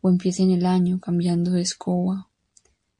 o 0.00 0.08
empiecen 0.10 0.50
el 0.50 0.66
año 0.66 1.00
cambiando 1.00 1.50
de 1.52 1.62
escoba. 1.62 2.28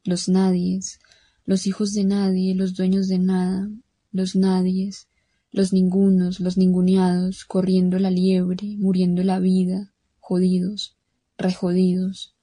Los 0.04 0.28
nadies, 0.28 1.00
los 1.44 1.66
hijos 1.66 1.92
de 1.92 2.04
nadie, 2.04 2.54
los 2.54 2.74
dueños 2.74 3.08
de 3.08 3.18
nada, 3.18 3.70
los 4.12 4.36
nadies, 4.36 5.08
los 5.50 5.72
ningunos, 5.72 6.40
los 6.40 6.56
ninguneados, 6.56 7.44
corriendo 7.44 7.98
la 7.98 8.10
liebre, 8.10 8.76
muriendo 8.78 9.22
la 9.22 9.38
vida, 9.38 9.92
jodidos, 10.18 10.96
rejodidos, 11.36 12.34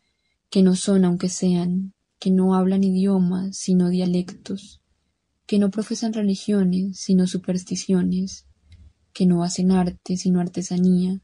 que 0.50 0.64
no 0.64 0.76
son 0.76 1.06
aunque 1.06 1.30
sean, 1.30 1.94
que 2.20 2.32
no 2.32 2.56
hablan 2.56 2.84
idiomas 2.84 3.58
sino 3.58 3.90
dialectos, 3.90 4.82
que 5.46 5.60
no 5.60 5.70
profesan 5.70 6.14
religiones 6.14 7.00
sino 7.00 7.28
supersticiones, 7.28 8.46
que 9.14 9.26
no 9.26 9.44
hacen 9.44 9.72
arte 9.72 10.18
sino 10.18 10.40
artesanía, 10.40 11.22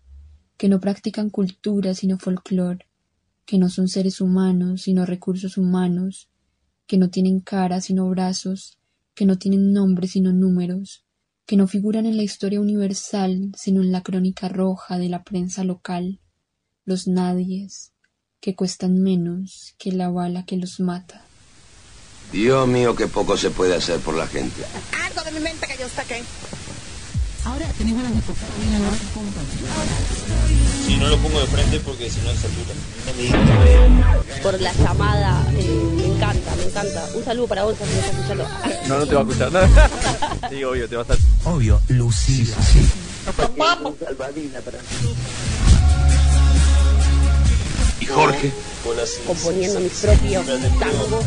que 0.57 0.70
no 0.70 0.79
practican 0.79 1.29
cultura 1.29 1.95
sino 1.95 2.20
folclor, 2.20 2.85
que 3.45 3.58
no 3.58 3.70
son 3.70 3.88
seres 3.88 4.22
humanos 4.22 4.84
sino 4.84 5.05
recursos 5.05 5.58
humanos, 5.58 6.30
que 6.88 6.98
no 6.98 7.10
tienen 7.10 7.40
cara 7.40 7.82
sino 7.82 8.10
brazos, 8.10 8.79
que 9.13 9.26
no 9.26 9.38
tienen 9.38 9.74
nombre 9.74 10.07
sino 10.07 10.34
números, 10.34 11.05
que 11.46 11.57
no 11.57 11.68
figuran 11.68 12.05
en 12.05 12.18
la 12.18 12.24
historia 12.24 12.62
universal 12.62 13.52
sino 13.57 13.82
en 13.82 13.91
la 13.91 14.04
crónica 14.04 14.49
roja 14.49 14.98
de 14.98 15.10
la 15.10 15.24
prensa 15.24 15.63
local, 15.63 16.20
los 16.85 17.07
nadies, 17.07 17.93
que 18.40 18.55
cuestan 18.55 19.02
menos 19.02 19.76
que 19.77 19.91
la 19.91 20.10
bala 20.10 20.46
que 20.46 20.58
los 20.58 20.80
mata. 20.80 21.26
Dios 22.32 22.68
mío, 22.68 22.96
qué 22.96 23.08
poco 23.08 23.37
se 23.37 23.52
puede 23.52 23.76
hacer 23.76 23.99
por 23.99 24.15
la 24.15 24.26
gente. 24.26 24.63
Algo 25.05 25.21
de 25.24 25.32
mi 25.32 25.40
mente 25.40 25.68
que 25.68 25.77
yo 25.77 25.87
saqué. 25.90 26.24
Ahora 27.43 27.65
tenés 27.77 27.95
ganas 27.95 28.13
de 28.13 28.21
tocar 28.21 28.49
bien 28.59 28.75
al 28.75 28.81
Si 30.85 30.97
no 30.97 31.07
lo 31.07 31.17
pongo 31.17 31.39
de 31.39 31.47
frente 31.47 31.79
porque 31.79 32.09
si 32.09 32.20
no 32.21 32.31
se 32.31 32.37
satura. 32.37 32.75
Por 34.43 34.61
la 34.61 34.71
llamada, 34.73 35.43
eh, 35.57 35.91
me 35.95 36.05
encanta, 36.05 36.55
me 36.55 36.63
encanta. 36.65 37.03
Un 37.15 37.25
saludo 37.25 37.47
para 37.47 37.63
vos, 37.63 37.75
si 37.77 37.84
me 37.84 37.99
estás 37.99 38.12
escuchando. 38.12 38.47
No, 38.87 38.99
no 38.99 39.07
te 39.07 39.15
va 39.15 39.21
a 39.21 39.23
escuchar 39.23 39.51
nada. 39.51 39.89
Sí, 40.49 40.63
obvio, 40.63 40.89
te 40.89 40.95
va 40.95 41.01
a 41.01 41.03
estar. 41.03 41.17
Obvio, 41.45 41.79
Lucía. 41.87 42.55
Sí. 42.71 42.87
¿Y 48.01 48.05
Jorge? 48.05 48.51
Componiendo 49.27 49.79
mis 49.79 49.91
propios 49.93 50.45
tangos, 50.45 51.25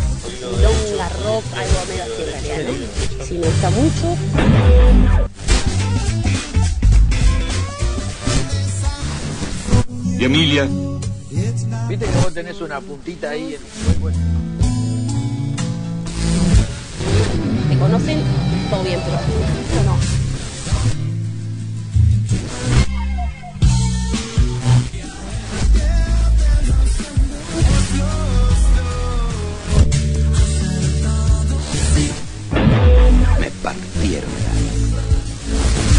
longa, 0.61 1.09
rock, 1.25 1.45
algo 1.57 1.85
medio 1.89 2.03
así 2.03 2.23
en 2.23 2.27
realidad, 2.31 2.59
¿no? 3.19 3.25
Si 3.25 3.35
me 3.35 3.47
gusta 3.47 3.71
mucho, 3.71 4.17
¿Y 10.25 10.27
Emilia? 10.27 10.67
Viste 11.87 12.07
que 12.07 12.19
vos 12.23 12.33
tenés 12.33 12.59
una 12.63 12.81
puntita 12.81 13.29
ahí 13.29 13.57
en 13.57 13.61
te 17.69 17.79
conocen, 17.79 18.21
todo 18.71 18.83
bien, 18.85 19.01
pero 19.05 19.19
no. 19.85 20.14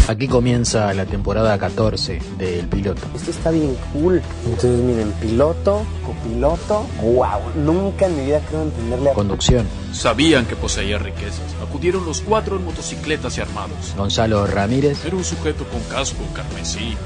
Aquí 0.08 0.28
comienza 0.28 0.94
la 0.94 1.04
temporada 1.04 1.58
14 1.58 2.20
del 2.38 2.68
piloto. 2.68 3.02
Esto 3.14 3.32
está 3.32 3.50
bien 3.50 3.76
cool. 3.92 4.22
Entonces 4.44 4.78
miren, 4.78 5.10
piloto, 5.20 5.82
copiloto, 6.04 6.86
wow, 7.02 7.40
nunca 7.56 8.06
en 8.06 8.16
mi 8.16 8.26
vida 8.26 8.40
creo 8.48 8.62
entenderle 8.62 9.10
a... 9.10 9.14
Conducción, 9.14 9.66
Sabían 9.92 10.46
que 10.46 10.54
poseía 10.54 10.98
riquezas. 10.98 11.56
Acudieron 11.60 12.06
los 12.06 12.20
cuatro 12.20 12.56
en 12.56 12.64
motocicletas 12.64 13.36
y 13.38 13.40
armados. 13.40 13.94
Gonzalo 13.96 14.46
Ramírez 14.46 15.04
Era 15.04 15.16
un 15.16 15.24
sujeto 15.24 15.64
con 15.64 15.80
casco 15.84 16.22
carmesí. 16.32 16.96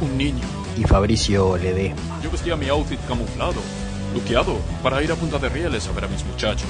Un 0.00 0.18
niño. 0.18 0.42
y 0.76 0.82
Fabricio 0.82 1.56
Ledesma. 1.56 2.20
Yo 2.22 2.30
vestía 2.30 2.56
mi 2.56 2.68
outfit 2.68 2.98
camuflado, 3.06 3.60
luqueado, 4.14 4.56
para 4.82 5.00
ir 5.02 5.12
a 5.12 5.14
Punta 5.14 5.38
de 5.38 5.48
Rieles 5.48 5.86
a 5.86 5.92
ver 5.92 6.04
a 6.06 6.08
mis 6.08 6.24
muchachos. 6.24 6.68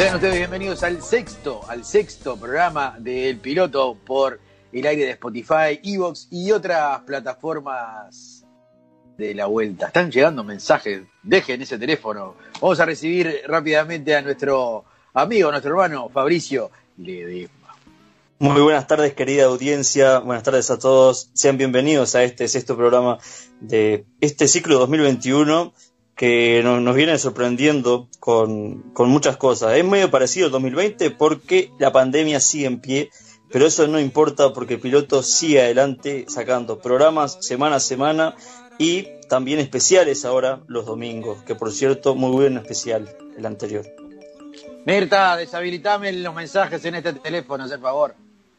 Sean 0.00 0.14
ustedes 0.14 0.38
bienvenidos 0.38 0.82
al 0.82 1.02
sexto, 1.02 1.60
al 1.68 1.84
sexto 1.84 2.34
programa 2.38 2.96
del 2.98 3.36
piloto 3.36 3.98
por 4.02 4.40
el 4.72 4.86
aire 4.86 5.04
de 5.04 5.10
Spotify, 5.10 5.78
Evox 5.84 6.26
y 6.30 6.50
otras 6.52 7.00
plataformas 7.00 8.46
de 9.18 9.34
la 9.34 9.44
vuelta. 9.44 9.88
Están 9.88 10.10
llegando 10.10 10.42
mensajes, 10.42 11.02
dejen 11.22 11.60
ese 11.60 11.76
teléfono. 11.76 12.34
Vamos 12.62 12.80
a 12.80 12.86
recibir 12.86 13.42
rápidamente 13.46 14.16
a 14.16 14.22
nuestro 14.22 14.86
amigo, 15.12 15.50
nuestro 15.50 15.72
hermano 15.72 16.08
Fabricio 16.08 16.70
Ledesma. 16.96 17.76
Muy 18.38 18.62
buenas 18.62 18.86
tardes, 18.86 19.12
querida 19.12 19.44
audiencia. 19.44 20.20
Buenas 20.20 20.44
tardes 20.44 20.70
a 20.70 20.78
todos. 20.78 21.28
Sean 21.34 21.58
bienvenidos 21.58 22.14
a 22.14 22.22
este 22.22 22.48
sexto 22.48 22.74
programa 22.74 23.18
de 23.60 24.06
este 24.22 24.48
ciclo 24.48 24.78
2021 24.78 25.74
que 26.20 26.60
nos, 26.62 26.82
nos 26.82 26.94
viene 26.94 27.16
sorprendiendo 27.16 28.06
con, 28.18 28.92
con, 28.92 29.08
muchas 29.08 29.38
cosas. 29.38 29.72
Es 29.72 29.84
medio 29.86 30.10
parecido 30.10 30.44
al 30.44 30.52
2020 30.52 31.12
porque 31.12 31.72
la 31.78 31.92
pandemia 31.92 32.40
sigue 32.40 32.66
en 32.66 32.78
pie, 32.78 33.10
pero 33.50 33.64
eso 33.66 33.88
no 33.88 33.98
importa 33.98 34.52
porque 34.52 34.74
el 34.74 34.80
piloto 34.80 35.22
sigue 35.22 35.62
adelante 35.62 36.26
sacando 36.28 36.78
programas 36.78 37.38
semana 37.40 37.76
a 37.76 37.80
semana 37.80 38.36
y 38.76 39.08
también 39.30 39.60
especiales 39.60 40.26
ahora 40.26 40.60
los 40.66 40.84
domingos, 40.84 41.42
que 41.44 41.54
por 41.54 41.72
cierto, 41.72 42.14
muy 42.14 42.32
buen 42.32 42.58
especial 42.58 43.08
el 43.38 43.46
anterior. 43.46 43.86
Mirta, 44.84 45.38
deshabilitame 45.38 46.12
los 46.12 46.34
mensajes 46.34 46.84
en 46.84 46.96
este 46.96 47.14
teléfono, 47.14 47.66
por 47.66 47.80
favor, 47.80 48.14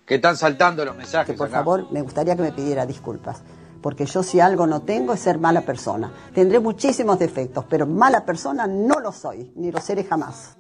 que 0.08 0.16
están 0.16 0.36
saltando 0.36 0.84
los 0.84 0.96
mensajes. 0.96 1.36
Que 1.36 1.38
por 1.38 1.50
acá. 1.50 1.58
favor, 1.58 1.92
me 1.92 2.02
gustaría 2.02 2.36
que 2.36 2.42
me 2.42 2.54
pidiera 2.54 2.88
disculpas 2.88 3.44
porque 3.82 4.06
yo 4.06 4.24
si 4.24 4.40
algo 4.40 4.68
no 4.68 4.82
tengo 4.82 5.14
es 5.14 5.20
ser 5.22 5.38
mala 5.40 5.62
persona. 5.62 6.12
Tendré 6.34 6.60
muchísimos 6.60 7.18
defectos, 7.20 7.66
pero 7.70 7.86
mala 7.88 8.26
persona 8.26 8.68
no 8.68 9.00
lo 9.00 9.12
soy, 9.12 9.52
ni 9.56 9.72
lo 9.72 9.80
seré 9.82 10.04
jamás. 10.04 10.56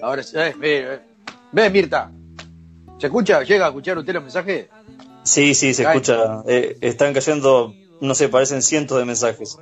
Ahora, 0.00 0.22
eh, 0.34 0.54
ve, 0.58 1.00
ve, 1.52 1.70
Mirta, 1.70 2.10
¿se 2.98 3.06
escucha? 3.06 3.42
¿Llega 3.42 3.66
a 3.66 3.68
escuchar 3.68 3.98
usted 3.98 4.14
los 4.14 4.22
mensajes? 4.22 4.68
Sí, 5.22 5.54
sí, 5.54 5.72
se 5.74 5.86
Ay. 5.86 5.96
escucha. 5.96 6.42
Eh, 6.46 6.78
están 6.80 7.12
cayendo, 7.14 7.72
no 8.00 8.14
sé, 8.14 8.28
parecen 8.28 8.62
cientos 8.62 8.98
de 8.98 9.04
mensajes. 9.04 9.56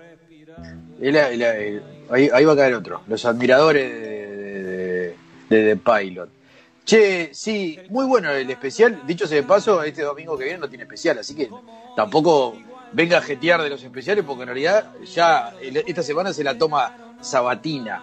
Y 1.01 1.11
la- 1.13 1.33
y 1.33 1.37
la- 1.37 1.61
y- 1.61 1.83
ahí, 2.11 2.31
ahí 2.33 2.45
va 2.45 2.53
a 2.53 2.57
caer 2.57 2.75
otro, 2.75 3.03
los 3.07 3.25
admiradores 3.25 3.91
de, 3.93 4.63
de, 4.63 5.17
de 5.49 5.75
The 5.75 5.77
Pilot. 5.77 6.29
Che, 6.85 7.31
sí, 7.33 7.79
muy 7.91 8.07
bueno 8.07 8.31
el 8.31 8.51
especial. 8.51 9.03
Dicho 9.07 9.27
sea 9.27 9.37
de 9.37 9.43
paso, 9.47 9.83
este 9.83 10.03
domingo 10.03 10.37
que 10.37 10.45
viene 10.45 10.59
no 10.59 10.69
tiene 10.69 10.85
especial, 10.85 11.19
así 11.19 11.35
que 11.35 11.49
tampoco 11.95 12.55
venga 12.93 13.19
a 13.19 13.23
jetear 13.23 13.63
de 13.63 13.71
los 13.71 13.83
especiales, 13.83 14.25
porque 14.25 14.43
en 14.43 14.49
realidad 14.49 14.91
ya 15.15 15.55
esta 15.87 16.03
semana 16.03 16.33
se 16.33 16.45
la 16.45 16.57
toma 16.59 16.93
Sabatina. 17.21 18.03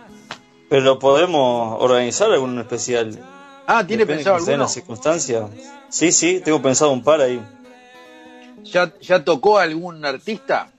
Pero 0.69 0.99
podemos 0.99 1.81
organizar 1.81 2.31
algún 2.31 2.59
especial. 2.59 3.17
Ah, 3.65 3.85
¿tiene 3.85 4.03
Depende 4.03 4.23
pensado 4.23 4.35
alguno? 4.37 4.57
las 4.57 4.73
circunstancias. 4.73 5.49
Sí, 5.89 6.11
sí, 6.11 6.41
tengo 6.43 6.61
pensado 6.61 6.91
un 6.91 7.03
par 7.03 7.21
ahí. 7.21 7.41
¿Ya, 8.63 8.93
¿Ya 9.01 9.23
tocó 9.23 9.57
algún 9.59 10.03
artista? 10.05 10.71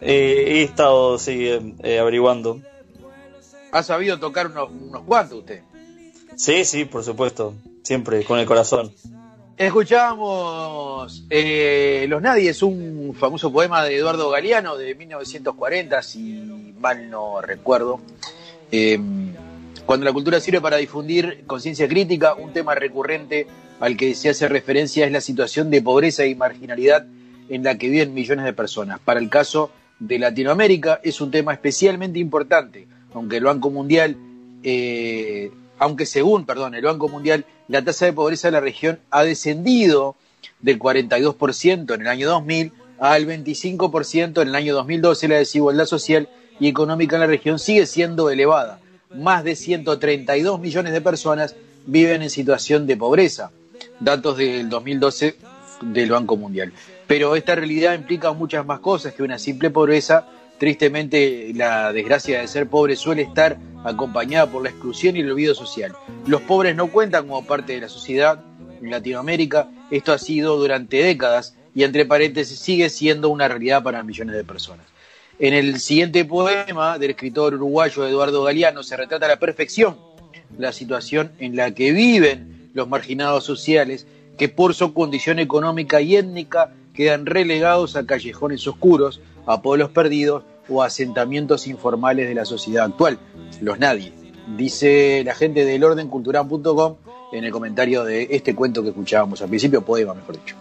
Eh, 0.00 0.44
he 0.46 0.62
estado, 0.62 1.18
sí, 1.18 1.48
eh, 1.48 1.74
eh, 1.82 1.98
averiguando. 1.98 2.60
¿Ha 3.72 3.82
sabido 3.82 4.18
tocar 4.18 4.46
unos, 4.48 4.70
unos 4.70 5.02
cuantos 5.02 5.38
usted? 5.38 5.62
Sí, 6.36 6.64
sí, 6.64 6.84
por 6.84 7.02
supuesto. 7.04 7.54
Siempre 7.82 8.24
con 8.24 8.38
el 8.38 8.46
corazón. 8.46 8.92
Escuchamos 9.56 11.24
eh, 11.30 12.06
Los 12.08 12.20
Nadies, 12.20 12.60
un 12.64 13.14
famoso 13.16 13.52
poema 13.52 13.84
de 13.84 13.96
Eduardo 13.96 14.28
Galeano 14.30 14.76
de 14.76 14.96
1940, 14.96 16.02
si 16.02 16.72
mal 16.80 17.08
no 17.08 17.40
recuerdo. 17.40 18.00
Eh, 18.72 18.98
cuando 19.86 20.06
la 20.06 20.12
cultura 20.12 20.40
sirve 20.40 20.60
para 20.60 20.78
difundir 20.78 21.44
conciencia 21.46 21.86
crítica, 21.86 22.34
un 22.34 22.52
tema 22.52 22.74
recurrente 22.74 23.46
al 23.78 23.96
que 23.96 24.16
se 24.16 24.28
hace 24.28 24.48
referencia 24.48 25.06
es 25.06 25.12
la 25.12 25.20
situación 25.20 25.70
de 25.70 25.82
pobreza 25.82 26.26
y 26.26 26.34
marginalidad 26.34 27.06
en 27.48 27.62
la 27.62 27.78
que 27.78 27.88
viven 27.88 28.12
millones 28.12 28.44
de 28.46 28.54
personas. 28.54 28.98
Para 28.98 29.20
el 29.20 29.30
caso 29.30 29.70
de 30.00 30.18
Latinoamérica 30.18 31.00
es 31.04 31.20
un 31.20 31.30
tema 31.30 31.52
especialmente 31.52 32.18
importante, 32.18 32.88
aunque 33.12 33.36
el 33.36 33.44
Banco 33.44 33.70
Mundial 33.70 34.16
eh, 34.64 35.52
aunque 35.78 36.06
según, 36.06 36.46
perdón, 36.46 36.74
el 36.74 36.82
Banco 36.82 37.08
Mundial, 37.08 37.44
la 37.68 37.82
tasa 37.82 38.06
de 38.06 38.12
pobreza 38.12 38.48
de 38.48 38.52
la 38.52 38.60
región 38.60 38.98
ha 39.10 39.24
descendido 39.24 40.16
del 40.60 40.78
42% 40.78 41.94
en 41.94 42.00
el 42.00 42.08
año 42.08 42.28
2000 42.28 42.72
al 42.98 43.26
25% 43.26 44.42
en 44.42 44.48
el 44.48 44.54
año 44.54 44.74
2012, 44.74 45.28
la 45.28 45.36
desigualdad 45.36 45.86
social 45.86 46.28
y 46.60 46.68
económica 46.68 47.16
en 47.16 47.20
la 47.20 47.26
región 47.26 47.58
sigue 47.58 47.86
siendo 47.86 48.30
elevada. 48.30 48.78
Más 49.14 49.44
de 49.44 49.56
132 49.56 50.60
millones 50.60 50.92
de 50.92 51.00
personas 51.00 51.56
viven 51.86 52.22
en 52.22 52.30
situación 52.30 52.86
de 52.86 52.96
pobreza. 52.96 53.50
Datos 54.00 54.36
del 54.36 54.68
2012 54.68 55.36
del 55.82 56.10
Banco 56.10 56.36
Mundial. 56.36 56.72
Pero 57.06 57.36
esta 57.36 57.54
realidad 57.54 57.94
implica 57.94 58.32
muchas 58.32 58.64
más 58.64 58.80
cosas 58.80 59.12
que 59.14 59.22
una 59.22 59.38
simple 59.38 59.70
pobreza. 59.70 60.26
Tristemente, 60.58 61.52
la 61.54 61.92
desgracia 61.92 62.40
de 62.40 62.48
ser 62.48 62.68
pobre 62.68 62.96
suele 62.96 63.22
estar 63.22 63.58
acompañada 63.84 64.46
por 64.46 64.62
la 64.62 64.70
exclusión 64.70 65.16
y 65.16 65.20
el 65.20 65.30
olvido 65.30 65.54
social. 65.54 65.92
Los 66.26 66.42
pobres 66.42 66.74
no 66.76 66.88
cuentan 66.88 67.26
como 67.26 67.44
parte 67.44 67.74
de 67.74 67.82
la 67.82 67.88
sociedad. 67.88 68.42
En 68.80 68.90
Latinoamérica 68.90 69.68
esto 69.90 70.12
ha 70.12 70.18
sido 70.18 70.56
durante 70.56 71.02
décadas 71.02 71.54
y 71.74 71.82
entre 71.82 72.06
paréntesis 72.06 72.58
sigue 72.58 72.88
siendo 72.88 73.28
una 73.28 73.48
realidad 73.48 73.82
para 73.82 74.02
millones 74.02 74.36
de 74.36 74.44
personas. 74.44 74.86
En 75.38 75.52
el 75.52 75.80
siguiente 75.80 76.24
poema 76.24 76.98
del 76.98 77.10
escritor 77.10 77.54
uruguayo 77.54 78.06
Eduardo 78.06 78.44
Galeano 78.44 78.82
se 78.82 78.96
retrata 78.96 79.26
a 79.26 79.30
la 79.30 79.38
perfección 79.38 79.96
la 80.58 80.72
situación 80.72 81.32
en 81.38 81.56
la 81.56 81.72
que 81.72 81.92
viven 81.92 82.70
los 82.74 82.88
marginados 82.88 83.44
sociales 83.44 84.06
que 84.38 84.48
por 84.48 84.74
su 84.74 84.92
condición 84.94 85.38
económica 85.38 86.00
y 86.00 86.16
étnica 86.16 86.72
quedan 86.92 87.26
relegados 87.26 87.96
a 87.96 88.06
callejones 88.06 88.66
oscuros, 88.66 89.20
a 89.46 89.62
pueblos 89.62 89.90
perdidos 89.90 90.44
o 90.68 90.82
a 90.82 90.86
asentamientos 90.86 91.66
informales 91.66 92.28
de 92.28 92.34
la 92.34 92.44
sociedad 92.44 92.84
actual, 92.84 93.18
los 93.60 93.78
nadie. 93.78 94.12
Dice 94.56 95.22
la 95.24 95.34
gente 95.34 95.64
del 95.64 95.84
ordencultural.com 95.84 96.96
en 97.32 97.44
el 97.44 97.50
comentario 97.50 98.04
de 98.04 98.28
este 98.30 98.54
cuento 98.54 98.82
que 98.82 98.90
escuchábamos 98.90 99.42
al 99.42 99.48
principio, 99.48 99.82
poema 99.82 100.14
mejor 100.14 100.36
dicho. 100.36 100.56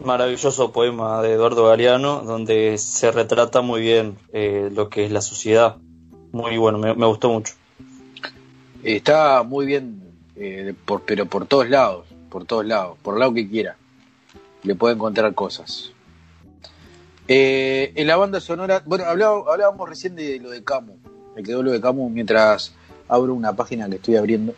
Maravilloso 0.00 0.72
poema 0.72 1.22
de 1.22 1.32
Eduardo 1.32 1.66
Galeano, 1.66 2.22
donde 2.22 2.78
se 2.78 3.10
retrata 3.10 3.62
muy 3.62 3.80
bien 3.80 4.16
eh, 4.32 4.70
lo 4.72 4.88
que 4.88 5.04
es 5.04 5.12
la 5.12 5.20
sociedad. 5.20 5.76
Muy 6.32 6.56
bueno, 6.56 6.78
me, 6.78 6.94
me 6.94 7.06
gustó 7.06 7.30
mucho. 7.30 7.54
Está 8.82 9.42
muy 9.42 9.66
bien, 9.66 10.00
eh, 10.36 10.74
por, 10.84 11.02
pero 11.02 11.26
por 11.26 11.46
todos 11.46 11.68
lados, 11.68 12.06
por 12.30 12.44
todos 12.44 12.64
lados, 12.64 12.96
por 13.02 13.14
el 13.14 13.20
lado 13.20 13.34
que 13.34 13.48
quiera, 13.48 13.76
le 14.62 14.74
puede 14.74 14.94
encontrar 14.94 15.34
cosas. 15.34 15.92
Eh, 17.28 17.92
en 17.94 18.06
la 18.06 18.16
banda 18.16 18.40
sonora, 18.40 18.82
bueno, 18.86 19.04
hablaba- 19.04 19.44
hablábamos 19.52 19.88
recién 19.88 20.16
de 20.16 20.38
lo 20.40 20.50
de 20.50 20.64
Camu, 20.64 20.94
me 21.36 21.42
quedó 21.42 21.62
lo 21.62 21.70
de 21.72 21.80
Camu 21.80 22.08
mientras 22.08 22.72
abro 23.08 23.34
una 23.34 23.54
página 23.54 23.88
que 23.88 23.96
estoy 23.96 24.16
abriendo. 24.16 24.54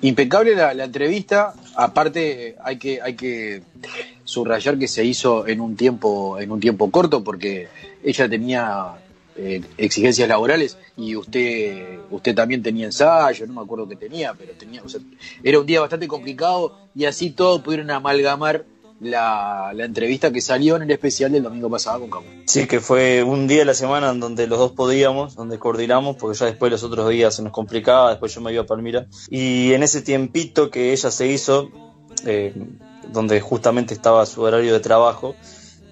Impecable 0.00 0.54
la, 0.54 0.74
la 0.74 0.84
entrevista, 0.84 1.54
aparte 1.76 2.56
hay 2.62 2.76
que, 2.76 3.00
hay 3.00 3.14
que 3.14 3.62
subrayar 4.24 4.78
que 4.78 4.86
se 4.88 5.04
hizo 5.04 5.46
en 5.46 5.60
un 5.60 5.76
tiempo, 5.76 6.38
en 6.38 6.50
un 6.52 6.60
tiempo 6.60 6.90
corto, 6.90 7.24
porque 7.24 7.68
ella 8.04 8.28
tenía 8.28 8.94
eh, 9.36 9.60
exigencias 9.76 10.28
laborales 10.28 10.76
y 10.96 11.14
usted, 11.16 11.98
usted 12.10 12.34
también 12.34 12.62
tenía 12.62 12.86
ensayo, 12.86 13.46
no 13.46 13.54
me 13.54 13.60
acuerdo 13.62 13.88
qué 13.88 13.96
tenía, 13.96 14.34
pero 14.34 14.52
tenía, 14.54 14.82
o 14.84 14.88
sea, 14.88 15.00
era 15.42 15.58
un 15.60 15.66
día 15.66 15.80
bastante 15.80 16.06
complicado 16.08 16.76
y 16.94 17.04
así 17.04 17.30
todos 17.30 17.60
pudieron 17.62 17.90
amalgamar 17.90 18.64
la, 19.00 19.72
entrevista 19.78 20.32
que 20.32 20.40
salió 20.40 20.76
en 20.76 20.82
el 20.82 20.90
especial 20.90 21.32
del 21.32 21.42
domingo 21.42 21.70
pasado 21.70 22.00
con 22.00 22.10
Camu. 22.10 22.26
Sí, 22.46 22.66
que 22.66 22.80
fue 22.80 23.22
un 23.22 23.46
día 23.46 23.60
de 23.60 23.64
la 23.66 23.74
semana 23.74 24.10
en 24.10 24.20
donde 24.20 24.46
los 24.46 24.58
dos 24.58 24.72
podíamos, 24.72 25.34
donde 25.34 25.58
coordinamos, 25.58 26.16
porque 26.16 26.36
ya 26.36 26.46
después 26.46 26.72
los 26.72 26.82
otros 26.82 27.08
días 27.10 27.34
se 27.34 27.42
nos 27.42 27.52
complicaba, 27.52 28.10
después 28.10 28.34
yo 28.34 28.40
me 28.40 28.52
iba 28.52 28.62
a 28.62 28.66
Palmira. 28.66 29.06
Y 29.28 29.72
en 29.72 29.82
ese 29.82 30.02
tiempito 30.02 30.70
que 30.70 30.92
ella 30.92 31.10
se 31.10 31.26
hizo, 31.26 31.70
eh, 32.24 32.54
donde 33.12 33.40
justamente 33.40 33.94
estaba 33.94 34.26
su 34.26 34.42
horario 34.42 34.72
de 34.72 34.80
trabajo, 34.80 35.34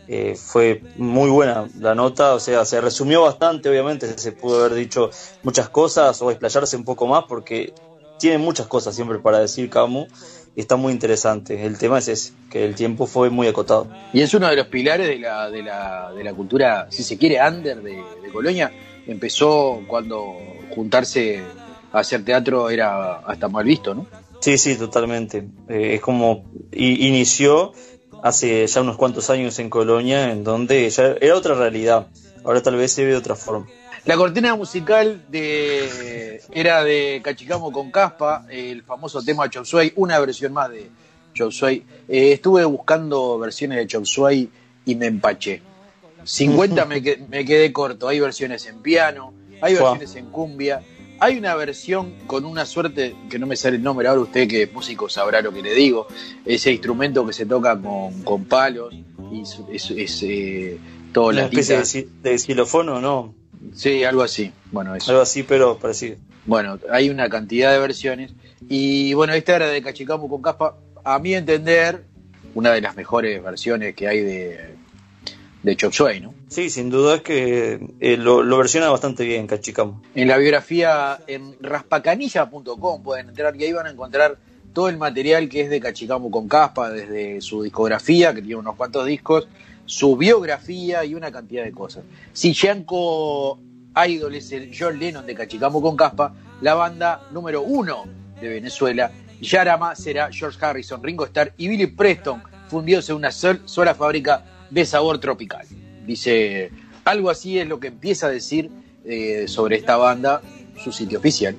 eh, 0.09 0.37
fue 0.37 0.83
muy 0.97 1.31
buena 1.31 1.69
la 1.81 1.95
nota, 1.95 2.35
o 2.35 2.41
sea, 2.41 2.65
se 2.65 2.81
resumió 2.81 3.23
bastante, 3.23 3.69
obviamente, 3.69 4.17
se 4.19 4.33
pudo 4.33 4.61
haber 4.61 4.75
dicho 4.75 5.11
muchas 5.43 5.69
cosas 5.69 6.23
o 6.23 6.31
explayarse 6.31 6.77
un 6.77 6.85
poco 6.85 7.07
más, 7.09 7.25
porque 7.29 7.75
tiene 8.19 8.39
muchas 8.39 8.69
cosas 8.69 8.95
siempre 8.95 9.19
para 9.19 9.41
decir 9.41 9.69
Camu, 9.69 10.07
y 10.07 10.46
está 10.63 10.77
muy 10.77 10.93
interesante. 10.93 11.67
El 11.67 11.79
tema 11.79 11.99
es 11.99 12.09
ese, 12.09 12.33
que 12.51 12.65
el 12.65 12.75
tiempo 12.75 13.07
fue 13.07 13.31
muy 13.31 13.47
acotado. 13.47 13.89
Y 14.13 14.23
es 14.23 14.33
uno 14.35 14.49
de 14.49 14.57
los 14.57 14.67
pilares 14.67 15.07
de 15.07 15.19
la, 15.19 15.51
de 15.51 15.63
la, 15.63 16.13
de 16.13 16.25
la 16.25 16.33
cultura, 16.35 16.87
si 16.91 17.03
se 17.03 17.19
quiere, 17.19 17.39
under 17.47 17.83
de, 17.83 18.03
de 18.23 18.31
Colonia. 18.33 18.73
Empezó 19.07 19.83
cuando 19.87 20.37
juntarse 20.75 21.43
a 21.93 22.01
hacer 22.01 22.25
teatro 22.25 22.71
era 22.71 23.19
hasta 23.19 23.49
mal 23.49 23.65
visto, 23.65 23.95
¿no? 23.95 24.07
Sí, 24.41 24.59
sí, 24.59 24.77
totalmente. 24.77 25.49
Eh, 25.69 25.95
es 25.95 26.01
como 26.01 26.45
inició 26.73 27.73
hace 28.23 28.67
ya 28.67 28.81
unos 28.81 28.97
cuantos 28.97 29.31
años 29.31 29.59
en 29.59 29.71
Colonia, 29.71 30.31
en 30.31 30.45
donde 30.45 30.89
ya 30.91 31.15
era 31.21 31.37
otra 31.37 31.55
realidad. 31.55 32.09
Ahora 32.45 32.63
tal 32.63 32.77
vez 32.77 32.93
se 32.93 33.05
ve 33.05 33.13
de 33.13 33.17
otra 33.17 33.35
forma. 33.35 33.67
La 34.07 34.17
cortina 34.17 34.55
musical 34.55 35.25
de 35.29 36.41
era 36.53 36.85
de 36.85 37.21
Cachicamo 37.25 37.73
con 37.73 37.91
Caspa, 37.91 38.47
el 38.49 38.83
famoso 38.85 39.21
tema 39.23 39.51
Chop 39.51 39.65
Suey, 39.65 39.93
una 39.97 40.19
versión 40.21 40.53
más 40.53 40.71
de 40.71 40.89
Chop 41.35 41.51
Suey. 41.51 41.83
Eh, 42.09 42.33
estuve 42.33 42.65
buscando 42.65 43.37
versiones 43.39 43.79
de 43.79 43.87
Chop 43.89 44.05
Suey 44.05 44.49
y 44.85 44.95
me 44.95 45.07
empaché. 45.07 45.61
50 46.23 46.85
me, 46.85 47.03
me 47.29 47.45
quedé 47.45 47.73
corto. 47.73 48.07
Hay 48.07 48.21
versiones 48.21 48.65
en 48.67 48.81
piano, 48.81 49.33
hay 49.61 49.75
versiones 49.75 50.15
en 50.15 50.27
cumbia. 50.27 50.83
Hay 51.19 51.39
una 51.39 51.55
versión 51.57 52.15
con 52.29 52.45
una 52.45 52.65
suerte 52.67 53.17
que 53.29 53.39
no 53.41 53.47
me 53.47 53.57
sale 53.57 53.77
el 53.77 53.83
nombre 53.83 54.07
ahora, 54.07 54.21
usted 54.21 54.47
que 54.47 54.63
es 54.65 54.73
músico 54.73 55.09
sabrá 55.09 55.41
lo 55.41 55.53
que 55.53 55.63
le 55.63 55.75
digo. 55.75 56.07
Ese 56.45 56.71
instrumento 56.71 57.27
que 57.27 57.33
se 57.33 57.47
toca 57.47 57.77
con, 57.81 58.23
con 58.23 58.45
palos 58.45 58.95
y 59.33 59.41
es, 59.43 59.59
es- 59.73 59.91
es, 59.91 60.23
eh, 60.23 60.79
todo 61.13 61.29
Una 61.29 61.47
especie 61.47 62.03
de, 62.23 62.31
de 62.31 62.39
xilófono, 62.39 63.01
¿no? 63.01 63.35
Sí, 63.75 64.05
algo 64.05 64.23
así. 64.23 64.53
Bueno, 64.73 64.95
eso. 64.95 65.11
Algo 65.11 65.23
así, 65.23 65.43
pero 65.43 65.79
parecido. 65.79 66.17
Bueno, 66.45 66.79
hay 66.91 67.11
una 67.11 67.29
cantidad 67.29 67.73
de 67.73 67.79
versiones. 67.79 68.33
Y 68.69 69.15
bueno, 69.15 69.33
esta 69.35 69.57
era 69.57 69.69
de 69.69 69.83
Cachicamu 69.83 70.29
con 70.29 70.43
Caspa. 70.43 70.77
A 71.05 71.19
mi 71.19 71.35
entender, 71.35 72.05
una 72.55 72.73
de 72.73 72.81
las 72.81 72.97
mejores 72.97 73.43
versiones 73.43 73.95
que 73.95 74.09
hay 74.09 74.23
de, 74.23 74.75
de 75.63 75.77
Chop 75.77 75.93
Suey, 75.93 76.21
¿no? 76.21 76.35
Sí, 76.49 76.71
sin 76.71 76.91
duda 76.91 77.17
es 77.17 77.23
que 77.23 77.81
eh, 78.01 78.17
lo, 78.17 78.43
lo 78.43 78.59
versiona 78.59 78.89
bastante 78.89 79.25
bien 79.25 79.47
Cachicamo. 79.47 80.01
En 80.15 80.29
la 80.29 80.37
biografía 80.37 81.19
en 81.27 81.57
raspacanilla.com 81.61 83.03
pueden 83.03 83.29
entrar 83.31 83.55
y 83.57 83.65
ahí 83.65 83.73
van 83.73 83.87
a 83.87 83.91
encontrar 83.91 84.39
todo 84.73 84.89
el 84.89 84.97
material 84.97 85.49
que 85.49 85.63
es 85.63 85.71
de 85.71 85.81
Cachicamu 85.81 86.31
con 86.31 86.49
Caspa, 86.49 86.91
desde 86.91 87.41
su 87.41 87.63
discografía, 87.63 88.35
que 88.35 88.43
tiene 88.43 88.57
unos 88.57 88.77
cuantos 88.77 89.07
discos, 89.07 89.49
su 89.87 90.17
biografía 90.17 91.05
y 91.05 91.15
una 91.15 91.31
cantidad 91.33 91.65
de 91.65 91.73
cosas. 91.73 92.05
Si 92.33 92.53
Yanko 92.53 93.59
Idol 94.07 94.35
es 94.35 94.53
el 94.53 94.71
John 94.79 94.99
Lennon 94.99 95.27
de 95.27 95.35
Cachicamu 95.35 95.81
con 95.81 95.97
Caspa, 95.97 96.35
la 96.61 96.75
banda 96.75 97.23
número 97.33 97.63
uno 97.63 98.05
de 98.41 98.49
Venezuela, 98.49 99.11
Yarama 99.41 99.95
será 99.95 100.31
George 100.33 100.59
Harrison, 100.65 101.03
Ringo 101.03 101.25
Starr 101.27 101.53
y 101.57 101.69
Billy 101.69 101.87
Preston, 101.87 102.43
fundidos 102.69 103.09
en 103.11 103.17
una 103.17 103.31
sol- 103.31 103.63
sola 103.65 103.95
fábrica 103.95 104.45
de 104.71 104.85
sabor 104.85 105.19
tropical. 105.19 105.67
Dice, 106.07 106.71
algo 107.05 107.31
así 107.31 107.59
es 107.59 107.67
lo 107.69 107.79
que 107.81 107.89
empieza 107.89 108.27
a 108.27 108.31
decir 108.31 108.71
eh, 109.05 109.47
sobre 109.49 109.77
esta 109.77 109.97
banda 109.97 110.43
su 110.83 110.93
sitio 110.93 111.19
oficial. 111.19 111.55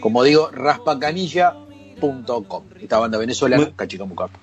Como 0.00 0.22
digo, 0.22 0.50
raspacanilla.com. 0.52 2.64
Esta 2.80 2.98
banda 2.98 3.18
venezolana, 3.18 3.72
Cachicamu 3.74 4.14
Caspa. 4.14 4.38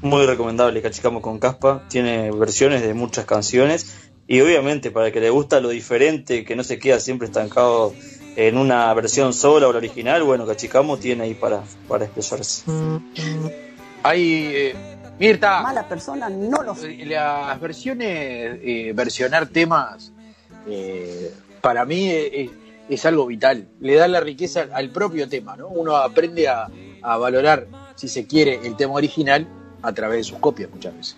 Muy 0.00 0.26
recomendable 0.26 0.80
Cachicamo 0.80 1.20
con 1.20 1.38
Caspa. 1.38 1.82
Tiene 1.88 2.30
versiones 2.30 2.82
de 2.82 2.94
muchas 2.94 3.24
canciones. 3.24 4.10
Y 4.28 4.40
obviamente, 4.40 4.90
para 4.90 5.06
el 5.06 5.12
que 5.12 5.20
le 5.20 5.30
gusta 5.30 5.60
lo 5.60 5.70
diferente, 5.70 6.44
que 6.44 6.54
no 6.54 6.62
se 6.62 6.78
queda 6.78 7.00
siempre 7.00 7.26
estancado 7.26 7.94
en 8.36 8.56
una 8.56 8.92
versión 8.94 9.32
sola 9.32 9.66
o 9.66 9.72
la 9.72 9.78
original, 9.78 10.22
bueno, 10.22 10.46
Cachicamo 10.46 10.98
tiene 10.98 11.24
ahí 11.24 11.34
para, 11.34 11.62
para 11.88 12.04
expresarse. 12.04 12.62
Hay, 14.04 14.50
eh, 14.54 14.74
Mirta, 15.18 15.62
Mala 15.62 15.88
persona 15.88 16.28
no 16.28 16.62
lo 16.62 16.76
soy. 16.76 17.04
las 17.04 17.60
versiones, 17.60 18.60
eh, 18.62 18.92
versionar 18.94 19.48
temas, 19.48 20.12
eh, 20.68 21.32
para 21.60 21.84
mí 21.84 22.08
eh, 22.08 22.50
es, 22.88 23.06
algo 23.06 23.26
vital. 23.26 23.66
Le 23.80 23.96
da 23.96 24.06
la 24.06 24.20
riqueza 24.20 24.68
al 24.72 24.90
propio 24.90 25.28
tema, 25.28 25.56
¿no? 25.56 25.66
Uno 25.68 25.96
aprende 25.96 26.46
a, 26.46 26.68
a 27.02 27.16
valorar, 27.16 27.66
si 27.96 28.06
se 28.06 28.28
quiere, 28.28 28.60
el 28.62 28.76
tema 28.76 28.92
original 28.92 29.48
a 29.82 29.92
través 29.92 30.18
de 30.18 30.24
sus 30.24 30.38
copias 30.38 30.70
muchas 30.70 30.94
veces. 30.96 31.16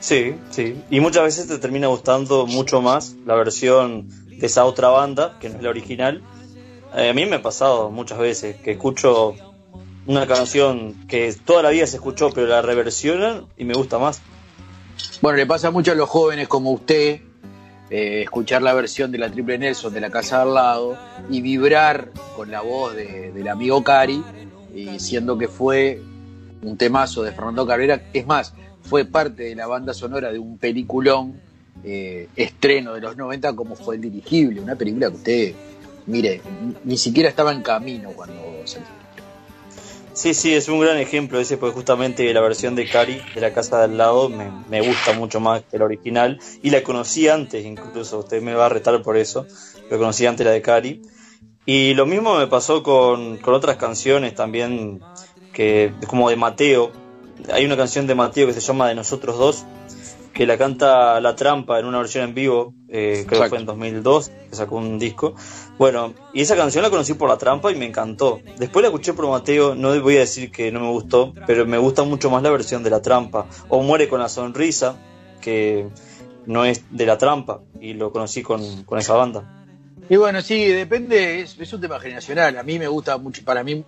Sí, 0.00 0.34
sí. 0.50 0.80
Y 0.90 1.00
muchas 1.00 1.24
veces 1.24 1.48
te 1.48 1.58
termina 1.58 1.86
gustando 1.88 2.46
mucho 2.46 2.80
más 2.80 3.14
la 3.24 3.34
versión 3.34 4.08
de 4.28 4.46
esa 4.46 4.64
otra 4.64 4.88
banda, 4.88 5.36
que 5.40 5.48
no 5.48 5.56
es 5.56 5.62
la 5.62 5.70
original. 5.70 6.22
Eh, 6.94 7.10
a 7.10 7.14
mí 7.14 7.26
me 7.26 7.36
ha 7.36 7.42
pasado 7.42 7.90
muchas 7.90 8.18
veces 8.18 8.56
que 8.56 8.72
escucho 8.72 9.34
una 10.06 10.26
canción 10.26 10.94
que 11.08 11.34
toda 11.44 11.62
la 11.62 11.70
vida 11.70 11.86
se 11.86 11.96
escuchó, 11.96 12.30
pero 12.30 12.46
la 12.46 12.62
reversionan 12.62 13.46
y 13.56 13.64
me 13.64 13.74
gusta 13.74 13.98
más. 13.98 14.20
Bueno, 15.20 15.36
le 15.38 15.46
pasa 15.46 15.70
mucho 15.70 15.92
a 15.92 15.94
los 15.94 16.08
jóvenes 16.08 16.46
como 16.46 16.70
usted, 16.72 17.20
eh, 17.90 18.22
escuchar 18.22 18.62
la 18.62 18.74
versión 18.74 19.10
de 19.10 19.18
la 19.18 19.30
Triple 19.30 19.58
Nelson 19.58 19.92
de 19.92 20.00
la 20.00 20.10
casa 20.10 20.42
al 20.42 20.54
lado 20.54 20.96
y 21.30 21.40
vibrar 21.40 22.10
con 22.36 22.50
la 22.50 22.60
voz 22.60 22.94
de- 22.94 23.32
del 23.32 23.48
amigo 23.48 23.82
Cari, 23.82 24.22
y 24.74 24.98
siendo 25.00 25.38
que 25.38 25.48
fue 25.48 26.00
un 26.62 26.76
temazo 26.76 27.22
de 27.22 27.32
Fernando 27.32 27.66
Cabrera. 27.66 28.02
Es 28.12 28.26
más, 28.26 28.52
fue 28.82 29.04
parte 29.04 29.44
de 29.44 29.54
la 29.54 29.66
banda 29.66 29.94
sonora 29.94 30.32
de 30.32 30.38
un 30.38 30.58
peliculón 30.58 31.40
eh, 31.84 32.28
estreno 32.36 32.94
de 32.94 33.00
los 33.00 33.16
90 33.16 33.54
como 33.54 33.76
fue 33.76 33.96
El 33.96 34.02
Dirigible, 34.02 34.60
una 34.60 34.76
película 34.76 35.10
que 35.10 35.16
usted, 35.16 35.54
mire, 36.06 36.40
ni 36.84 36.96
siquiera 36.96 37.28
estaba 37.28 37.52
en 37.52 37.62
camino 37.62 38.10
cuando 38.10 38.42
salió. 38.64 39.06
Sí, 40.16 40.32
sí, 40.32 40.54
es 40.54 40.70
un 40.70 40.80
gran 40.80 40.96
ejemplo 40.96 41.38
ese, 41.38 41.58
porque 41.58 41.74
justamente 41.74 42.32
la 42.32 42.40
versión 42.40 42.74
de 42.74 42.88
Cari 42.88 43.20
de 43.34 43.40
la 43.42 43.52
casa 43.52 43.76
de 43.76 43.84
al 43.84 43.98
lado 43.98 44.30
me, 44.30 44.80
gusta 44.80 45.12
mucho 45.12 45.40
más 45.40 45.62
que 45.70 45.78
la 45.78 45.84
original 45.84 46.40
y 46.62 46.70
la 46.70 46.82
conocí 46.82 47.28
antes 47.28 47.66
incluso, 47.66 48.20
usted 48.20 48.40
me 48.40 48.54
va 48.54 48.64
a 48.64 48.68
retar 48.70 49.02
por 49.02 49.18
eso, 49.18 49.46
lo 49.90 49.98
conocí 49.98 50.24
antes 50.24 50.46
la 50.46 50.52
de 50.52 50.62
Cari. 50.62 51.02
Y 51.66 51.92
lo 51.92 52.06
mismo 52.06 52.38
me 52.38 52.46
pasó 52.46 52.82
con, 52.82 53.36
con 53.38 53.52
otras 53.52 53.76
canciones 53.76 54.34
también, 54.34 55.00
que 55.56 55.94
como 56.06 56.28
de 56.28 56.36
Mateo, 56.36 56.92
hay 57.50 57.64
una 57.64 57.78
canción 57.78 58.06
de 58.06 58.14
Mateo 58.14 58.46
que 58.46 58.52
se 58.52 58.60
llama 58.60 58.88
De 58.88 58.94
Nosotros 58.94 59.38
Dos, 59.38 59.64
que 60.34 60.44
la 60.44 60.58
canta 60.58 61.18
La 61.22 61.34
Trampa 61.34 61.78
en 61.80 61.86
una 61.86 61.96
versión 61.96 62.24
en 62.24 62.34
vivo, 62.34 62.74
eh, 62.90 63.24
creo 63.26 63.44
que 63.44 63.48
fue 63.48 63.58
en 63.58 63.64
2002, 63.64 64.30
que 64.50 64.54
sacó 64.54 64.76
un 64.76 64.98
disco. 64.98 65.34
Bueno, 65.78 66.12
y 66.34 66.42
esa 66.42 66.56
canción 66.56 66.82
la 66.82 66.90
conocí 66.90 67.14
por 67.14 67.30
La 67.30 67.38
Trampa 67.38 67.72
y 67.72 67.74
me 67.74 67.86
encantó. 67.86 68.38
Después 68.58 68.82
la 68.82 68.88
escuché 68.88 69.14
por 69.14 69.26
Mateo, 69.30 69.74
no 69.74 69.98
voy 69.98 70.16
a 70.16 70.20
decir 70.20 70.50
que 70.50 70.70
no 70.70 70.80
me 70.80 70.90
gustó, 70.90 71.32
pero 71.46 71.64
me 71.64 71.78
gusta 71.78 72.02
mucho 72.02 72.28
más 72.28 72.42
la 72.42 72.50
versión 72.50 72.82
de 72.82 72.90
La 72.90 73.00
Trampa. 73.00 73.46
O 73.70 73.80
Muere 73.82 74.10
con 74.10 74.20
la 74.20 74.28
Sonrisa, 74.28 74.98
que 75.40 75.88
no 76.44 76.66
es 76.66 76.84
de 76.90 77.06
La 77.06 77.16
Trampa, 77.16 77.62
y 77.80 77.94
lo 77.94 78.12
conocí 78.12 78.42
con, 78.42 78.82
con 78.82 78.98
esa 78.98 79.14
banda. 79.14 79.64
Y 80.10 80.16
bueno, 80.16 80.42
sí, 80.42 80.66
depende, 80.66 81.40
es, 81.40 81.58
es 81.58 81.72
un 81.72 81.80
tema 81.80 81.98
generacional. 81.98 82.58
A 82.58 82.62
mí 82.62 82.78
me 82.78 82.88
gusta 82.88 83.16
mucho, 83.16 83.42
para 83.42 83.64
mí, 83.64 83.86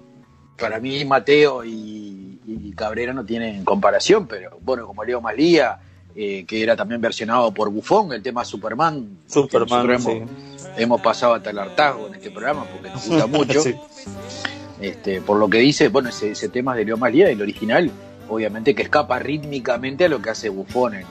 para 0.58 0.80
mí 0.80 1.04
Mateo 1.04 1.64
y, 1.64 2.40
y 2.46 2.72
Cabrera 2.72 3.12
no 3.12 3.24
tienen 3.24 3.64
comparación, 3.64 4.26
pero 4.26 4.58
bueno, 4.62 4.86
como 4.86 5.04
Leo 5.04 5.20
Malía, 5.20 5.78
eh, 6.14 6.44
que 6.46 6.62
era 6.62 6.74
también 6.76 7.00
versionado 7.00 7.52
por 7.52 7.70
Bufón, 7.70 8.12
el 8.12 8.22
tema 8.22 8.44
Superman. 8.44 9.18
Superman, 9.26 9.90
hemos, 9.90 10.30
hemos 10.76 11.00
pasado 11.00 11.34
hasta 11.34 11.50
el 11.50 11.58
hartazgo 11.58 12.08
en 12.08 12.14
este 12.16 12.30
programa 12.30 12.64
porque 12.64 12.90
nos 12.90 13.06
gusta 13.06 13.26
mucho. 13.38 13.60
Sí. 13.62 13.74
este, 14.80 15.20
por 15.20 15.38
lo 15.38 15.48
que 15.48 15.58
dice, 15.58 15.88
bueno, 15.88 16.08
ese, 16.08 16.32
ese 16.32 16.48
tema 16.48 16.72
es 16.72 16.78
de 16.78 16.84
Leo 16.86 16.96
Malía, 16.96 17.30
el 17.30 17.40
original, 17.42 17.90
obviamente 18.28 18.74
que 18.74 18.82
escapa 18.82 19.18
rítmicamente 19.18 20.04
a 20.04 20.08
lo 20.08 20.20
que 20.20 20.30
hace 20.30 20.48
Bufón 20.48 20.94
en, 20.94 21.06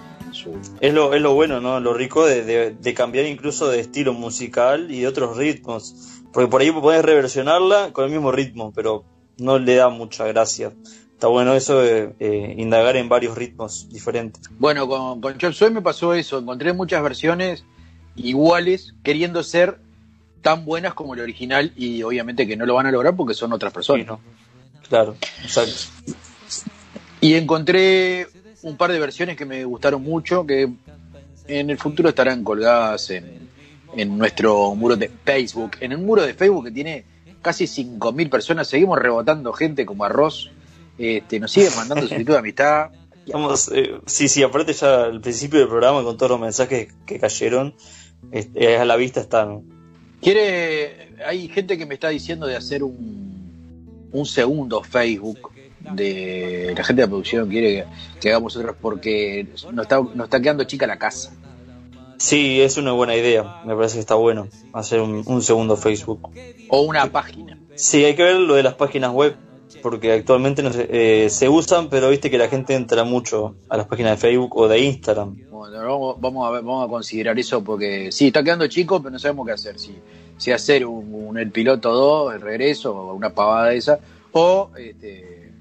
Es 0.81 0.93
lo, 0.93 1.13
es 1.13 1.21
lo 1.21 1.33
bueno, 1.33 1.59
¿no? 1.61 1.79
Lo 1.79 1.93
rico 1.93 2.25
de, 2.25 2.43
de- 2.43 2.71
de 2.71 2.93
cambiar 2.93 3.25
incluso 3.25 3.67
de 3.69 3.79
estilo 3.79 4.13
musical 4.13 4.91
y 4.91 5.01
de 5.01 5.07
otros 5.07 5.37
ritmos. 5.37 5.95
Porque 6.33 6.49
por 6.49 6.61
ahí 6.61 6.69
podés 6.71 7.03
reversionarla 7.03 7.91
con 7.93 8.05
el 8.05 8.11
mismo 8.11 8.31
ritmo, 8.31 8.71
pero 8.75 9.03
no 9.37 9.59
le 9.59 9.75
da 9.75 9.89
mucha 9.89 10.25
gracia. 10.25 10.73
Está 11.13 11.27
bueno 11.27 11.55
eso 11.55 11.79
de 11.79 12.13
eh, 12.19 12.55
indagar 12.57 12.95
en 12.95 13.09
varios 13.09 13.35
ritmos 13.35 13.89
diferentes. 13.89 14.43
Bueno, 14.59 14.87
con, 14.87 15.19
con 15.19 15.37
Chop 15.37 15.53
Suey 15.53 15.71
me 15.71 15.81
pasó 15.81 16.13
eso. 16.13 16.37
Encontré 16.37 16.73
muchas 16.73 17.01
versiones 17.01 17.63
iguales, 18.15 18.93
queriendo 19.03 19.41
ser 19.43 19.79
tan 20.41 20.63
buenas 20.63 20.93
como 20.93 21.15
el 21.15 21.21
original, 21.21 21.73
y 21.75 22.03
obviamente 22.03 22.45
que 22.45 22.55
no 22.55 22.65
lo 22.65 22.75
van 22.75 22.85
a 22.85 22.91
lograr 22.91 23.15
porque 23.15 23.33
son 23.33 23.51
otras 23.51 23.73
personas. 23.73 24.19
Claro, 24.87 25.15
exacto. 25.43 26.13
Y 27.19 27.33
encontré 27.33 28.27
un 28.61 28.77
par 28.77 28.91
de 28.91 28.99
versiones 28.99 29.35
que 29.35 29.45
me 29.45 29.65
gustaron 29.65 30.03
mucho, 30.03 30.45
que 30.45 30.69
en 31.47 31.69
el 31.69 31.77
futuro 31.77 32.09
estarán 32.09 32.43
colgadas 32.43 33.09
en, 33.09 33.49
en 33.95 34.17
nuestro 34.17 34.75
muro 34.75 34.95
de 34.95 35.09
Facebook. 35.25 35.71
En 35.79 35.93
el 35.93 35.97
muro 35.97 36.21
de 36.21 36.33
Facebook 36.33 36.65
que 36.65 36.71
tiene 36.71 37.05
casi 37.47 37.63
5.000 37.63 38.29
personas, 38.29 38.67
seguimos 38.67 38.99
rebotando 38.99 39.53
gente 39.53 39.85
como 39.85 40.03
arroz. 40.03 40.51
Este, 40.97 41.39
nos 41.39 41.49
siguen 41.49 41.71
mandando 41.77 42.05
solicitud 42.09 42.33
de 42.33 42.39
amistad. 42.39 42.89
Vamos, 43.31 43.71
eh, 43.73 44.01
sí, 44.05 44.27
sí, 44.27 44.43
aparte 44.43 44.73
ya 44.73 45.05
al 45.05 45.21
principio 45.21 45.59
del 45.59 45.69
programa 45.69 46.03
con 46.03 46.17
todos 46.17 46.31
los 46.31 46.41
mensajes 46.41 46.93
que 47.05 47.19
cayeron, 47.19 47.73
este, 48.33 48.75
a 48.75 48.83
la 48.83 48.97
vista 48.97 49.21
están. 49.21 49.63
Quiere, 50.21 51.15
hay 51.25 51.47
gente 51.47 51.77
que 51.77 51.85
me 51.85 51.93
está 51.93 52.09
diciendo 52.09 52.47
de 52.47 52.57
hacer 52.57 52.83
un, 52.83 54.09
un 54.11 54.25
segundo 54.25 54.83
Facebook 54.83 55.51
de 55.93 56.73
la 56.75 56.83
gente 56.83 57.01
de 57.01 57.05
la 57.05 57.09
producción 57.09 57.47
quiere 57.47 57.69
que, 57.69 57.85
que 58.19 58.29
hagamos 58.29 58.57
otros 58.57 58.75
porque 58.81 59.47
nos 59.71 59.83
está, 59.83 60.01
nos 60.01 60.25
está 60.25 60.41
quedando 60.41 60.65
chica 60.65 60.85
la 60.85 60.97
casa. 60.97 61.31
Sí, 62.17 62.61
es 62.61 62.77
una 62.77 62.91
buena 62.93 63.15
idea. 63.15 63.61
Me 63.65 63.75
parece 63.75 63.95
que 63.95 63.99
está 64.01 64.15
bueno 64.15 64.47
hacer 64.73 65.01
un, 65.01 65.23
un 65.25 65.41
segundo 65.41 65.77
Facebook. 65.77 66.29
O 66.69 66.81
una 66.81 67.11
página. 67.11 67.57
Sí, 67.75 68.03
hay 68.03 68.15
que 68.15 68.23
ver 68.23 68.35
lo 68.35 68.55
de 68.55 68.63
las 68.63 68.73
páginas 68.73 69.11
web, 69.11 69.35
porque 69.83 70.11
actualmente 70.13 70.63
no 70.63 70.73
se, 70.73 70.87
eh, 71.25 71.29
se 71.29 71.47
usan, 71.47 71.89
pero 71.89 72.09
viste 72.09 72.31
que 72.31 72.37
la 72.37 72.47
gente 72.49 72.73
entra 72.73 73.03
mucho 73.03 73.55
a 73.69 73.77
las 73.77 73.85
páginas 73.87 74.13
de 74.13 74.17
Facebook 74.17 74.57
o 74.57 74.67
de 74.67 74.79
Instagram. 74.79 75.37
Bueno, 75.49 75.77
vamos, 75.77 76.15
vamos 76.19 76.47
a 76.47 76.51
ver, 76.51 76.63
vamos 76.63 76.87
a 76.87 76.89
considerar 76.89 77.37
eso 77.37 77.63
porque 77.63 78.11
sí, 78.11 78.27
está 78.27 78.43
quedando 78.43 78.67
chico, 78.67 78.99
pero 78.99 79.11
no 79.11 79.19
sabemos 79.19 79.45
qué 79.45 79.53
hacer. 79.53 79.77
Si, 79.79 79.95
si 80.37 80.51
hacer 80.51 80.85
un, 80.85 81.13
un 81.13 81.37
el 81.37 81.51
piloto 81.51 81.91
2, 81.93 82.33
el 82.35 82.41
regreso, 82.41 82.95
o 82.95 83.13
una 83.13 83.29
pavada 83.29 83.73
esa, 83.73 83.99
o 84.31 84.71
este, 84.77 85.51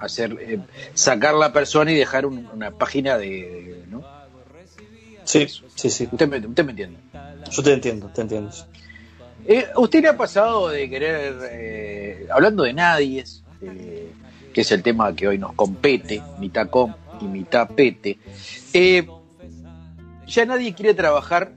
hacer 0.00 0.36
eh, 0.40 0.58
sacar 0.92 1.34
la 1.34 1.52
persona 1.52 1.92
y 1.92 1.94
dejar 1.94 2.26
un- 2.26 2.46
una 2.52 2.70
página 2.72 3.16
de, 3.16 3.26
de- 3.28 3.84
¿no? 3.88 4.02
Sí, 5.24 5.46
sí, 5.74 5.90
sí. 5.90 6.08
Usted 6.10 6.28
me, 6.28 6.38
usted 6.38 6.64
me 6.64 6.70
entiende. 6.70 6.98
Yo 7.50 7.62
te 7.62 7.72
entiendo, 7.72 8.08
te 8.08 8.22
entiendo. 8.22 8.50
Eh, 9.46 9.66
¿Usted 9.76 10.02
le 10.02 10.08
ha 10.08 10.16
pasado 10.16 10.68
de 10.68 10.88
querer, 10.88 11.34
eh, 11.50 12.26
hablando 12.30 12.62
de 12.62 12.72
nadies, 12.72 13.42
eh, 13.60 14.10
que 14.52 14.60
es 14.62 14.72
el 14.72 14.82
tema 14.82 15.14
que 15.14 15.28
hoy 15.28 15.38
nos 15.38 15.52
compete, 15.52 16.22
mitad 16.38 16.68
com 16.70 16.94
y 17.20 17.24
mitad 17.24 17.68
pete, 17.68 18.18
ya 20.26 20.46
nadie 20.46 20.74
quiere 20.74 20.94
trabajar 20.94 21.52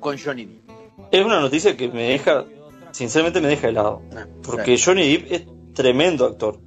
con 0.00 0.18
Johnny 0.18 0.46
Depp. 0.46 0.70
Es 1.10 1.24
una 1.24 1.40
noticia 1.40 1.76
que 1.76 1.88
me 1.88 2.04
deja, 2.04 2.44
sinceramente 2.92 3.40
me 3.40 3.48
deja 3.48 3.68
helado. 3.68 4.02
Porque 4.42 4.78
Johnny 4.82 5.16
Depp 5.16 5.32
es 5.32 5.42
tremendo 5.74 6.24
actor. 6.24 6.60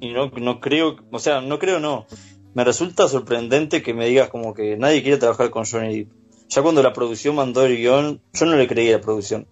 Y 0.00 0.12
no, 0.12 0.28
no 0.28 0.60
creo, 0.60 0.96
o 1.10 1.18
sea, 1.18 1.40
no 1.40 1.58
creo 1.58 1.80
no. 1.80 2.06
Me 2.54 2.64
resulta 2.64 3.08
sorprendente 3.08 3.82
que 3.82 3.94
me 3.94 4.06
digas 4.06 4.28
como 4.28 4.52
que 4.54 4.76
nadie 4.76 5.02
quiere 5.02 5.18
trabajar 5.18 5.50
con 5.50 5.64
Johnny 5.64 5.98
Depp. 6.00 6.12
Ya 6.50 6.60
cuando 6.62 6.82
la 6.82 6.92
producción 6.92 7.34
mandó 7.34 7.64
el 7.64 7.76
guion, 7.78 8.20
yo 8.34 8.46
no 8.46 8.56
le 8.56 8.68
creí 8.68 8.90
a 8.90 8.98
la 8.98 9.00
producción. 9.00 9.46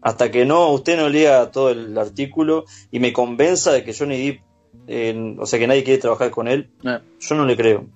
Hasta 0.00 0.30
que 0.30 0.46
no, 0.46 0.70
usted 0.70 0.96
no 0.96 1.08
lea 1.08 1.50
todo 1.50 1.70
el 1.70 1.96
artículo 1.98 2.64
y 2.90 3.00
me 3.00 3.12
convenza 3.12 3.72
de 3.72 3.84
que 3.84 3.92
Johnny 3.92 4.26
Depp, 4.30 4.40
eh, 4.86 5.36
o 5.38 5.44
sea, 5.44 5.58
que 5.58 5.66
nadie 5.66 5.84
quiere 5.84 6.00
trabajar 6.00 6.30
con 6.30 6.48
él, 6.48 6.70
Ah. 6.84 7.00
yo 7.20 7.34
no 7.34 7.44
le 7.44 7.56
creo. 7.56 7.86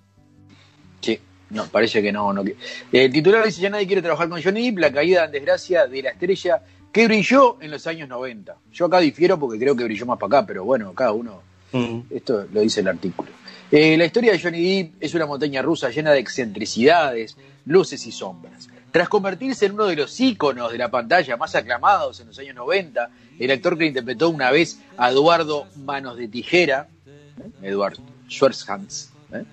Sí, 1.01 1.19
no, 1.51 1.65
parece 1.69 2.03
que 2.03 2.13
no. 2.13 2.33
no 2.33 2.45
que- 2.45 2.57
El 2.93 3.11
titular 3.11 3.45
dice, 3.47 3.63
ya 3.63 3.71
nadie 3.71 3.87
quiere 3.87 4.03
trabajar 4.03 4.29
con 4.29 4.43
Johnny 4.43 4.67
Depp, 4.71 4.79
la 4.81 4.93
caída 4.93 5.25
en 5.25 5.33
desgracia 5.33 5.87
de 5.87 6.03
la 6.03 6.11
estrella 6.11 6.63
que 6.93 7.07
brilló 7.07 7.57
en 7.63 7.71
los 7.71 7.87
años 7.87 8.07
90. 8.09 8.57
Yo 8.71 8.85
acá 8.85 8.99
difiero 9.01 9.39
porque 9.39 9.59
creo 9.59 9.75
que 9.75 9.85
brilló 9.85 10.05
más 10.05 10.19
para 10.19 10.39
acá, 10.41 10.47
pero 10.47 10.65
bueno, 10.65 10.93
cada 10.93 11.13
uno 11.13 11.41
Mm. 11.75 12.01
Esto 12.11 12.45
lo 12.53 12.61
dice 12.61 12.81
el 12.83 12.89
artículo. 12.89 13.31
Eh, 13.73 13.97
la 13.97 14.05
historia 14.05 14.33
de 14.33 14.39
Johnny 14.39 14.83
Depp 14.83 14.95
es 15.03 15.15
una 15.15 15.25
montaña 15.25 15.63
rusa 15.63 15.89
llena 15.89 16.13
de 16.13 16.19
excentricidades, 16.19 17.37
luces 17.65 18.07
y 18.07 18.13
sombras. 18.13 18.69
Tras 18.91 19.09
convertirse 19.09 19.65
en 19.65 19.73
uno 19.73 19.87
de 19.87 19.97
los 19.97 20.21
íconos 20.21 20.71
de 20.71 20.77
la 20.77 20.91
pantalla 20.91 21.39
más 21.39 21.55
aclamados 21.55 22.21
en 22.21 22.27
los 22.27 22.39
años 22.39 22.55
90, 22.55 23.09
el 23.39 23.51
actor 23.51 23.79
que 23.79 23.87
interpretó 23.87 24.29
una 24.29 24.51
vez 24.51 24.79
a 24.99 25.11
Eduardo 25.11 25.67
Manos 25.77 26.19
de 26.19 26.29
Tijera, 26.29 26.89
¿eh? 27.07 27.51
Edward 27.63 27.97
Schwarzhans, 28.29 29.11
¿eh? 29.33 29.45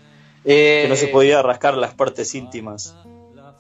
Que 0.43 0.86
no 0.89 0.97
se 0.97 1.05
Eh, 1.05 1.10
podía 1.13 1.41
rascar 1.41 1.75
las 1.77 1.93
partes 1.93 2.36
íntimas. 2.36 2.93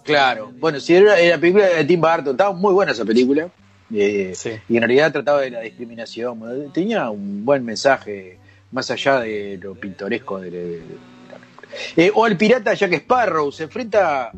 Claro, 0.03 0.51
bueno, 0.59 0.81
si 0.81 0.95
era, 0.95 1.17
la 1.17 1.37
película 1.37 1.67
de 1.67 1.85
Tim 1.85 2.01
Burton, 2.01 2.31
estaba 2.31 2.51
muy 2.51 2.73
buena 2.73 2.91
esa 2.91 3.05
película. 3.05 3.47
eh, 3.95 4.33
Y 4.67 4.75
en 4.75 4.81
realidad 4.81 5.13
trataba 5.13 5.39
de 5.41 5.51
la 5.51 5.61
discriminación. 5.61 6.71
Tenía 6.73 7.09
un 7.09 7.45
buen 7.45 7.63
mensaje 7.63 8.38
más 8.71 8.91
allá 8.91 9.19
de 9.19 9.59
lo 9.61 9.75
pintoresco 9.75 10.39
de, 10.39 10.81
la 11.29 11.37
película. 11.37 11.69
Eh, 11.95 12.11
o 12.13 12.27
el 12.27 12.37
pirata 12.37 12.73
Jack 12.73 12.93
Sparrow 12.93 13.51
se 13.51 13.63
enfrenta 13.63 14.31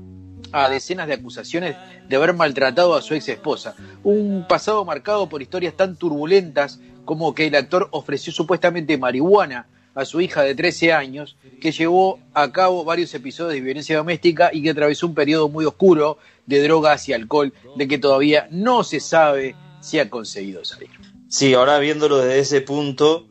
a 0.51 0.69
decenas 0.69 1.07
de 1.07 1.13
acusaciones 1.13 1.75
de 2.07 2.15
haber 2.15 2.33
maltratado 2.33 2.95
a 2.95 3.01
su 3.01 3.13
ex 3.13 3.29
esposa. 3.29 3.75
Un 4.03 4.45
pasado 4.47 4.83
marcado 4.85 5.29
por 5.29 5.41
historias 5.41 5.75
tan 5.75 5.95
turbulentas 5.95 6.79
como 7.05 7.33
que 7.33 7.47
el 7.47 7.55
actor 7.55 7.87
ofreció 7.91 8.33
supuestamente 8.33 8.97
marihuana 8.97 9.67
a 9.93 10.05
su 10.05 10.21
hija 10.21 10.43
de 10.43 10.55
13 10.55 10.93
años, 10.93 11.35
que 11.59 11.71
llevó 11.71 12.19
a 12.33 12.51
cabo 12.51 12.83
varios 12.85 13.13
episodios 13.13 13.53
de 13.53 13.61
violencia 13.61 13.97
doméstica 13.97 14.49
y 14.53 14.63
que 14.63 14.69
atravesó 14.69 15.07
un 15.07 15.15
periodo 15.15 15.49
muy 15.49 15.65
oscuro 15.65 16.17
de 16.45 16.63
drogas 16.63 17.09
y 17.09 17.13
alcohol, 17.13 17.53
de 17.75 17.87
que 17.87 17.97
todavía 17.97 18.47
no 18.51 18.83
se 18.83 18.99
sabe 18.99 19.55
si 19.81 19.99
ha 19.99 20.09
conseguido 20.09 20.63
salir. 20.63 20.89
Sí, 21.27 21.53
ahora 21.53 21.79
viéndolo 21.79 22.17
desde 22.17 22.39
ese 22.39 22.61
punto, 22.61 23.27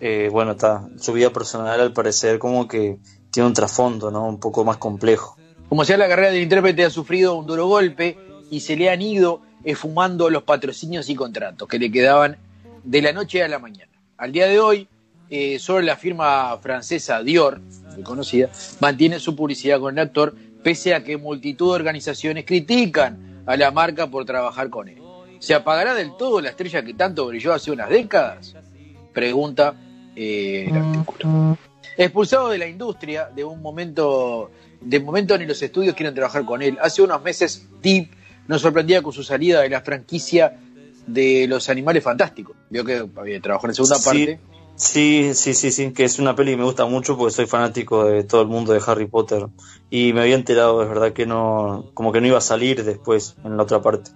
eh, 0.00 0.28
bueno, 0.30 0.52
está, 0.52 0.88
su 0.98 1.12
vida 1.12 1.30
personal 1.30 1.80
al 1.80 1.92
parecer 1.92 2.38
como 2.38 2.68
que 2.68 2.98
tiene 3.30 3.46
un 3.46 3.54
trasfondo, 3.54 4.10
¿no? 4.10 4.26
Un 4.28 4.40
poco 4.40 4.64
más 4.64 4.76
complejo. 4.76 5.36
Como 5.68 5.84
sea, 5.84 5.96
la 5.96 6.08
carrera 6.08 6.30
del 6.30 6.42
intérprete 6.42 6.84
ha 6.84 6.90
sufrido 6.90 7.34
un 7.34 7.46
duro 7.46 7.66
golpe 7.66 8.18
y 8.50 8.60
se 8.60 8.76
le 8.76 8.90
han 8.90 9.02
ido 9.02 9.42
esfumando 9.64 10.30
los 10.30 10.44
patrocinios 10.44 11.10
y 11.10 11.14
contratos 11.14 11.68
que 11.68 11.78
le 11.78 11.90
quedaban 11.90 12.38
de 12.84 13.02
la 13.02 13.12
noche 13.12 13.42
a 13.42 13.48
la 13.48 13.58
mañana. 13.58 13.92
Al 14.16 14.32
día 14.32 14.46
de 14.46 14.60
hoy, 14.60 14.88
eh, 15.30 15.58
solo 15.58 15.82
la 15.82 15.96
firma 15.96 16.56
francesa 16.58 17.22
Dior, 17.22 17.60
muy 17.94 18.02
conocida, 18.02 18.48
mantiene 18.80 19.18
su 19.18 19.36
publicidad 19.36 19.78
con 19.78 19.98
el 19.98 20.04
actor, 20.04 20.34
pese 20.62 20.94
a 20.94 21.04
que 21.04 21.16
multitud 21.16 21.68
de 21.68 21.74
organizaciones 21.74 22.44
critican 22.46 23.42
a 23.46 23.56
la 23.56 23.70
marca 23.70 24.06
por 24.06 24.24
trabajar 24.24 24.70
con 24.70 24.88
él. 24.88 25.02
¿Se 25.38 25.54
apagará 25.54 25.94
del 25.94 26.16
todo 26.16 26.40
la 26.40 26.50
estrella 26.50 26.82
que 26.82 26.94
tanto 26.94 27.26
brilló 27.26 27.52
hace 27.52 27.70
unas 27.70 27.90
décadas? 27.90 28.56
Pregunta 29.12 29.74
eh, 30.18 30.66
el 30.68 30.76
artículo. 30.76 31.56
Expulsado 31.96 32.48
de 32.48 32.58
la 32.58 32.66
industria 32.66 33.28
de 33.34 33.44
un 33.44 33.60
momento, 33.62 34.50
de 34.80 35.00
momento 35.00 35.36
ni 35.38 35.46
los 35.46 35.60
estudios 35.62 35.94
quieren 35.94 36.14
trabajar 36.14 36.44
con 36.44 36.62
él. 36.62 36.78
Hace 36.80 37.02
unos 37.02 37.22
meses 37.22 37.66
Deep 37.82 38.10
nos 38.46 38.62
sorprendía 38.62 39.02
con 39.02 39.12
su 39.12 39.22
salida 39.22 39.60
de 39.62 39.68
la 39.68 39.80
franquicia 39.80 40.58
de 41.06 41.46
los 41.48 41.68
animales 41.68 42.02
fantásticos. 42.04 42.56
Vio 42.70 42.84
que 42.84 43.06
había 43.16 43.40
trabajado 43.40 43.68
en 43.70 43.74
segunda 43.74 43.96
Sí, 43.96 44.04
parte. 44.04 44.40
Sí, 44.76 45.30
sí, 45.34 45.54
sí, 45.54 45.72
sí, 45.72 45.92
que 45.92 46.04
es 46.04 46.20
una 46.20 46.36
peli 46.36 46.52
que 46.52 46.56
me 46.58 46.62
gusta 46.64 46.86
mucho 46.86 47.16
porque 47.16 47.34
soy 47.34 47.46
fanático 47.46 48.04
de 48.04 48.22
todo 48.22 48.42
el 48.42 48.48
mundo 48.48 48.72
de 48.72 48.80
Harry 48.86 49.06
Potter 49.06 49.46
y 49.90 50.12
me 50.12 50.20
había 50.20 50.36
enterado, 50.36 50.82
es 50.84 50.88
verdad 50.88 51.12
que 51.12 51.26
no, 51.26 51.90
como 51.94 52.12
que 52.12 52.20
no 52.20 52.28
iba 52.28 52.38
a 52.38 52.42
salir 52.42 52.84
después 52.84 53.34
en 53.44 53.56
la 53.56 53.64
otra 53.64 53.82
parte. 53.82 54.12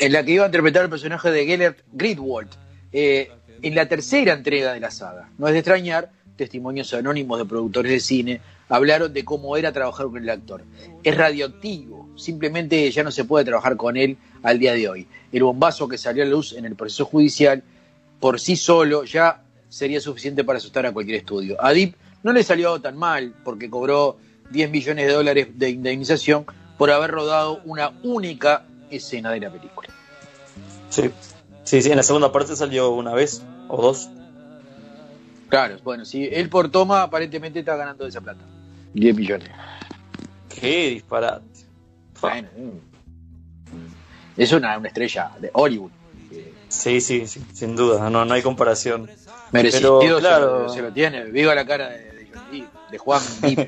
en 0.00 0.12
la 0.12 0.22
que 0.22 0.32
iba 0.32 0.44
a 0.44 0.48
interpretar 0.48 0.84
el 0.84 0.90
personaje 0.90 1.30
de 1.30 1.46
Gellert 1.46 1.78
Gridwald, 1.92 2.50
eh, 2.92 3.30
en 3.62 3.74
la 3.74 3.88
tercera 3.88 4.32
entrega 4.32 4.72
de 4.72 4.80
la 4.80 4.90
saga. 4.90 5.30
No 5.38 5.46
es 5.46 5.52
de 5.52 5.60
extrañar, 5.60 6.10
testimonios 6.36 6.92
anónimos 6.94 7.38
de 7.38 7.44
productores 7.44 7.92
de 7.92 8.00
cine 8.00 8.40
hablaron 8.68 9.12
de 9.12 9.24
cómo 9.24 9.56
era 9.56 9.72
trabajar 9.72 10.06
con 10.06 10.22
el 10.22 10.30
actor. 10.30 10.62
Es 11.02 11.16
radioactivo, 11.16 12.08
simplemente 12.16 12.90
ya 12.90 13.02
no 13.02 13.10
se 13.10 13.24
puede 13.24 13.44
trabajar 13.44 13.76
con 13.76 13.96
él 13.96 14.18
al 14.42 14.58
día 14.58 14.74
de 14.74 14.88
hoy. 14.88 15.06
El 15.32 15.42
bombazo 15.42 15.88
que 15.88 15.98
salió 15.98 16.22
a 16.22 16.26
luz 16.26 16.52
en 16.52 16.64
el 16.64 16.74
proceso 16.74 17.04
judicial 17.04 17.62
por 18.20 18.40
sí 18.40 18.56
solo 18.56 19.04
ya 19.04 19.42
sería 19.68 20.00
suficiente 20.00 20.44
para 20.44 20.58
asustar 20.58 20.86
a 20.86 20.92
cualquier 20.92 21.18
estudio. 21.18 21.56
A 21.62 21.72
Deep 21.72 21.94
no 22.22 22.32
le 22.32 22.42
salió 22.42 22.80
tan 22.80 22.96
mal 22.96 23.34
porque 23.44 23.70
cobró 23.70 24.18
10 24.50 24.70
millones 24.70 25.06
de 25.06 25.12
dólares 25.12 25.48
de 25.54 25.70
indemnización 25.70 26.46
por 26.76 26.90
haber 26.90 27.10
rodado 27.10 27.60
una 27.64 27.92
única 28.02 28.64
escena 28.90 29.30
de 29.30 29.40
la 29.40 29.50
película. 29.50 29.88
Sí, 30.90 31.10
sí, 31.64 31.82
sí, 31.82 31.90
en 31.90 31.96
la 31.96 32.02
segunda 32.02 32.32
parte 32.32 32.56
salió 32.56 32.90
una 32.90 33.14
vez 33.14 33.42
o 33.68 33.80
dos. 33.80 34.08
Claro, 35.48 35.76
bueno, 35.82 36.04
si 36.04 36.26
él 36.26 36.48
por 36.50 36.70
toma 36.70 37.02
aparentemente 37.02 37.60
está 37.60 37.76
ganando 37.76 38.06
esa 38.06 38.20
plata. 38.20 38.40
10 38.94 39.16
millones. 39.16 39.48
Qué 40.48 40.90
disparate. 40.90 41.44
Bueno, 42.20 42.48
mm. 42.56 44.40
es 44.40 44.52
una, 44.52 44.76
una 44.76 44.88
estrella 44.88 45.30
de 45.40 45.50
Hollywood. 45.52 45.90
Sí, 46.68 47.00
sí, 47.00 47.26
sí, 47.26 47.42
sin 47.54 47.76
duda, 47.76 48.10
no, 48.10 48.24
no 48.26 48.34
hay 48.34 48.42
comparación. 48.42 49.08
Merecido 49.52 50.00
Pero, 50.00 50.16
se, 50.16 50.20
claro, 50.20 50.62
lo, 50.64 50.68
se 50.68 50.82
lo 50.82 50.92
tiene. 50.92 51.24
Viva 51.24 51.54
la 51.54 51.64
cara 51.66 51.88
de, 51.88 52.98
Juan. 52.98 53.22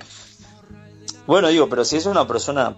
Bueno, 1.26 1.48
digo, 1.48 1.68
pero 1.68 1.84
si 1.84 1.96
es 1.96 2.06
una 2.06 2.26
persona 2.26 2.74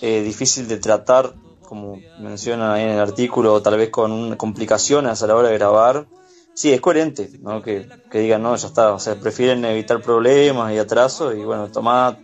eh, 0.00 0.22
difícil 0.22 0.68
de 0.68 0.76
tratar, 0.76 1.34
como 1.62 2.00
menciona 2.20 2.74
ahí 2.74 2.84
en 2.84 2.90
el 2.90 3.00
artículo, 3.00 3.54
o 3.54 3.62
tal 3.62 3.76
vez 3.76 3.90
con 3.90 4.12
un- 4.12 4.36
complicaciones 4.36 5.20
a 5.22 5.26
la 5.26 5.34
hora 5.34 5.48
de 5.48 5.54
grabar, 5.58 6.06
sí, 6.56 6.72
es 6.72 6.80
coherente, 6.80 7.30
¿no? 7.42 7.62
Que, 7.62 7.86
digan, 8.12 8.42
no, 8.42 8.56
ya 8.56 8.66
está, 8.66 8.92
o 8.92 8.98
sea, 8.98 9.14
prefieren 9.14 9.64
evitar 9.66 10.00
problemas 10.00 10.72
y 10.72 10.78
atrasos, 10.78 11.36
y 11.36 11.40
bueno, 11.40 11.68
tomá 11.68 12.16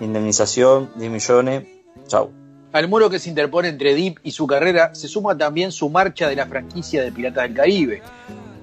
indemnización, 0.00 0.90
10 0.96 1.10
millones, 1.10 1.66
chau. 2.06 2.30
Al 2.72 2.88
muro 2.88 3.10
que 3.10 3.18
se 3.18 3.28
interpone 3.28 3.68
entre 3.68 3.94
Deep 3.94 4.20
y 4.22 4.30
su 4.30 4.46
carrera 4.46 4.94
se 4.94 5.08
suma 5.08 5.36
también 5.36 5.72
su 5.72 5.90
marcha 5.90 6.28
de 6.28 6.36
la 6.36 6.46
franquicia 6.46 7.02
de 7.02 7.10
Piratas 7.10 7.42
del 7.42 7.54
Caribe, 7.54 8.02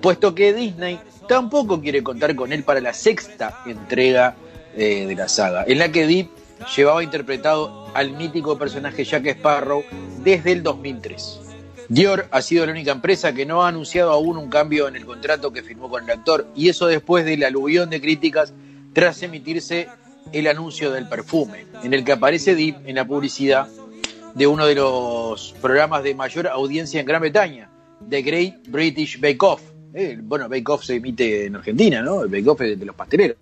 puesto 0.02 0.34
que 0.34 0.54
Disney 0.54 1.00
tampoco 1.28 1.82
quiere 1.82 2.02
contar 2.02 2.34
con 2.36 2.54
él 2.54 2.64
para 2.64 2.80
la 2.80 2.94
sexta 2.94 3.62
entrega 3.66 4.36
eh, 4.76 5.06
de 5.06 5.16
la 5.16 5.28
saga, 5.28 5.66
en 5.68 5.80
la 5.80 5.92
que 5.92 6.08
Deep 6.08 6.30
llevaba 6.78 7.04
interpretado 7.04 7.88
al 7.94 8.12
mítico 8.12 8.58
personaje 8.58 9.04
Jack 9.04 9.26
Sparrow 9.28 9.84
desde 10.24 10.54
el 10.54 10.64
2003. 10.64 11.43
Dior 11.90 12.28
ha 12.32 12.42
sido 12.42 12.66
la 12.66 12.72
única 12.72 12.92
empresa 12.92 13.34
que 13.34 13.46
no 13.46 13.64
ha 13.64 13.68
anunciado 13.68 14.12
aún 14.12 14.38
un 14.38 14.50
cambio 14.50 14.88
en 14.88 14.96
el 14.96 15.06
contrato 15.06 15.52
que 15.52 15.64
firmó 15.64 15.90
con 15.90 16.04
el 16.04 16.12
actor, 16.12 16.48
y 16.56 16.70
eso 16.70 16.88
después 16.88 17.26
del 17.26 17.44
aluvión 17.44 17.90
de 17.90 18.02
críticas 18.02 18.54
tras 18.94 19.22
emitirse 19.24 19.90
el 20.32 20.48
anuncio 20.48 20.92
del 20.92 21.08
perfume, 21.08 21.66
en 21.84 21.94
el 21.94 22.04
que 22.04 22.14
aparece 22.14 22.56
Deep 22.56 22.88
en 22.88 22.96
la 22.96 23.06
publicidad 23.06 23.68
de 24.34 24.48
uno 24.48 24.66
de 24.66 24.76
los 24.76 25.54
programas 25.62 26.04
de 26.04 26.16
mayor 26.16 26.48
audiencia 26.48 27.00
en 27.00 27.06
Gran 27.06 27.22
Bretaña, 27.22 27.70
The 28.10 28.22
Great 28.22 28.68
British 28.68 29.20
Bake 29.20 29.44
Off. 29.44 29.62
Eh, 29.94 30.18
bueno, 30.22 30.50
Bake 30.50 30.70
Off 30.70 30.84
se 30.84 30.96
emite 30.96 31.46
en 31.46 31.56
Argentina, 31.56 32.02
¿no? 32.02 32.24
El 32.24 32.30
Bake 32.30 32.50
Off 32.50 32.62
es 32.62 32.80
de 32.80 32.86
los 32.86 32.96
pasteleros. 32.96 33.38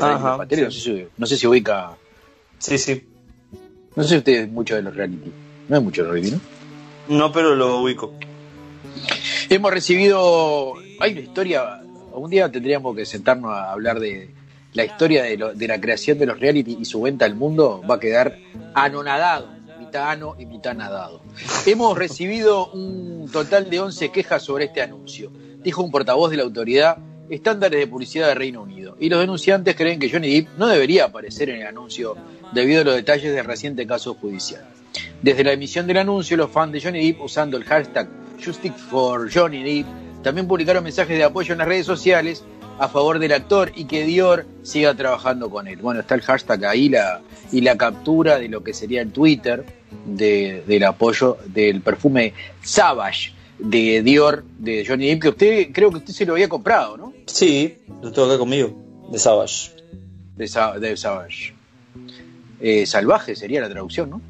Ajá, 0.00 0.38
no, 0.38 0.70
sé 0.70 0.80
si, 0.80 1.06
no 1.16 1.26
sé 1.26 1.36
si 1.36 1.46
ubica. 1.46 1.96
Sí, 2.58 2.78
sí. 2.78 3.06
No 3.94 4.02
sé 4.02 4.08
si 4.08 4.16
usted 4.16 4.32
es 4.42 4.48
mucho 4.48 4.74
de 4.74 4.82
los 4.82 4.96
reality. 4.96 5.30
No 5.68 5.76
es 5.76 5.82
mucho 5.82 6.10
reality, 6.10 6.32
¿no? 6.32 6.40
No, 7.08 7.32
pero 7.32 7.54
lo 7.54 7.80
ubico. 7.80 8.12
Hemos 9.48 9.72
recibido. 9.72 10.74
Hay 11.00 11.12
una 11.12 11.20
historia. 11.20 11.82
Un 12.12 12.30
día 12.30 12.50
tendríamos 12.50 12.94
que 12.94 13.06
sentarnos 13.06 13.52
a 13.52 13.72
hablar 13.72 13.98
de 13.98 14.30
la 14.74 14.84
historia 14.84 15.22
de, 15.22 15.52
de 15.54 15.68
la 15.68 15.80
creación 15.80 16.18
de 16.18 16.26
los 16.26 16.38
reality 16.38 16.76
y 16.80 16.84
su 16.84 17.02
venta 17.02 17.24
al 17.24 17.34
mundo. 17.34 17.82
Va 17.88 17.96
a 17.96 18.00
quedar 18.00 18.38
anonadado. 18.74 19.48
Mitad 19.78 20.10
ano 20.10 20.36
y 20.38 20.46
mitad 20.46 20.74
nadado. 20.74 21.22
Hemos 21.66 21.98
recibido 21.98 22.70
un 22.72 23.28
total 23.30 23.68
de 23.68 23.80
11 23.80 24.10
quejas 24.10 24.42
sobre 24.42 24.66
este 24.66 24.80
anuncio. 24.80 25.30
Dijo 25.58 25.82
un 25.82 25.90
portavoz 25.90 26.30
de 26.30 26.36
la 26.38 26.44
autoridad 26.44 26.98
estándares 27.28 27.80
de 27.80 27.86
publicidad 27.86 28.28
de 28.28 28.34
Reino 28.34 28.62
Unido. 28.62 28.96
Y 29.00 29.08
los 29.08 29.20
denunciantes 29.20 29.74
creen 29.74 29.98
que 29.98 30.10
Johnny 30.10 30.34
Depp 30.34 30.58
no 30.58 30.66
debería 30.66 31.06
aparecer 31.06 31.50
en 31.50 31.62
el 31.62 31.66
anuncio 31.66 32.16
debido 32.52 32.82
a 32.82 32.84
los 32.84 32.94
detalles 32.94 33.34
del 33.34 33.44
reciente 33.44 33.86
caso 33.86 34.14
judicial. 34.14 34.64
Desde 35.22 35.44
la 35.44 35.52
emisión 35.52 35.86
del 35.86 35.98
anuncio, 35.98 36.36
los 36.36 36.50
fans 36.50 36.72
de 36.72 36.80
Johnny 36.80 37.06
Depp, 37.12 37.22
usando 37.22 37.56
el 37.56 37.64
hashtag 37.64 38.08
Justice 38.44 38.74
for 38.90 39.30
Johnny 39.32 39.62
Depp, 39.62 39.86
también 40.22 40.46
publicaron 40.48 40.82
mensajes 40.84 41.16
de 41.16 41.24
apoyo 41.24 41.52
en 41.52 41.58
las 41.58 41.68
redes 41.68 41.86
sociales 41.86 42.44
a 42.78 42.88
favor 42.88 43.18
del 43.18 43.32
actor 43.32 43.70
y 43.76 43.84
que 43.84 44.04
Dior 44.04 44.46
siga 44.62 44.94
trabajando 44.94 45.48
con 45.50 45.68
él. 45.68 45.76
Bueno, 45.76 46.00
está 46.00 46.14
el 46.16 46.22
hashtag 46.22 46.64
ahí 46.64 46.88
la, 46.88 47.20
y 47.52 47.60
la 47.60 47.76
captura 47.76 48.38
de 48.38 48.48
lo 48.48 48.64
que 48.64 48.72
sería 48.72 49.02
el 49.02 49.12
Twitter 49.12 49.64
de- 50.06 50.64
del 50.66 50.84
apoyo 50.84 51.38
del 51.46 51.80
perfume 51.82 52.32
Savage 52.62 53.32
de 53.58 54.02
Dior 54.02 54.44
de 54.58 54.84
Johnny 54.86 55.06
Depp, 55.08 55.20
que 55.22 55.28
usted 55.28 55.68
creo 55.72 55.90
que 55.90 55.98
usted 55.98 56.12
se 56.12 56.26
lo 56.26 56.32
había 56.32 56.48
comprado, 56.48 56.96
¿no? 56.96 57.12
Sí, 57.26 57.76
lo 58.02 58.10
tengo 58.10 58.26
acá 58.28 58.38
conmigo, 58.38 58.74
de 59.10 59.18
Savage. 59.18 59.70
De, 60.36 60.48
Sa- 60.48 60.78
de 60.78 60.96
Savage. 60.96 61.54
Eh, 62.60 62.86
salvaje 62.86 63.36
sería 63.36 63.60
la 63.60 63.68
traducción, 63.68 64.10
¿no? 64.10 64.20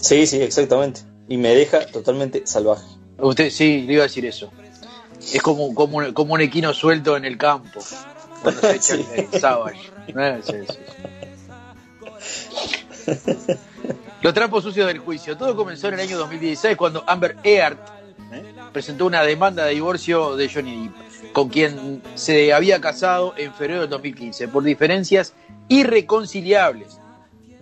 Sí, 0.00 0.26
sí, 0.26 0.40
exactamente. 0.42 1.00
Y 1.28 1.36
me 1.36 1.54
deja 1.54 1.86
totalmente 1.86 2.42
salvaje. 2.46 2.84
Usted 3.18 3.50
sí, 3.50 3.82
le 3.86 3.94
iba 3.94 4.02
a 4.02 4.06
decir 4.06 4.24
eso. 4.26 4.50
Es 5.32 5.42
como, 5.42 5.74
como, 5.74 5.98
un- 5.98 6.12
como 6.12 6.34
un 6.34 6.40
equino 6.40 6.72
suelto 6.74 7.16
en 7.16 7.24
el 7.24 7.36
campo. 7.38 7.80
Cuando 8.42 8.60
se 8.60 8.70
echa 8.76 8.96
Sí. 8.96 9.06
el 9.32 9.40
Savage. 9.40 9.80
Sí, 10.44 10.52
sí. 10.68 10.78
Los 14.22 14.34
trapos 14.34 14.64
sucios 14.64 14.86
del 14.86 14.98
juicio. 14.98 15.36
Todo 15.36 15.56
comenzó 15.56 15.88
en 15.88 15.94
el 15.94 16.00
año 16.00 16.18
2016 16.18 16.76
cuando 16.76 17.04
Amber 17.06 17.36
Heard 17.44 17.76
¿eh? 18.32 18.42
presentó 18.72 19.06
una 19.06 19.22
demanda 19.22 19.64
de 19.64 19.74
divorcio 19.74 20.36
de 20.36 20.48
Johnny 20.52 20.88
Depp, 20.88 21.32
con 21.32 21.48
quien 21.48 22.02
se 22.14 22.52
había 22.52 22.80
casado 22.80 23.34
en 23.36 23.52
febrero 23.54 23.80
del 23.82 23.90
2015, 23.90 24.48
por 24.48 24.62
diferencias 24.64 25.32
irreconciliables. 25.68 26.98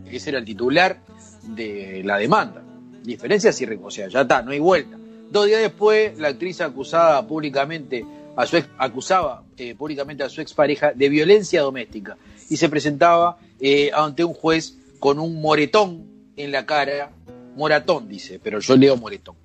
Ese 0.06 0.30
era 0.30 0.38
el 0.38 0.44
titular 0.44 0.98
de 1.48 2.02
la 2.04 2.18
demanda. 2.18 2.62
Diferencias 3.02 3.60
irreconciliables. 3.60 4.14
O 4.14 4.16
sea, 4.16 4.20
ya 4.20 4.22
está, 4.22 4.42
no 4.42 4.52
hay 4.52 4.58
vuelta. 4.58 4.96
Dos 5.30 5.46
días 5.46 5.60
después, 5.60 6.18
la 6.18 6.28
actriz 6.28 6.60
acusaba 6.60 7.26
públicamente 7.26 8.04
a 8.36 8.46
su 8.46 8.56
ex- 8.56 8.68
acusaba 8.78 9.42
eh, 9.56 9.74
públicamente 9.74 10.22
a 10.22 10.28
su 10.28 10.40
expareja 10.40 10.92
de 10.92 11.08
violencia 11.08 11.62
doméstica 11.62 12.16
y 12.50 12.56
se 12.56 12.68
presentaba 12.68 13.38
eh, 13.60 13.90
ante 13.94 14.24
un 14.24 14.34
juez 14.34 14.76
con 14.98 15.18
un 15.18 15.40
moretón 15.40 16.04
en 16.36 16.50
la 16.50 16.66
cara, 16.66 17.10
moratón 17.56 18.08
dice, 18.08 18.40
pero 18.42 18.58
yo 18.58 18.76
leo 18.76 18.96
moretón, 18.96 19.36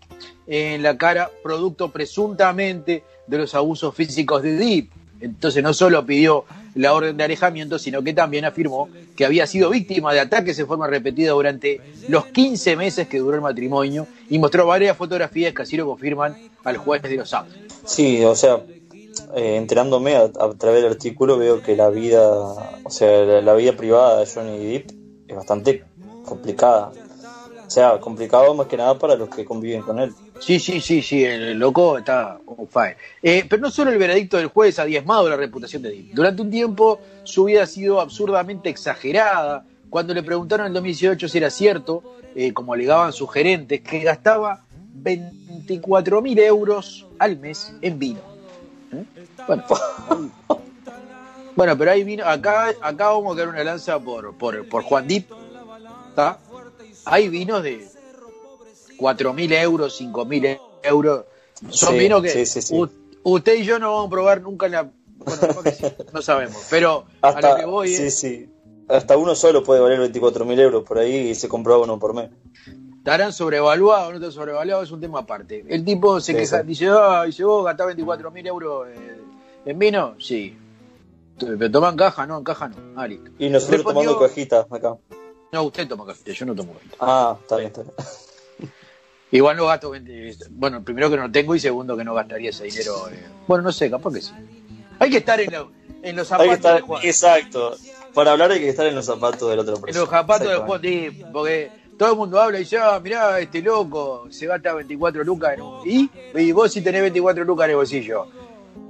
en 0.48 0.82
la 0.82 0.98
cara, 0.98 1.30
producto 1.44 1.92
presuntamente 1.92 3.04
de 3.28 3.38
los 3.38 3.54
abusos 3.56 3.94
físicos 3.94 4.42
de 4.42 4.54
Deep. 4.54 4.90
Entonces 5.22 5.62
no 5.62 5.74
solo 5.74 6.06
pidió 6.06 6.46
la 6.76 6.94
orden 6.94 7.18
de 7.18 7.24
alejamiento, 7.24 7.80
sino 7.80 8.04
que 8.04 8.14
también 8.14 8.46
afirmó 8.46 8.90
que 9.16 9.26
había 9.26 9.48
sido 9.48 9.70
víctima 9.70 10.14
de 10.14 10.20
ataques 10.20 10.58
en 10.60 10.68
forma 10.68 10.88
repetida 10.88 11.32
durante 11.32 11.82
los 12.08 12.26
15 12.28 12.76
meses 12.76 13.08
que 13.08 13.20
duró 13.20 13.36
el 13.36 13.42
matrimonio 13.42 14.08
y 14.30 14.40
mostró 14.40 14.68
varias 14.68 14.98
fotografías 14.98 15.54
que 15.54 15.62
así 15.62 15.78
lo 15.78 15.86
confirman 15.86 16.36
al 16.64 16.78
juez 16.78 17.02
de 17.02 17.16
Los 17.16 17.34
Ángeles. 17.34 17.74
Sí, 17.86 18.24
o 18.24 18.36
sea, 18.36 18.62
eh, 19.36 19.56
enterándome 19.58 20.16
a, 20.16 20.30
través 20.30 20.84
del 20.84 20.92
artículo 20.92 21.38
veo 21.38 21.62
que 21.62 21.76
la 21.76 21.90
vida, 21.90 22.30
o 22.30 22.90
sea, 22.90 23.24
la, 23.24 23.42
la 23.42 23.54
vida 23.56 23.74
privada 23.74 24.20
de 24.20 24.26
Johnny 24.26 24.58
Depp 24.58 24.92
es 25.28 25.36
bastante 25.36 25.84
complicada. 26.26 26.92
O 27.66 27.72
sea, 27.72 28.00
complicado 28.00 28.54
más 28.56 28.68
que 28.68 28.78
nada 28.78 28.98
para 28.98 29.16
los 29.16 29.30
que 29.30 29.46
conviven 29.46 29.84
con 29.84 30.00
él. 30.00 30.12
Sí, 30.40 30.60
sí, 30.60 30.80
sí, 30.80 31.02
sí, 31.02 31.24
el 31.24 31.58
loco 31.60 31.98
está 31.98 32.40
on 32.46 32.68
fire. 32.68 32.96
Eh, 33.22 33.46
pero 33.50 33.62
no 33.62 33.70
solo 33.70 33.92
el 33.92 33.98
veredicto 33.98 34.38
del 34.38 34.48
juez 34.48 34.80
ha 34.80 34.86
diezmado 34.86 35.30
la 35.30 35.36
reputación 35.36 35.82
de 35.82 35.90
Depp. 35.90 36.14
Durante 36.14 36.42
un 36.42 36.50
tiempo 36.50 37.00
su 37.24 37.46
vida 37.46 37.64
ha 37.64 37.68
sido 37.68 38.00
absurdamente 38.00 38.70
exagerada. 38.70 39.66
Cuando 39.90 40.14
le 40.14 40.24
preguntaron 40.24 40.66
en 40.66 40.72
el 40.72 40.74
2018 40.76 41.28
si 41.28 41.38
era 41.38 41.50
cierto, 41.50 42.04
eh, 42.36 42.54
como 42.54 42.74
alegaban 42.74 43.12
sus 43.12 43.32
gerentes, 43.32 43.82
que 43.82 44.00
gastaba 44.00 44.62
24 44.94 46.22
mil 46.22 46.40
euros 46.40 47.06
al 47.18 47.38
mes 47.38 47.74
en 47.82 48.00
vino. 48.00 48.22
¿Eh? 48.94 49.04
Bueno, 51.56 51.78
pero 51.78 51.92
ahí 51.92 52.04
vino, 52.04 52.24
acá, 52.26 52.70
acá 52.82 53.10
vamos 53.10 53.36
a 53.36 53.40
dar 53.40 53.50
una 53.50 53.64
lanza 53.64 54.00
por, 54.00 54.36
por, 54.38 54.68
por 54.70 54.84
Juan 54.84 55.08
Depp. 55.08 55.32
¿está? 56.10 56.40
Hay 57.06 57.30
vinos 57.30 57.64
de 57.64 57.89
4.000 59.00 59.52
euros, 59.62 60.00
5.000 60.02 60.60
euros. 60.84 61.26
Son 61.70 61.94
Sí, 61.94 62.00
vinos 62.00 62.22
que 62.22 62.46
sí, 62.46 62.62
sí, 62.62 62.82
usted 63.24 63.56
y 63.56 63.64
yo 63.64 63.80
no 63.80 63.92
vamos 63.94 64.08
a 64.08 64.10
probar 64.12 64.42
nunca 64.42 64.66
en 64.68 64.72
la... 64.74 64.84
Bueno, 65.18 65.42
no 66.14 66.22
sabemos, 66.22 66.66
pero 66.70 67.06
a 67.22 67.28
Hasta, 67.30 67.50
lo 67.52 67.56
que 67.58 67.66
voy 67.66 67.88
sí, 67.90 68.04
es, 68.04 68.20
sí. 68.20 68.50
Hasta 68.88 69.18
uno 69.18 69.36
solo 69.36 69.64
puede 69.64 69.82
valer 69.82 70.00
24.000 70.12 70.60
euros 70.60 70.84
por 70.84 70.98
ahí 70.98 71.30
y 71.30 71.36
se 71.36 71.48
compraba 71.50 71.84
uno 71.84 72.00
por 72.00 72.14
mes. 72.14 72.30
estarán 72.98 73.34
sobrevaluados 73.34 74.08
o 74.08 74.12
no 74.12 74.16
están 74.18 74.32
sobrevaluados, 74.32 74.86
es 74.88 74.92
un 74.92 75.02
tema 75.02 75.20
aparte. 75.20 75.64
El 75.68 75.84
tipo 75.86 76.20
se 76.22 76.36
queja, 76.36 76.64
dice, 76.64 76.88
ah, 76.90 77.24
dice, 77.26 77.44
vos 77.44 77.66
gastás 77.66 77.88
24.000 77.96 78.48
euros 78.48 78.88
eh, 78.88 79.18
en 79.66 79.78
vino, 79.80 80.16
sí. 80.20 80.58
Pero 81.38 81.70
toma 81.72 81.90
en 81.90 81.98
caja, 81.98 82.26
no, 82.26 82.38
en 82.40 82.44
caja 82.44 82.68
no. 82.70 82.76
Ah, 82.96 83.08
listo. 83.08 83.30
Y 83.38 83.50
nosotros 83.50 83.78
Respondió- 83.84 84.12
tomando 84.12 84.28
cajitas 84.28 84.66
acá. 84.72 84.96
No, 85.52 85.64
usted 85.64 85.88
toma 85.88 86.06
café, 86.06 86.34
yo 86.34 86.46
no 86.46 86.56
tomo 86.56 86.74
café. 86.74 86.86
Ah, 87.00 87.38
está 87.42 87.58
bien, 87.58 87.68
está 87.68 87.82
bien. 87.82 87.94
Igual 89.32 89.58
no 89.58 89.68
gasto 89.68 89.92
20 89.92 90.38
Bueno, 90.52 90.84
primero 90.84 91.10
que 91.10 91.18
no 91.18 91.32
tengo 91.32 91.54
y 91.56 91.60
segundo 91.60 91.96
que 91.96 92.04
no 92.04 92.14
gastaría 92.16 92.50
ese 92.50 92.64
dinero. 92.66 93.08
eh. 93.12 93.24
Bueno, 93.48 93.64
no 93.64 93.72
sé, 93.72 93.90
capaz 93.90 94.14
que 94.14 94.22
sí. 94.22 94.32
Hay 95.00 95.10
que 95.12 95.18
estar 95.18 95.40
en, 95.40 95.52
lo- 95.52 95.72
en 96.02 96.16
los 96.16 96.32
Hay 96.32 96.50
que 96.50 96.56
zapatos 96.56 96.56
estar, 96.56 96.76
de 96.76 96.82
Juan. 96.82 97.02
exacto. 97.06 97.76
Para 98.14 98.32
hablar 98.32 98.52
hay 98.52 98.60
que 98.60 98.70
estar 98.70 98.88
en 98.88 98.96
los 98.96 99.06
zapatos 99.06 99.50
del 99.50 99.60
otro 99.60 99.76
En 99.76 99.82
persona. 99.82 100.02
los 100.02 100.10
zapatos 100.10 100.50
de 100.50 100.56
Juan. 100.58 100.82
Di, 100.82 101.10
porque 101.32 101.72
todo 101.98 102.12
el 102.12 102.18
mundo 102.18 102.42
habla 102.42 102.58
y 102.58 102.62
dice, 102.62 102.80
ah, 102.80 103.00
mirá, 103.02 103.40
este 103.40 103.62
loco 103.62 104.28
se 104.32 104.48
gasta 104.48 104.74
24 104.74 105.24
lucas 105.24 105.54
en 105.54 105.62
un... 105.62 105.88
¿Y? 105.88 106.10
Y 106.36 106.52
vos 106.52 106.72
si 106.74 106.82
tenés 106.82 107.02
24 107.02 107.44
lucas 107.44 107.66
en 107.66 107.70
el 107.72 107.76
bolsillo. 107.78 108.26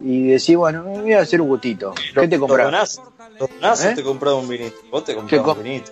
Y 0.02 0.28
decís, 0.30 0.56
bueno, 0.56 0.84
me 0.84 1.02
voy 1.02 1.13
a 1.13 1.19
hacer 1.19 1.41
un 1.41 1.49
gustito. 1.49 1.93
¿Qué 2.13 2.28
te 2.30 2.38
¿Lo 2.38 2.47
compras? 2.47 2.65
donás? 2.65 3.02
¿Lo 3.38 3.47
donás 3.47 3.84
¿Eh? 3.86 3.93
te 3.95 4.04
compras 4.04 4.34
un 4.36 4.47
vinito? 4.47 4.75
Vos 4.89 5.04
te 5.04 5.12
¿Qué 5.12 5.17
compras 5.17 5.41
co- 5.43 5.52
un 5.56 5.63
vinito. 5.63 5.91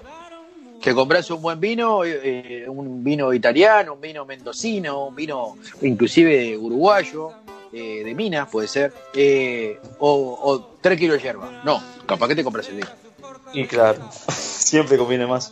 Te 0.82 0.94
compras 0.94 1.30
un 1.32 1.42
buen 1.42 1.60
vino, 1.60 2.04
eh, 2.06 2.66
un 2.68 3.04
vino 3.04 3.34
italiano, 3.34 3.96
un 3.96 4.02
vino 4.02 4.26
mendocino, 4.26 5.08
un 5.08 5.16
vino 5.16 5.58
inclusive 5.82 6.58
uruguayo, 6.58 7.32
eh, 7.74 8.04
de 8.04 8.16
Minas 8.16 8.48
puede 8.50 8.68
ser, 8.68 8.94
eh, 9.13 9.80
o, 10.00 10.40
o 10.42 10.60
3 10.82 10.98
kilos 10.98 11.18
de 11.18 11.24
hierba. 11.24 11.62
No, 11.66 11.82
capaz 12.06 12.28
que 12.30 12.36
te 12.36 12.44
compras 12.44 12.70
el 12.70 12.76
vino. 12.76 12.90
Y 13.54 13.66
claro, 13.66 14.00
siempre 14.30 14.98
conviene 14.98 15.26
más. 15.28 15.52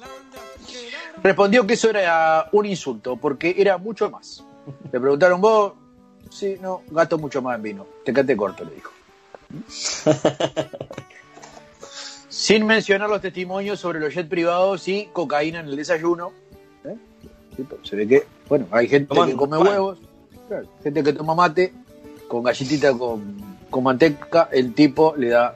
Respondió 1.22 1.66
que 1.66 1.74
eso 1.74 1.90
era 1.90 2.48
un 2.52 2.66
insulto, 2.66 3.18
porque 3.18 3.56
era 3.58 3.78
mucho 3.78 4.10
más. 4.10 4.44
Le 4.92 5.00
preguntaron, 5.00 5.42
vos, 5.42 5.74
sí, 6.30 6.58
no, 6.62 6.84
gasto 6.90 7.18
mucho 7.18 7.42
más 7.42 7.56
en 7.58 7.64
vino. 7.64 7.88
Te 8.04 8.14
quedé 8.14 8.38
corto, 8.38 8.64
le 8.64 8.76
dijo. 8.76 8.92
Sin 12.36 12.66
mencionar 12.66 13.10
los 13.10 13.22
testimonios 13.22 13.80
sobre 13.80 14.02
los 14.02 14.14
jets 14.14 14.28
privados 14.28 14.86
y 14.90 15.08
cocaína 15.14 15.62
en 15.62 15.68
el 15.68 15.78
desayuno. 15.78 16.34
¿eh? 16.84 16.98
Pero 17.56 17.80
Se 17.82 17.96
ve 17.96 18.06
que, 18.06 18.24
bueno, 18.50 18.68
hay 18.72 18.90
gente 18.90 19.08
Tomando 19.08 19.32
que 19.32 19.38
come 19.38 19.58
pan. 19.58 19.68
huevos, 19.68 20.00
claro, 20.50 20.68
gente 20.84 21.02
que 21.02 21.14
toma 21.14 21.34
mate 21.34 21.72
con 22.28 22.44
galletita 22.44 22.92
con, 22.92 23.38
con 23.70 23.84
manteca, 23.86 24.50
el 24.52 24.74
tipo 24.74 25.16
le 25.16 25.30
da. 25.30 25.56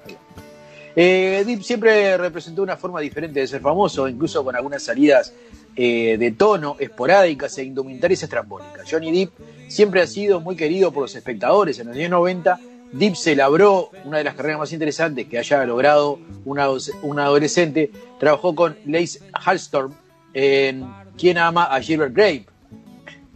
Eh, 0.96 1.44
Deep 1.46 1.64
siempre 1.64 2.16
representó 2.18 2.64
una 2.64 2.78
forma 2.78 3.02
diferente 3.02 3.42
de 3.42 3.48
ser 3.48 3.60
famoso, 3.60 4.08
incluso 4.08 4.42
con 4.46 4.56
algunas 4.56 4.82
salidas 4.82 5.34
eh, 5.76 6.16
de 6.18 6.32
tono 6.32 6.78
esporádicas 6.80 7.58
e 7.58 7.66
indumentarias 7.66 8.24
estrambólicas. 8.24 8.90
Johnny 8.90 9.12
Depp 9.12 9.34
siempre 9.68 10.02
ha 10.02 10.08
sido 10.08 10.40
muy 10.40 10.56
querido 10.56 10.94
por 10.94 11.02
los 11.04 11.14
espectadores. 11.14 11.78
En 11.80 11.88
los 11.88 11.98
años 11.98 12.12
90, 12.12 12.58
Depp 12.92 13.16
se 13.16 13.36
labró 13.36 13.92
una 14.04 14.18
de 14.18 14.24
las 14.24 14.36
carreras 14.36 14.60
más 14.60 14.74
interesantes 14.74 15.28
que 15.28 15.38
haya 15.38 15.66
logrado 15.66 16.20
una, 16.46 16.64
adolescente. 16.64 17.92
Trabajó 18.20 18.56
con 18.56 18.78
Lace 18.86 19.20
Hallstorm 19.34 19.94
en 20.34 20.86
Quien 21.18 21.38
ama 21.38 21.66
a 21.66 21.80
Gilbert 21.82 22.14
Grape, 22.14 22.46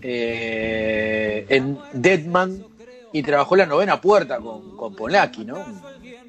eh, 0.02 1.46
en 1.50 1.78
Deadman 1.94 2.64
y 3.12 3.22
trabajó 3.22 3.56
la 3.56 3.66
novena 3.66 4.02
puerta 4.02 4.40
con, 4.40 4.76
con 4.76 4.96
Polanski, 4.96 5.46
¿no? 5.46 5.64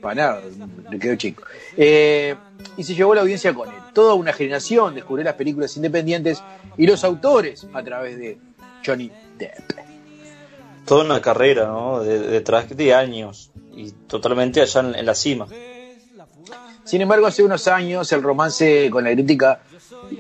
Para 0.01 0.15
nada, 0.15 0.43
le 0.91 0.99
quedó 0.99 1.17
chico. 1.17 1.45
Eh, 1.77 2.35
y 2.77 2.85
se 2.85 2.95
llevó 2.95 3.15
la 3.15 3.23
audiencia 3.23 3.55
con 3.55 3.69
él. 3.69 3.75
Toda 3.95 4.15
una 4.15 4.35
generación 4.35 4.95
descubrió 4.95 5.25
las 5.25 5.35
películas 5.35 5.75
independientes 5.77 6.43
y 6.77 6.87
los 6.87 7.05
autores 7.05 7.67
a 7.73 7.83
través 7.83 8.19
de 8.19 8.39
Johnny 8.85 9.11
Depp. 9.39 9.94
Toda 10.87 11.05
una 11.05 11.21
carrera, 11.21 11.67
¿no? 11.67 12.01
De- 12.03 12.19
Detrás 12.19 12.69
de 12.77 12.95
años 12.95 13.51
y 13.75 13.91
totalmente 13.91 14.61
allá 14.61 14.81
en, 14.81 14.95
en 14.95 15.07
la 15.07 15.15
cima. 15.15 15.47
Sin 16.85 17.01
embargo, 17.01 17.27
hace 17.27 17.43
unos 17.43 17.67
años 17.69 18.13
el 18.13 18.23
romance 18.23 18.91
con 18.91 19.05
la 19.05 19.13
crítica, 19.13 19.61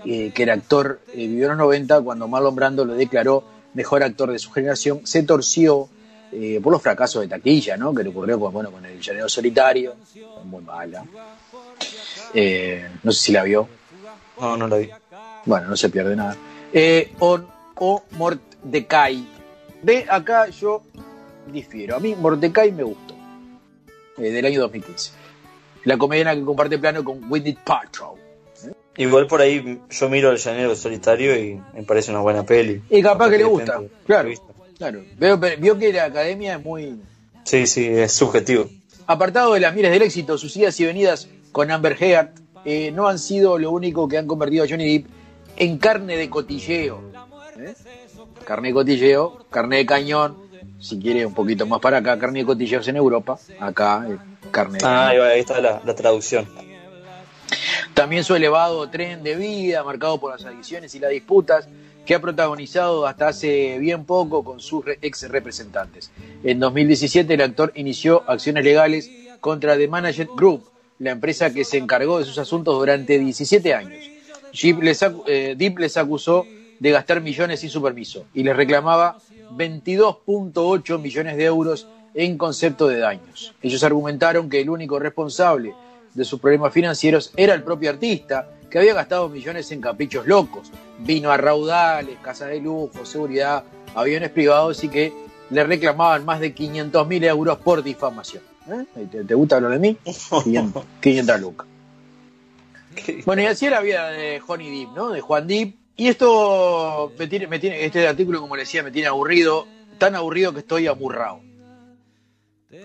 eh, 0.07 0.33
que 0.35 0.43
era 0.43 0.55
actor, 0.55 1.01
eh, 1.13 1.17
vivió 1.27 1.45
en 1.45 1.51
los 1.51 1.59
90 1.59 2.01
cuando 2.01 2.27
Marlon 2.27 2.55
Brando 2.55 2.85
lo 2.87 2.95
declaró 2.95 3.45
mejor 3.75 4.03
actor 4.03 4.31
de 4.33 4.39
su 4.39 4.51
generación, 4.51 5.01
se 5.07 5.23
torció 5.25 5.89
eh, 6.33 6.61
por 6.63 6.73
los 6.73 6.81
fracasos 6.81 7.21
de 7.23 7.29
taquilla, 7.29 7.77
¿no? 7.77 7.95
Que 7.95 8.03
le 8.03 8.09
ocurrió 8.09 8.41
con, 8.41 8.53
bueno, 8.53 8.71
con 8.71 8.85
El 8.87 8.99
Llanero 9.01 9.29
Solitario, 9.29 9.95
muy 10.45 10.63
mala. 10.63 11.05
Eh, 12.33 12.89
no 13.03 13.13
sé 13.13 13.21
si 13.21 13.33
la 13.33 13.43
vio. 13.45 13.69
No, 14.41 14.57
no 14.57 14.67
la 14.67 14.77
vi. 14.79 14.89
Bueno, 15.45 15.69
no 15.69 15.77
se 15.77 15.91
pierde 15.91 16.17
nada. 16.17 16.37
Eh, 16.73 17.13
o, 17.21 17.39
o 17.77 18.03
Mordecai. 18.13 19.25
De 19.85 20.07
acá 20.09 20.49
yo 20.49 20.83
difiero. 21.53 21.97
A 21.97 22.01
mí 22.01 22.15
Mordecai 22.15 22.73
me 22.73 22.85
gustó. 22.85 23.15
Eh, 24.17 24.31
del 24.31 24.47
año 24.47 24.63
2015. 24.63 25.13
La 25.85 25.99
comediana 25.99 26.35
que 26.35 26.43
comparte 26.43 26.79
plano 26.79 27.05
con 27.05 27.21
Winnie 27.31 27.59
Paltrow. 27.63 28.17
Igual 28.97 29.27
por 29.27 29.43
ahí 29.43 29.83
yo 29.91 30.09
miro 30.09 30.31
el 30.31 30.39
llanero 30.39 30.75
solitario 30.75 31.37
y 31.37 31.61
me 31.75 31.83
parece 31.83 32.13
una 32.13 32.21
buena 32.21 32.45
peli. 32.45 32.81
Y 32.89 33.03
capaz 33.03 33.29
que 33.29 33.39
le 33.39 33.45
gusta. 33.45 33.83
Claro. 34.07 34.31
claro. 34.79 35.05
Veo, 35.19 35.39
vio 35.59 35.77
que 35.77 35.93
la 35.93 36.05
academia 36.05 36.55
es 36.57 36.65
muy. 36.65 36.99
Sí, 37.43 37.67
sí, 37.67 37.87
es 37.87 38.13
subjetivo. 38.13 38.71
Apartado 39.07 39.53
de 39.53 39.61
las 39.61 39.75
miras 39.75 39.93
del 39.93 40.01
éxito, 40.01 40.39
sus 40.39 40.57
idas 40.57 40.81
y 40.81 40.87
venidas 40.87 41.29
con 41.53 41.71
Amber 41.71 42.03
Heard 42.03 42.31
eh, 42.65 42.91
no 42.91 43.07
han 43.07 43.19
sido 43.19 43.59
lo 43.59 43.71
único 43.71 44.09
que 44.09 44.17
han 44.17 44.27
convertido 44.27 44.65
a 44.65 44.69
Johnny 44.69 44.99
Depp 44.99 45.11
en 45.57 45.77
carne 45.77 46.17
de 46.17 46.31
cotilleo. 46.31 47.03
¿Eh? 47.59 47.75
Carne 48.45 48.69
de 48.69 48.75
cotilleo, 48.75 49.47
carne 49.51 49.79
de 49.79 49.87
cañón, 49.87 50.37
si 50.79 50.99
quiere 50.99 51.25
un 51.25 51.35
poquito 51.35 51.67
más 51.67 51.81
para 51.81 51.99
acá, 51.99 52.19
carne 52.19 52.41
de 52.41 52.47
cotilleos 52.47 52.87
en 52.89 52.97
Europa, 52.97 53.39
acá 53.59 54.07
eh, 54.09 54.17
carne 54.51 54.79
de 54.79 54.85
Ah, 54.87 55.09
cañón. 55.11 55.27
ahí 55.27 55.41
está 55.41 55.61
la, 55.61 55.81
la 55.85 55.95
traducción. 55.95 56.47
También 57.95 58.25
su 58.25 58.35
elevado 58.35 58.89
tren 58.91 59.23
de 59.23 59.37
vida, 59.37 59.83
marcado 59.85 60.19
por 60.19 60.33
las 60.33 60.45
adicciones 60.45 60.95
y 60.95 60.99
las 60.99 61.11
disputas, 61.11 61.69
que 62.05 62.15
ha 62.15 62.21
protagonizado 62.21 63.07
hasta 63.07 63.29
hace 63.29 63.79
bien 63.79 64.05
poco 64.05 64.45
con 64.45 64.61
sus 64.61 64.85
ex 65.01 65.29
representantes. 65.31 66.11
En 66.43 66.61
2017 66.61 67.33
el 67.33 67.41
actor 67.41 67.73
inició 67.77 68.29
acciones 68.29 68.65
legales 68.65 69.11
contra 69.41 69.77
The 69.77 69.89
Management 69.89 70.31
Group, 70.37 70.69
la 70.99 71.13
empresa 71.13 71.53
que 71.53 71.65
se 71.65 71.79
encargó 71.79 72.19
de 72.19 72.25
sus 72.25 72.39
asuntos 72.39 72.77
durante 72.77 73.19
17 73.19 73.75
años. 73.75 74.05
Deep 74.53 74.81
eh, 75.27 75.55
Depp 75.57 75.79
les 75.79 75.97
acusó 75.97 76.47
de 76.85 76.91
gastar 76.91 77.23
millones 77.23 77.61
sin 77.61 77.71
su 77.71 77.81
permiso 77.81 78.27
y 78.35 78.43
les 78.43 78.55
reclamaba 78.55 79.17
22.8 79.57 81.01
millones 81.01 81.39
de 81.39 81.45
euros 81.45 81.89
en 82.13 82.37
concepto 82.37 82.87
de 82.89 82.99
daños. 82.99 83.55
Ellos 83.63 83.83
argumentaron 83.85 84.51
que 84.51 84.61
el 84.61 84.69
único 84.69 84.99
responsable 84.99 85.75
de 86.13 86.25
sus 86.27 86.39
problemas 86.41 86.75
financieros 86.75 87.33
era 87.39 87.55
el 87.55 87.63
propio 87.63 87.89
artista, 87.89 88.51
que 88.69 88.79
había 88.79 88.93
gastado 88.93 89.31
millones 89.31 89.73
en 89.73 89.81
caprichos 89.81 90.27
locos, 90.27 90.71
vino 90.99 91.31
a 91.31 91.39
raudales, 91.39 92.19
casas 92.21 92.51
de 92.51 92.61
lujo, 92.61 93.07
seguridad, 93.07 93.65
aviones 93.95 94.29
privados 94.29 94.85
y 94.85 94.91
que 94.91 95.11
le 95.49 95.65
reclamaban 95.65 96.27
más 96.27 96.39
de 96.39 96.53
500 96.53 97.09
mil 97.09 97.25
euros 97.25 97.57
por 97.61 97.83
difamación. 97.83 98.43
¿Eh? 98.69 99.07
¿Te, 99.11 99.25
te 99.25 99.35
gusta 99.35 99.57
hablar 99.57 99.73
de 99.73 99.79
mí? 99.79 99.97
500, 100.05 100.85
500 101.01 101.41
lucas. 101.41 101.67
Bueno, 103.25 103.41
y 103.41 103.47
así 103.47 103.65
es 103.65 103.73
la 103.73 103.81
vida 103.81 104.11
de 104.11 104.39
Johnny 104.39 104.81
Depp, 104.81 104.95
¿no? 104.95 105.09
De 105.09 105.23
Juan 105.23 105.47
Depp. 105.47 105.84
Y 105.97 106.09
esto 106.09 107.13
me 107.19 107.29
tiene, 107.29 107.47
me 107.47 107.59
tiene, 107.61 107.85
este 107.85 108.07
artículo, 108.09 108.41
como 108.41 108.57
le 108.57 108.63
decía, 108.63 108.83
me 108.83 108.91
tiene 108.91 109.07
aburrido, 109.07 109.69
tan 109.99 110.17
aburrido 110.17 110.53
que 110.53 110.61
estoy 110.61 110.89
amurrado. 110.89 111.41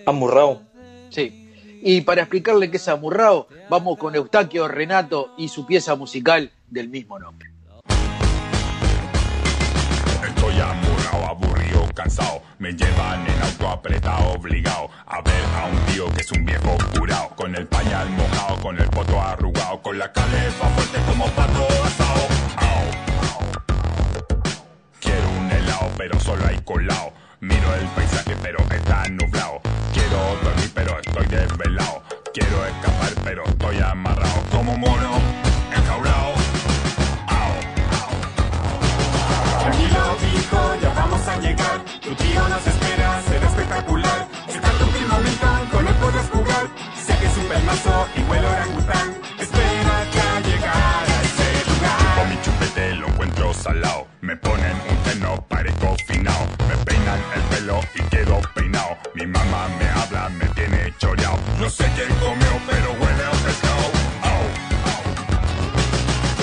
Amurrao. 0.05 0.61
Sí. 1.09 1.79
Y 1.81 2.01
para 2.01 2.21
explicarle 2.21 2.69
qué 2.69 2.77
es 2.77 2.87
amurrado, 2.87 3.47
vamos 3.69 3.97
con 3.97 4.13
Eustaquio 4.15 4.67
Renato 4.67 5.33
y 5.37 5.47
su 5.47 5.65
pieza 5.65 5.95
musical 5.95 6.51
del 6.67 6.89
mismo 6.89 7.17
nombre. 7.17 7.49
Estoy 10.27 10.59
amurrado, 10.59 11.25
aburrido, 11.25 11.87
cansado. 11.95 12.43
Me 12.59 12.73
llevan 12.73 13.25
en 13.25 13.41
auto 13.41 13.69
apretado, 13.69 14.33
obligado 14.33 14.89
a 15.07 15.21
ver 15.21 15.43
a 15.55 15.65
un 15.65 15.85
tío 15.91 16.05
que 16.13 16.21
es 16.21 16.31
un 16.31 16.45
viejo 16.45 16.77
curado. 16.95 17.29
Con 17.35 17.55
el 17.55 17.65
pañal 17.65 18.07
mojado, 18.11 18.61
con 18.61 18.79
el 18.79 18.89
poto 18.89 19.19
arrugado, 19.19 19.81
con 19.81 19.97
la 19.97 20.11
calefa 20.11 20.67
fuerte 20.69 20.99
como 21.09 21.25
pato 21.31 21.67
asado. 21.83 22.38
Quiero 24.99 25.29
un 25.39 25.51
helado, 25.51 25.91
pero 25.97 26.19
solo 26.19 26.45
hay 26.45 26.57
colado. 26.59 27.13
Miro 27.39 27.73
el 27.75 27.87
paisaje, 27.95 28.35
pero 28.41 28.59
está 28.71 29.03
nublado. 29.09 29.61
Quiero 29.93 30.17
dormir, 30.43 30.71
pero 30.73 30.99
estoy 30.99 31.25
desvelado. 31.27 32.03
Quiero 32.33 32.65
escapar, 32.65 33.13
pero 33.23 33.43
estoy 33.45 33.77
amarrado. 33.79 34.43
Como 34.51 34.77
mono, 34.77 35.19
enjaulado. 35.75 36.33
Tranquilo, 39.59 40.17
hijo, 40.35 40.75
ya 40.81 40.93
vamos 40.93 41.27
a 41.27 41.37
llegar. 41.37 41.85
Tu 42.01 42.15
tío 42.15 42.49
nos 42.49 42.67
espera, 42.67 43.21
será 43.27 43.47
espectacular. 43.47 44.27
Está 44.47 44.71
tu 44.71 44.85
primo 44.87 45.15
con 45.71 45.87
él 45.87 45.95
podrás 45.95 46.29
jugar. 46.29 46.67
Sé 46.95 47.17
que 47.17 47.25
es 47.25 47.37
un 47.37 47.45
pelmazo 47.45 48.07
y 48.15 48.21
huele. 48.23 48.49
Me 54.21 54.35
ponen 54.35 54.75
un 54.89 55.05
seno, 55.05 55.45
parezco 55.47 55.95
finao. 56.07 56.47
Me 56.67 56.75
peinan 56.85 57.19
el 57.35 57.41
pelo 57.43 57.79
y 57.93 58.01
quedo 58.09 58.41
peinado. 58.55 58.97
Mi 59.13 59.27
mamá 59.27 59.67
me 59.77 59.87
habla, 59.89 60.27
me 60.29 60.45
tiene 60.49 60.91
choreado. 60.97 61.37
No 61.59 61.69
sé 61.69 61.85
quién 61.95 62.09
comió, 62.19 62.51
pero 62.67 62.91
huele 62.93 63.23
a 63.25 63.31
pescado. 63.31 63.85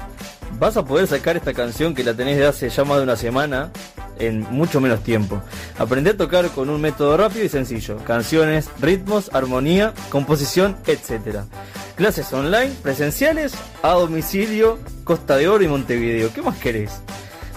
Vas 0.59 0.75
a 0.75 0.85
poder 0.85 1.07
sacar 1.07 1.37
esta 1.37 1.53
canción 1.53 1.95
que 1.95 2.03
la 2.03 2.13
tenés 2.13 2.37
de 2.37 2.45
hace 2.45 2.69
ya 2.69 2.83
más 2.83 2.97
de 2.97 3.03
una 3.03 3.15
semana 3.15 3.71
en 4.19 4.41
mucho 4.51 4.79
menos 4.81 5.03
tiempo. 5.03 5.41
Aprende 5.77 6.11
a 6.11 6.17
tocar 6.17 6.49
con 6.49 6.69
un 6.69 6.81
método 6.81 7.17
rápido 7.17 7.45
y 7.45 7.49
sencillo. 7.49 7.97
Canciones, 8.05 8.69
ritmos, 8.79 9.29
armonía, 9.33 9.93
composición, 10.09 10.75
etc. 10.85 11.41
Clases 11.95 12.31
online, 12.33 12.71
presenciales, 12.81 13.53
a 13.81 13.91
domicilio, 13.93 14.79
Costa 15.03 15.37
de 15.37 15.47
Oro 15.47 15.63
y 15.63 15.67
Montevideo. 15.67 16.33
¿Qué 16.33 16.41
más 16.41 16.57
querés? 16.57 16.91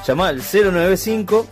Llama 0.06 0.28
al 0.28 0.40
095 0.40 1.46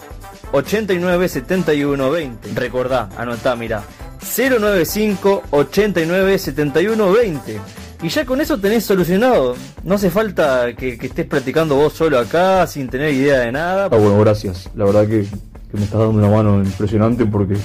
89 0.52 1.28
71 1.28 2.10
20. 2.10 2.48
Recordá, 2.54 3.08
anotá, 3.16 3.56
mirá. 3.56 3.82
095 4.20 5.42
89 5.50 6.38
71 6.38 7.12
20. 7.12 7.60
Y 8.02 8.08
ya 8.08 8.24
con 8.24 8.40
eso 8.40 8.58
tenés 8.58 8.84
solucionado. 8.84 9.56
No 9.82 9.94
hace 9.94 10.10
falta 10.10 10.74
que, 10.74 10.98
que 10.98 11.06
estés 11.06 11.26
practicando 11.26 11.76
vos 11.76 11.92
solo 11.92 12.18
acá 12.18 12.66
sin 12.66 12.88
tener 12.88 13.14
idea 13.14 13.40
de 13.40 13.52
nada. 13.52 13.84
Ah, 13.86 13.96
bueno, 13.96 14.18
gracias. 14.20 14.68
La 14.74 14.84
verdad 14.84 15.06
que, 15.06 15.22
que 15.24 15.76
me 15.76 15.84
estás 15.84 16.00
dando 16.00 16.18
una 16.18 16.28
mano 16.28 16.58
impresionante 16.58 17.24
porque 17.24 17.56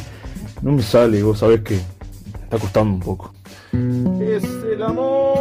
no 0.62 0.72
me 0.72 0.82
sale 0.82 1.20
y 1.20 1.22
vos 1.22 1.39
sabés 1.39 1.62
que 1.62 1.76
me 1.76 2.44
está 2.44 2.58
costando 2.58 2.94
un 2.94 3.00
poco. 3.00 3.34
Es 4.22 4.44
el 4.72 4.82
amor. 4.82 5.38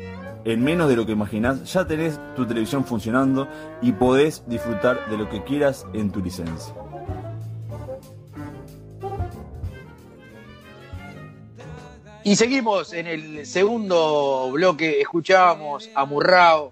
en 0.44 0.64
menos 0.64 0.88
de 0.88 0.96
lo 0.96 1.06
que 1.06 1.12
imaginás, 1.12 1.72
ya 1.72 1.86
tenés 1.86 2.18
tu 2.34 2.44
televisión 2.46 2.84
funcionando 2.84 3.46
y 3.82 3.92
podés 3.92 4.42
disfrutar 4.46 5.08
de 5.10 5.18
lo 5.18 5.28
que 5.28 5.44
quieras 5.44 5.86
en 5.92 6.10
tu 6.10 6.20
licencia. 6.20 6.74
Y 12.22 12.36
seguimos 12.36 12.92
en 12.92 13.06
el 13.06 13.46
segundo 13.46 14.50
bloque, 14.52 15.00
escuchábamos 15.00 15.88
a 15.94 16.04
Murrao, 16.04 16.70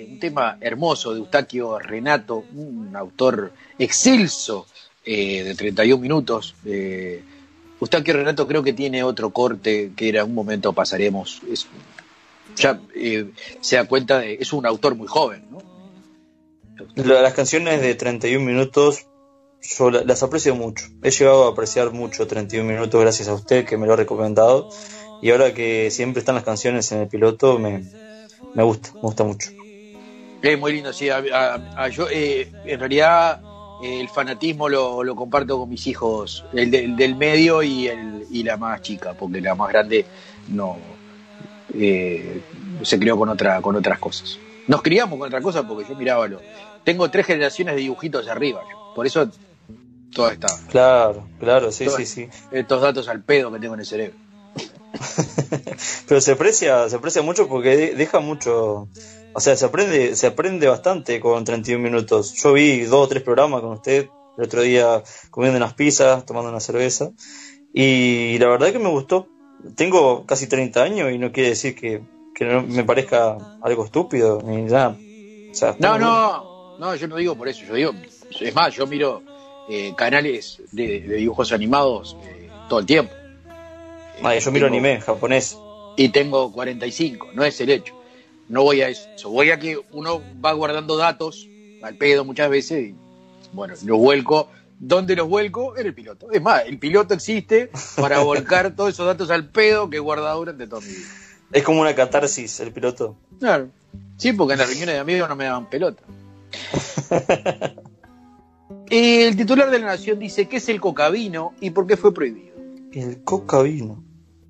eh, 0.00 0.06
un 0.10 0.18
tema 0.18 0.56
hermoso 0.60 1.12
de 1.12 1.20
Eustaquio 1.20 1.78
Renato, 1.78 2.44
un 2.54 2.90
autor 2.94 3.52
excelso 3.78 4.66
eh, 5.04 5.42
de 5.44 5.54
31 5.54 6.00
minutos. 6.00 6.54
Eh, 6.64 7.22
Eustaquio 7.80 8.14
Renato 8.14 8.46
creo 8.46 8.62
que 8.62 8.72
tiene 8.74 9.02
otro 9.02 9.30
corte 9.30 9.92
que 9.96 10.10
en 10.10 10.22
un 10.22 10.34
momento 10.34 10.72
pasaremos. 10.72 11.40
Es, 11.50 11.66
ya 12.56 12.80
eh, 12.94 13.30
se 13.60 13.76
da 13.76 13.84
cuenta 13.86 14.18
de, 14.18 14.34
es 14.34 14.52
un 14.52 14.66
autor 14.66 14.94
muy 14.94 15.06
joven, 15.06 15.42
¿no? 15.50 15.58
La- 16.94 17.22
Las 17.22 17.34
canciones 17.34 17.80
de 17.80 17.94
31 17.94 18.44
minutos 18.44 19.06
yo 19.76 19.90
la- 19.90 20.02
las 20.04 20.22
aprecio 20.22 20.54
mucho. 20.54 20.86
He 21.02 21.10
llegado 21.10 21.46
a 21.46 21.50
apreciar 21.52 21.90
mucho 21.92 22.26
31 22.26 22.66
minutos 22.70 23.00
gracias 23.00 23.28
a 23.28 23.34
usted 23.34 23.64
que 23.66 23.76
me 23.76 23.86
lo 23.86 23.92
ha 23.92 23.96
recomendado. 23.96 24.70
Y 25.22 25.30
ahora 25.30 25.52
que 25.52 25.90
siempre 25.90 26.20
están 26.20 26.34
las 26.34 26.44
canciones 26.44 26.90
en 26.92 27.00
el 27.00 27.08
piloto, 27.08 27.58
me, 27.58 27.84
me 28.54 28.62
gusta, 28.62 28.90
me 28.94 29.00
gusta 29.02 29.24
mucho. 29.24 29.50
Es 30.42 30.58
muy 30.58 30.72
lindo, 30.72 30.92
sí. 30.92 31.08
a- 31.10 31.22
a- 31.32 31.84
a- 31.84 31.88
yo, 31.88 32.06
eh, 32.10 32.50
en 32.64 32.78
realidad, 32.80 33.40
eh, 33.82 34.00
el 34.00 34.08
fanatismo 34.08 34.68
lo, 34.68 35.02
lo 35.04 35.14
comparto 35.14 35.58
con 35.58 35.68
mis 35.68 35.86
hijos, 35.86 36.44
el, 36.52 36.70
de- 36.70 36.84
el 36.84 36.96
del 36.96 37.14
medio 37.16 37.62
y, 37.62 37.88
el, 37.88 38.26
y 38.30 38.42
la 38.42 38.56
más 38.56 38.80
chica, 38.82 39.12
porque 39.14 39.40
la 39.40 39.54
más 39.54 39.68
grande 39.68 40.04
no 40.48 40.76
eh, 41.74 42.40
se 42.82 42.98
crió 42.98 43.16
con, 43.18 43.28
otra, 43.28 43.60
con 43.60 43.76
otras 43.76 43.98
cosas. 43.98 44.38
Nos 44.66 44.82
criamos 44.82 45.18
con 45.18 45.26
otra 45.28 45.40
cosa 45.42 45.66
porque 45.66 45.88
yo 45.88 45.94
miraba 45.96 46.26
lo. 46.28 46.40
Tengo 46.84 47.10
tres 47.10 47.26
generaciones 47.26 47.74
de 47.74 47.82
dibujitos 47.82 48.26
arriba, 48.28 48.62
yo. 48.70 48.92
por 48.94 49.06
eso 49.06 49.28
toda 50.12 50.32
esta, 50.32 50.48
Claro, 50.68 51.28
claro, 51.38 51.70
sí, 51.70 51.86
sí, 51.96 52.06
sí. 52.06 52.28
estos 52.50 52.80
datos 52.82 53.08
al 53.08 53.22
pedo 53.22 53.52
que 53.52 53.58
tengo 53.60 53.74
en 53.74 53.80
el 53.80 53.86
cerebro. 53.86 54.16
Pero 56.08 56.20
se 56.20 56.32
aprecia, 56.32 56.88
se 56.88 56.96
aprecia 56.96 57.22
mucho 57.22 57.46
porque 57.48 57.76
de- 57.76 57.94
deja 57.94 58.20
mucho, 58.20 58.88
o 59.32 59.40
sea, 59.40 59.56
se 59.56 59.64
aprende, 59.64 60.16
se 60.16 60.26
aprende 60.26 60.66
bastante 60.68 61.20
con 61.20 61.44
31 61.44 61.82
minutos. 61.82 62.34
Yo 62.42 62.52
vi 62.52 62.80
dos 62.82 63.06
o 63.06 63.08
tres 63.08 63.22
programas 63.22 63.60
con 63.60 63.72
usted 63.72 64.08
el 64.38 64.44
otro 64.44 64.62
día 64.62 65.02
comiendo 65.30 65.56
unas 65.58 65.74
pizzas, 65.74 66.24
tomando 66.26 66.50
una 66.50 66.60
cerveza 66.60 67.10
y 67.72 68.38
la 68.38 68.48
verdad 68.48 68.72
que 68.72 68.78
me 68.78 68.88
gustó. 68.88 69.28
Tengo 69.76 70.24
casi 70.26 70.46
30 70.46 70.82
años 70.82 71.12
y 71.12 71.18
no 71.18 71.32
quiere 71.32 71.50
decir 71.50 71.74
que, 71.74 72.02
que 72.34 72.44
no 72.46 72.62
me 72.62 72.82
parezca 72.84 73.36
algo 73.62 73.84
estúpido 73.84 74.40
ni 74.44 74.62
nada. 74.62 74.96
O 75.50 75.54
sea, 75.54 75.70
está 75.70 75.98
No, 75.98 75.98
no, 75.98 76.78
no, 76.78 76.94
yo 76.94 77.06
no 77.08 77.16
digo 77.16 77.34
por 77.34 77.48
eso, 77.48 77.64
yo 77.66 77.74
digo, 77.74 77.92
es 78.40 78.54
más, 78.54 78.74
yo 78.74 78.86
miro 78.86 79.22
eh, 79.68 79.92
canales 79.96 80.62
de, 80.72 81.00
de 81.00 81.16
dibujos 81.16 81.52
animados 81.52 82.16
eh, 82.24 82.48
todo 82.68 82.80
el 82.80 82.86
tiempo. 82.86 83.12
Ah, 84.22 84.34
yo 84.36 84.50
miro 84.50 84.66
Tengo- 84.66 84.78
anime 84.78 85.00
japonés. 85.00 85.58
Y 85.96 86.08
tengo 86.08 86.50
45, 86.52 87.28
no 87.34 87.44
es 87.44 87.60
el 87.60 87.70
hecho. 87.70 87.94
No 88.50 88.64
voy 88.64 88.82
a 88.82 88.88
eso, 88.88 89.30
voy 89.30 89.52
a 89.52 89.60
que 89.60 89.80
uno 89.92 90.20
va 90.44 90.52
guardando 90.52 90.96
datos 90.96 91.48
al 91.82 91.96
pedo 91.96 92.24
muchas 92.24 92.50
veces 92.50 92.88
y, 92.88 92.94
bueno, 93.52 93.74
los 93.84 93.98
vuelco. 93.98 94.48
¿Dónde 94.80 95.14
los 95.14 95.28
vuelco? 95.28 95.76
En 95.76 95.86
el 95.86 95.94
piloto. 95.94 96.32
Es 96.32 96.42
más, 96.42 96.64
el 96.66 96.78
piloto 96.80 97.14
existe 97.14 97.70
para 97.96 98.18
volcar 98.24 98.74
todos 98.74 98.90
esos 98.90 99.06
datos 99.06 99.30
al 99.30 99.48
pedo 99.48 99.88
que 99.88 99.98
he 99.98 100.00
guardado 100.00 100.40
durante 100.40 100.66
toda 100.66 100.82
mi 100.82 100.88
vida. 100.88 101.06
Es 101.52 101.62
como 101.62 101.80
una 101.80 101.94
catarsis 101.94 102.58
el 102.58 102.72
piloto. 102.72 103.14
Claro. 103.38 103.68
Sí, 104.16 104.32
porque 104.32 104.54
en 104.54 104.58
las 104.58 104.68
reuniones 104.68 104.96
de 104.96 105.00
amigos 105.00 105.28
no 105.28 105.36
me 105.36 105.44
daban 105.44 105.70
pelota. 105.70 106.02
El 108.90 109.36
titular 109.36 109.70
de 109.70 109.78
la 109.78 109.86
Nación 109.86 110.18
dice 110.18 110.48
qué 110.48 110.56
es 110.56 110.68
el 110.68 110.80
cocavino 110.80 111.54
y 111.60 111.70
por 111.70 111.86
qué 111.86 111.96
fue 111.96 112.12
prohibido. 112.12 112.56
El 112.92 113.22
cocavino. 113.22 114.02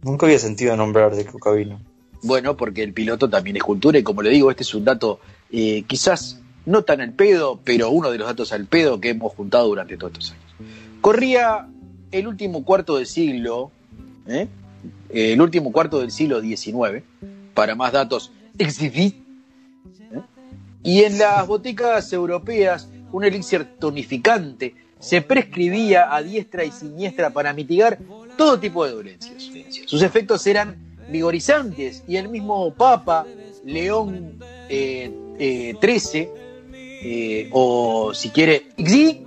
Nunca 0.02 0.24
había 0.24 0.38
sentido 0.38 0.74
nombrar 0.76 1.14
de 1.14 1.26
cocavino. 1.26 1.82
Bueno, 2.22 2.56
porque 2.56 2.82
el 2.82 2.92
piloto 2.92 3.28
también 3.28 3.56
es 3.56 3.62
cultura 3.62 3.98
y 3.98 4.02
como 4.02 4.22
le 4.22 4.30
digo, 4.30 4.50
este 4.50 4.62
es 4.62 4.74
un 4.74 4.84
dato 4.84 5.20
eh, 5.50 5.84
quizás 5.86 6.40
no 6.66 6.82
tan 6.82 7.00
al 7.00 7.12
pedo, 7.12 7.60
pero 7.64 7.90
uno 7.90 8.10
de 8.10 8.18
los 8.18 8.26
datos 8.26 8.52
al 8.52 8.66
pedo 8.66 9.00
que 9.00 9.10
hemos 9.10 9.32
juntado 9.34 9.68
durante 9.68 9.96
todos 9.96 10.12
estos 10.12 10.32
años. 10.32 10.44
Corría 11.00 11.66
el 12.12 12.26
último 12.26 12.64
cuarto 12.64 12.96
del 12.96 13.06
siglo, 13.06 13.70
¿eh? 14.26 14.48
el 15.08 15.40
último 15.40 15.72
cuarto 15.72 16.00
del 16.00 16.10
siglo 16.10 16.40
XIX, 16.40 17.02
para 17.54 17.74
más 17.74 17.92
datos, 17.92 18.32
¿eh? 18.58 18.72
y 20.82 21.02
en 21.02 21.18
las 21.18 21.46
boticas 21.46 22.12
europeas 22.12 22.88
un 23.12 23.24
elixir 23.24 23.64
tonificante 23.78 24.74
se 24.98 25.22
prescribía 25.22 26.14
a 26.14 26.22
diestra 26.22 26.64
y 26.64 26.70
siniestra 26.70 27.30
para 27.30 27.52
mitigar 27.52 27.98
todo 28.36 28.60
tipo 28.60 28.84
de 28.84 28.92
dolencias. 28.92 29.50
Sus 29.86 30.02
efectos 30.02 30.46
eran 30.46 30.76
vigorizantes 31.10 32.04
y 32.06 32.16
el 32.16 32.28
mismo 32.28 32.72
Papa 32.74 33.26
León 33.64 34.38
eh, 34.68 35.12
eh, 35.38 35.74
XIII, 35.80 36.28
eh, 36.72 37.48
o 37.52 38.12
si 38.14 38.30
quiere, 38.30 38.68
Xi, 38.76 39.24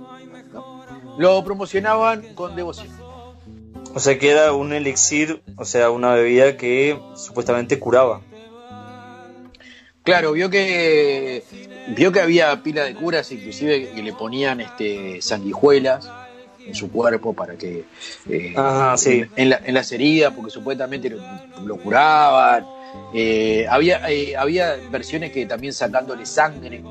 lo 1.18 1.44
promocionaban 1.44 2.34
con 2.34 2.56
devoción. 2.56 2.88
O 3.94 4.00
sea 4.00 4.18
que 4.18 4.30
era 4.30 4.52
un 4.52 4.72
elixir, 4.72 5.42
o 5.56 5.64
sea, 5.64 5.90
una 5.90 6.14
bebida 6.14 6.56
que 6.56 6.98
supuestamente 7.16 7.78
curaba. 7.78 8.22
Claro, 10.02 10.32
vio 10.32 10.50
que 10.50 11.44
vio 11.96 12.12
que 12.12 12.20
había 12.20 12.62
pila 12.62 12.84
de 12.84 12.94
curas, 12.94 13.30
inclusive 13.32 13.90
que 13.94 14.02
le 14.02 14.12
ponían 14.12 14.60
este 14.60 15.22
sanguijuelas 15.22 16.10
en 16.66 16.74
su 16.74 16.90
cuerpo 16.90 17.32
para 17.34 17.56
que 17.56 17.84
eh, 18.28 18.54
Ah, 18.56 18.94
sí. 18.96 19.20
en, 19.20 19.30
en 19.36 19.50
la- 19.50 19.60
en 19.64 19.74
las 19.74 19.90
heridas, 19.92 20.32
porque 20.34 20.50
supuestamente 20.50 21.10
lo, 21.10 21.18
lo 21.64 21.76
curaban. 21.76 22.66
Eh, 23.12 23.66
había, 23.68 24.08
eh, 24.10 24.36
había 24.36 24.76
versiones 24.90 25.32
que 25.32 25.46
también 25.46 25.72
sacándole 25.72 26.24
sangre 26.26 26.82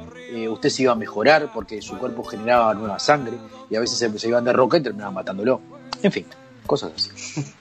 usted 0.49 0.69
se 0.69 0.84
iba 0.84 0.91
a 0.91 0.95
mejorar 0.95 1.51
porque 1.53 1.82
su 1.82 1.97
cuerpo 1.97 2.24
generaba 2.24 2.74
nueva 2.74 2.97
sangre 2.99 3.38
y 3.69 3.76
a 3.76 3.80
veces 3.80 3.97
se, 3.99 4.19
se 4.19 4.28
iban 4.28 4.43
de 4.43 4.51
roca 4.51 4.78
y 4.78 4.82
terminaban 4.82 5.13
matándolo. 5.13 5.61
En 6.01 6.11
fin, 6.11 6.26
cosas 6.65 6.91
así. 6.95 7.43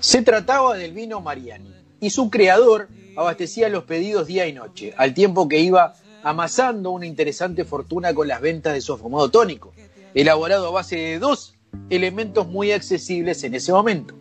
Se 0.00 0.22
trataba 0.22 0.76
del 0.76 0.92
vino 0.92 1.20
Mariani 1.20 1.74
y 2.00 2.10
su 2.10 2.30
creador 2.30 2.88
abastecía 3.16 3.68
los 3.68 3.84
pedidos 3.84 4.26
día 4.26 4.46
y 4.46 4.52
noche, 4.52 4.94
al 4.96 5.14
tiempo 5.14 5.48
que 5.48 5.58
iba 5.58 5.94
amasando 6.22 6.90
una 6.90 7.06
interesante 7.06 7.64
fortuna 7.64 8.12
con 8.14 8.28
las 8.28 8.40
ventas 8.40 8.74
de 8.74 8.80
su 8.80 8.92
afamado 8.92 9.30
tónico. 9.30 9.72
Elaborado 10.16 10.66
a 10.68 10.70
base 10.70 10.96
de 10.96 11.18
dos 11.18 11.54
elementos 11.90 12.48
muy 12.48 12.72
accesibles 12.72 13.44
en 13.44 13.54
ese 13.54 13.70
momento, 13.70 14.14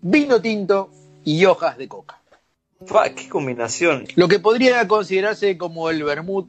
vino 0.00 0.40
tinto 0.40 0.90
y 1.22 1.44
hojas 1.44 1.76
de 1.76 1.86
coca. 1.86 2.22
¡Qué 3.14 3.28
combinación! 3.28 4.06
Lo 4.16 4.26
que 4.26 4.38
podría 4.38 4.88
considerarse 4.88 5.58
como 5.58 5.90
el 5.90 6.02
vermut 6.02 6.48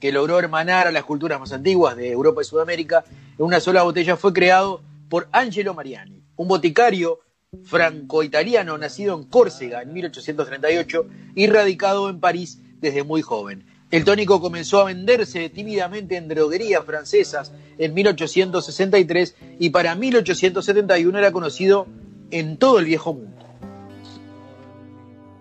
que 0.00 0.10
logró 0.10 0.40
hermanar 0.40 0.88
a 0.88 0.90
las 0.90 1.04
culturas 1.04 1.38
más 1.38 1.52
antiguas 1.52 1.96
de 1.96 2.10
Europa 2.10 2.42
y 2.42 2.44
Sudamérica 2.44 3.04
en 3.38 3.44
una 3.44 3.60
sola 3.60 3.84
botella 3.84 4.16
fue 4.16 4.32
creado 4.32 4.82
por 5.08 5.28
Angelo 5.30 5.72
Mariani, 5.72 6.24
un 6.36 6.48
boticario 6.48 7.20
franco-italiano 7.62 8.78
nacido 8.78 9.16
en 9.16 9.24
Córcega 9.24 9.82
en 9.82 9.92
1838 9.92 11.06
y 11.36 11.46
radicado 11.46 12.10
en 12.10 12.18
París 12.18 12.60
desde 12.80 13.04
muy 13.04 13.22
joven. 13.22 13.69
El 13.90 14.04
tónico 14.04 14.40
comenzó 14.40 14.80
a 14.80 14.84
venderse 14.84 15.48
tímidamente 15.48 16.16
en 16.16 16.28
droguerías 16.28 16.84
francesas 16.84 17.52
en 17.76 17.92
1863 17.92 19.34
y 19.58 19.70
para 19.70 19.96
1871 19.96 21.18
era 21.18 21.32
conocido 21.32 21.88
en 22.30 22.56
todo 22.56 22.78
el 22.78 22.84
viejo 22.84 23.14
mundo. 23.14 23.36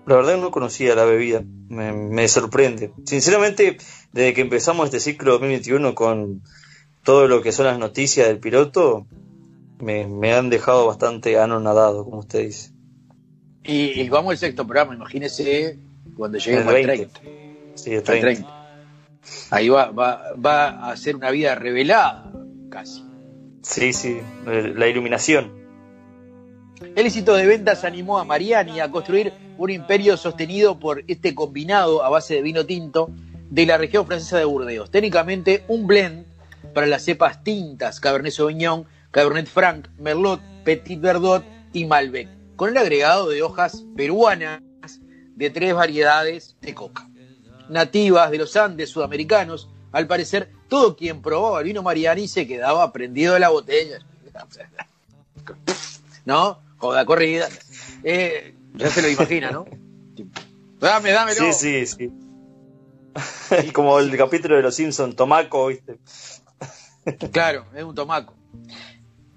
La 0.07 0.15
verdad 0.15 0.37
no 0.37 0.49
conocía 0.49 0.95
la 0.95 1.05
bebida, 1.05 1.43
me, 1.69 1.93
me 1.93 2.27
sorprende. 2.27 2.91
Sinceramente, 3.05 3.77
desde 4.11 4.33
que 4.33 4.41
empezamos 4.41 4.85
este 4.85 4.99
ciclo 4.99 5.33
2021 5.33 5.93
con 5.93 6.41
todo 7.03 7.27
lo 7.27 7.43
que 7.43 7.51
son 7.51 7.67
las 7.67 7.77
noticias 7.77 8.27
del 8.27 8.39
piloto, 8.39 9.05
me, 9.79 10.07
me 10.07 10.33
han 10.33 10.49
dejado 10.49 10.87
bastante 10.87 11.37
anonadado, 11.37 12.03
como 12.03 12.19
usted 12.19 12.47
dice. 12.47 12.71
Y, 13.63 14.01
y 14.01 14.09
vamos 14.09 14.31
al 14.31 14.37
sexto 14.39 14.65
programa, 14.65 14.95
imagínese 14.95 15.77
cuando 16.17 16.39
lleguemos 16.39 16.73
El 16.73 16.89
al 16.89 16.97
20. 16.97 17.05
30. 17.19 17.38
Sí, 17.83 17.91
el 17.91 17.97
al 17.97 18.03
30. 18.03 18.21
30. 18.21 18.59
Ahí 19.51 19.69
va, 19.69 19.91
va, 19.91 20.33
va 20.33 20.89
a 20.89 20.97
ser 20.97 21.15
una 21.15 21.31
vida 21.31 21.55
revelada, 21.55 22.31
casi. 22.69 23.03
Sí, 23.61 23.93
sí, 23.93 24.19
la 24.45 24.87
iluminación. 24.87 25.59
El 26.95 27.05
éxito 27.05 27.35
de 27.35 27.45
ventas 27.45 27.83
animó 27.83 28.19
a 28.19 28.23
Mariani 28.23 28.79
a 28.79 28.89
construir 28.89 29.33
un 29.57 29.69
imperio 29.69 30.15
sostenido 30.15 30.79
por 30.79 31.03
este 31.07 31.35
combinado 31.35 32.03
a 32.03 32.09
base 32.09 32.35
de 32.35 32.41
vino 32.41 32.65
tinto 32.65 33.11
de 33.49 33.65
la 33.65 33.77
región 33.77 34.05
francesa 34.05 34.37
de 34.37 34.45
Burdeos. 34.45 34.89
Técnicamente 34.89 35.65
un 35.67 35.87
blend 35.87 36.25
para 36.73 36.87
las 36.87 37.03
cepas 37.03 37.43
tintas 37.43 37.99
Cabernet 37.99 38.31
Sauvignon, 38.31 38.85
Cabernet 39.11 39.47
Franc, 39.47 39.87
Merlot, 39.97 40.41
Petit 40.63 40.99
Verdot 40.99 41.43
y 41.73 41.85
Malbec, 41.85 42.29
con 42.55 42.69
el 42.69 42.77
agregado 42.77 43.29
de 43.29 43.41
hojas 43.41 43.83
peruanas 43.95 44.61
de 45.35 45.49
tres 45.49 45.73
variedades 45.73 46.55
de 46.61 46.73
coca. 46.73 47.09
Nativas 47.69 48.31
de 48.31 48.37
los 48.37 48.55
Andes 48.55 48.89
sudamericanos, 48.89 49.69
al 49.91 50.07
parecer 50.07 50.51
todo 50.67 50.95
quien 50.95 51.21
probaba 51.21 51.59
el 51.59 51.65
vino 51.65 51.83
Mariani 51.83 52.27
se 52.27 52.47
quedaba 52.47 52.91
prendido 52.91 53.33
de 53.33 53.39
la 53.39 53.49
botella. 53.49 53.99
¿No? 56.25 56.59
Joda 56.77 57.05
corrida. 57.05 57.47
Eh, 58.03 58.55
ya 58.75 58.89
se 58.89 59.01
lo 59.01 59.09
imagina, 59.09 59.51
¿no? 59.51 59.65
Dame, 60.79 61.11
dámelo. 61.11 61.51
Sí, 61.51 61.53
sí, 61.53 61.85
sí. 61.85 62.11
Como 63.73 63.99
el 63.99 64.15
capítulo 64.15 64.55
de 64.55 64.61
los 64.61 64.75
Simpsons, 64.75 65.15
Tomaco, 65.15 65.67
¿viste? 65.67 65.99
Claro, 67.31 67.65
es 67.75 67.83
un 67.83 67.95
tomaco. 67.95 68.35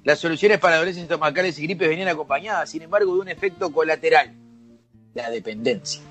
Las 0.04 0.18
soluciones 0.18 0.58
para 0.58 0.76
dolencias 0.76 1.04
estomacales 1.04 1.58
y 1.58 1.62
gripes 1.62 1.88
venían 1.88 2.08
acompañadas, 2.08 2.70
sin 2.70 2.82
embargo, 2.82 3.14
de 3.14 3.20
un 3.20 3.28
efecto 3.28 3.72
colateral, 3.72 4.34
la 5.14 5.30
dependencia. 5.30 6.02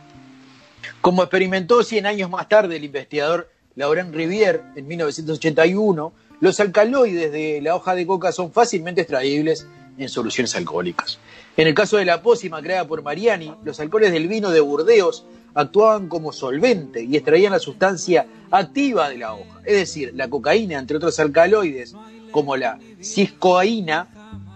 Como 1.02 1.24
experimentó 1.24 1.84
100 1.84 2.06
años 2.06 2.30
más 2.30 2.48
tarde 2.48 2.78
el 2.78 2.84
investigador 2.84 3.50
Laurent 3.76 4.14
Rivière 4.14 4.62
en 4.76 4.88
1981, 4.88 6.14
los 6.40 6.60
alcaloides 6.60 7.32
de 7.32 7.62
la 7.62 7.76
hoja 7.76 7.96
de 7.96 8.06
coca 8.06 8.32
son 8.32 8.52
fácilmente 8.52 9.02
extraíbles 9.02 9.68
en 9.98 10.10
soluciones 10.10 10.56
alcohólicas. 10.56 11.20
En 11.58 11.68
el 11.68 11.74
caso 11.74 11.98
de 11.98 12.06
la 12.06 12.22
pócima 12.22 12.62
creada 12.62 12.88
por 12.88 13.04
Mariani, 13.04 13.54
los 13.64 13.80
alcoholes 13.80 14.12
del 14.12 14.28
vino 14.28 14.50
de 14.50 14.60
Burdeos 14.60 15.26
actuaban 15.54 16.08
como 16.08 16.32
solvente 16.32 17.04
y 17.04 17.16
extraían 17.16 17.52
la 17.52 17.60
sustancia 17.60 18.26
activa 18.50 19.10
de 19.10 19.18
la 19.18 19.34
hoja, 19.34 19.62
es 19.66 19.76
decir, 19.76 20.12
la 20.16 20.30
cocaína, 20.30 20.80
entre 20.80 20.98
otros 20.98 21.20
alcaloides, 21.20 21.94
como 22.32 22.56
la 22.56 22.80
ciscoaína 23.02 24.08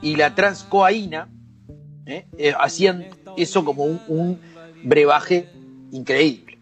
y 0.02 0.16
la 0.16 0.34
transcoaína, 0.34 1.30
¿eh? 2.06 2.26
Eh, 2.38 2.54
hacían 2.60 3.08
eso 3.38 3.66
como 3.66 3.84
un, 3.84 4.02
un 4.08 4.40
brebaje 4.84 5.50
increíble. 5.96 6.58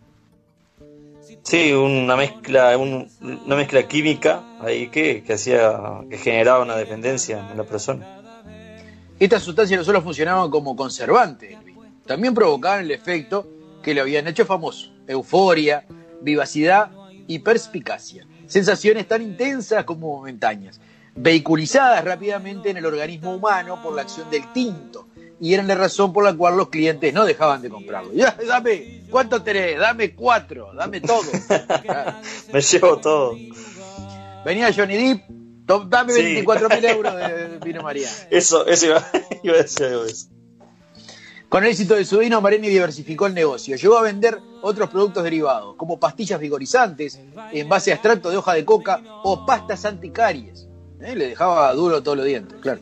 Sí, 1.43 1.73
una 1.73 2.15
mezcla, 2.15 2.77
un- 2.77 3.09
una 3.21 3.55
mezcla 3.55 3.87
química 3.87 4.43
ahí 4.61 4.87
que, 4.89 5.23
que 5.23 5.33
hacía, 5.33 5.77
que 6.09 6.17
generaba 6.17 6.61
una 6.63 6.75
dependencia 6.75 7.39
en 7.51 7.57
la 7.57 7.63
persona. 7.63 8.19
Estas 9.19 9.43
sustancias 9.43 9.77
no 9.77 9.83
solo 9.83 10.01
funcionaban 10.01 10.49
como 10.49 10.75
vino, 10.75 11.61
también 12.05 12.33
provocaban 12.33 12.81
el 12.81 12.91
efecto 12.91 13.47
que 13.81 13.93
lo 13.93 14.01
habían 14.01 14.27
hecho 14.27 14.45
famoso, 14.45 14.89
euforia, 15.07 15.85
vivacidad 16.21 16.91
y 17.27 17.39
perspicacia, 17.39 18.25
sensaciones 18.47 19.07
tan 19.07 19.21
intensas 19.21 19.83
como 19.85 20.15
momentáneas, 20.17 20.79
vehiculizadas 21.15 22.03
rápidamente 22.03 22.69
en 22.69 22.77
el 22.77 22.85
organismo 22.85 23.35
humano 23.35 23.81
por 23.83 23.93
la 23.95 24.01
acción 24.03 24.29
del 24.29 24.51
tinto, 24.53 25.07
y 25.43 25.53
eran 25.53 25.67
la 25.67 25.75
razón 25.75 26.13
por 26.13 26.23
la 26.23 26.33
cual 26.33 26.55
los 26.55 26.69
clientes 26.69 27.13
no 27.13 27.25
dejaban 27.25 27.61
de 27.61 27.69
comprarlo. 27.69 28.13
Ya, 28.13 28.33
dame, 28.47 29.03
¿cuánto 29.09 29.43
tenés? 29.43 29.77
Dame 29.77 30.15
cuatro, 30.15 30.73
dame 30.73 31.01
todo. 31.01 31.19
Me 32.53 32.61
llevo 32.61 32.97
todo. 33.01 33.35
Venía 34.45 34.71
Johnny 34.73 34.95
Depp, 34.95 35.89
dame 35.89 36.13
Sí. 36.13 36.23
24 36.23 36.69
mil 36.69 36.85
euros 36.85 37.15
de 37.17 37.59
vino 37.65 37.83
María. 37.83 38.07
Eso, 38.29 38.65
eso 38.65 38.85
iba, 38.85 39.05
iba 39.43 39.55
a 39.55 39.63
decir 39.63 39.85
algo 39.87 40.05
eso. 40.05 40.27
Con 41.49 41.65
el 41.65 41.71
éxito 41.71 41.95
de 41.95 42.05
su 42.05 42.19
vino, 42.19 42.39
Mariani 42.39 42.69
diversificó 42.69 43.27
el 43.27 43.33
negocio. 43.33 43.75
Llegó 43.75 43.97
a 43.97 44.01
vender 44.01 44.39
otros 44.61 44.89
productos 44.89 45.25
derivados, 45.25 45.75
como 45.75 45.99
pastillas 45.99 46.39
vigorizantes, 46.39 47.19
en 47.51 47.67
base 47.67 47.91
a 47.91 47.95
extracto 47.95 48.29
de 48.29 48.37
hoja 48.37 48.53
de 48.53 48.63
coca 48.63 49.01
o 49.23 49.45
pastas 49.45 49.83
anticaries. 49.83 50.69
¿Eh? 51.01 51.17
Le 51.17 51.27
dejaba 51.27 51.73
duro 51.73 52.01
todos 52.01 52.15
los 52.15 52.25
dientes, 52.25 52.57
claro. 52.61 52.79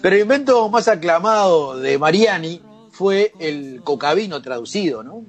Pero 0.00 0.16
el 0.16 0.22
invento 0.22 0.68
más 0.70 0.88
aclamado 0.88 1.78
de 1.78 1.98
Mariani 1.98 2.60
fue 2.90 3.32
el 3.38 3.82
cocavino 3.84 4.40
traducido, 4.40 5.02
¿no? 5.02 5.24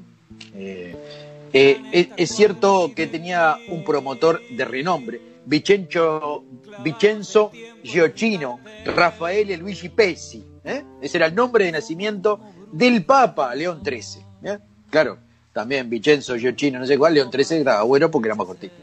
Eh, 0.55 0.95
eh, 1.53 2.09
es, 2.15 2.29
cierto 2.29 2.91
que 2.95 3.07
tenía 3.07 3.57
un 3.67 3.83
promotor 3.83 4.41
de 4.49 4.63
renombre, 4.63 5.21
Vicenzo, 5.45 6.45
Vincenzo 6.83 7.51
Giochino, 7.83 8.59
Rafael 8.85 9.59
Luigi 9.59 9.89
Pesi. 9.89 10.43
¿eh? 10.63 10.83
Ese 11.01 11.17
era 11.17 11.25
el 11.25 11.35
nombre 11.35 11.65
de 11.65 11.73
nacimiento 11.73 12.39
del 12.71 13.03
Papa 13.03 13.53
León 13.53 13.81
XIII. 13.83 14.23
¿eh? 14.43 14.59
Claro, 14.89 15.17
también 15.51 15.89
Vincenzo 15.89 16.37
Giochino, 16.37 16.79
no 16.79 16.87
sé 16.87 16.97
cuál, 16.97 17.13
León 17.13 17.29
XIII 17.31 17.59
era 17.59 17.81
bueno 17.81 18.09
porque 18.09 18.29
era 18.29 18.35
más 18.35 18.47
cortito. 18.47 18.73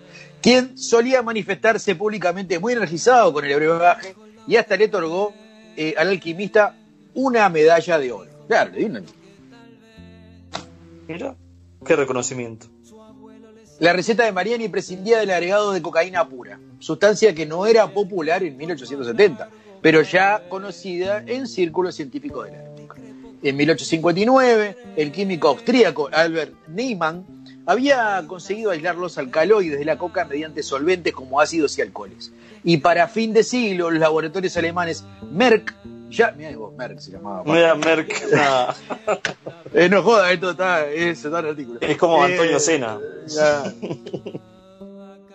Quien 0.43 0.76
solía 0.76 1.22
manifestarse 1.22 1.95
públicamente 1.95 2.59
muy 2.59 2.74
energizado 2.74 3.32
con 3.32 3.45
el 3.47 3.57
brebaje 3.57 4.14
y 4.47 4.57
hasta 4.57 4.76
le 4.76 4.84
otorgó 4.84 5.32
eh, 5.79 5.95
al 5.97 6.09
alquimista 6.09 6.74
una 7.14 7.49
medalla 7.49 7.99
de 7.99 8.12
oro. 8.12 8.31
Claro, 8.49 8.72
le 8.72 8.85
una- 8.85 9.03
Mira, 11.07 11.37
qué 11.87 11.97
reconocimiento. 11.97 12.66
La 13.79 13.93
receta 13.93 14.24
de 14.24 14.33
Mariani 14.33 14.68
prescindía 14.68 15.20
del 15.20 15.31
agregado 15.31 15.72
de 15.72 15.81
cocaína 15.81 16.29
pura, 16.29 16.59
sustancia 16.81 17.33
que 17.35 17.47
no 17.47 17.64
era 17.64 17.87
popular 17.87 18.43
en 18.43 18.57
1870, 18.57 19.49
pero 19.81 20.03
ya 20.03 20.43
conocida 20.49 21.22
en 21.24 21.47
círculos 21.47 21.95
científicos 21.95 22.47
de 22.47 22.53
la 22.53 22.64
época. 22.64 22.97
En 23.41 23.57
1859, 23.57 24.76
el 24.97 25.12
químico 25.12 25.47
austríaco 25.49 26.09
Albert 26.12 26.55
Niemann 26.66 27.38
había 27.69 28.25
conseguido 28.27 28.71
aislar 28.71 28.97
los 28.97 29.19
alcaloides 29.19 29.79
de 29.79 29.85
la 29.85 29.99
coca 29.99 30.25
mediante 30.25 30.62
solventes 30.62 31.12
como 31.12 31.41
ácidos 31.41 31.77
y 31.79 31.83
alcoholes. 31.83 32.33
Y 32.64 32.79
para 32.79 33.07
fin 33.09 33.33
de 33.33 33.45
siglo, 33.45 33.91
los 33.91 34.01
laboratorios 34.01 34.57
alemanes 34.57 35.05
Merck, 35.31 35.75
ya, 36.11 36.33
mirá 36.33 36.57
vos, 36.57 36.75
Merck 36.77 36.99
se 36.99 37.12
llamaba. 37.12 37.43
Mira, 37.45 37.75
Merck, 37.75 38.33
nah, 38.33 38.73
Eh, 39.75 39.89
no 39.91 40.03
joda, 40.03 40.33
esto 40.33 40.53
está, 40.53 40.87
es, 40.89 41.23
está 41.25 41.41
en 41.41 41.45
el 41.45 41.51
artículo. 41.51 41.79
es 41.83 41.97
como 41.99 42.25
Eh, 42.27 42.33
Antonio 42.33 42.59
Sena. 42.59 42.99
ya. 43.27 43.62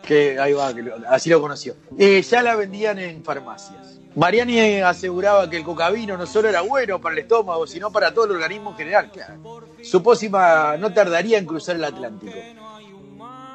que 0.08 0.40
ahí 0.40 0.54
va, 0.54 0.74
que 0.74 0.82
lo- 0.82 0.96
así 1.08 1.30
lo 1.30 1.40
conoció. 1.40 1.76
Eh, 1.98 2.22
ya 2.24 2.42
la 2.42 2.56
vendían 2.56 2.98
en 3.00 3.24
farmacias. 3.24 3.93
Mariani 4.16 4.82
aseguraba 4.82 5.49
que 5.49 5.57
el 5.57 5.64
cocavino 5.64 6.16
no 6.18 6.28
solo 6.28 6.47
era 6.47 6.61
bueno 6.61 7.01
para 7.01 7.14
el 7.14 7.22
estómago, 7.22 7.66
sino 7.66 7.91
para 7.91 8.14
todo 8.14 8.26
el 8.26 8.32
organismo 8.32 8.72
en 8.72 8.78
general. 8.78 9.11
Claro. 9.11 9.64
Su 9.82 10.03
pócima 10.03 10.78
no 10.78 10.93
tardaría 10.93 11.38
en 11.39 11.45
cruzar 11.45 11.76
el 11.76 11.84
Atlántico. 11.84 12.34
En 12.34 12.57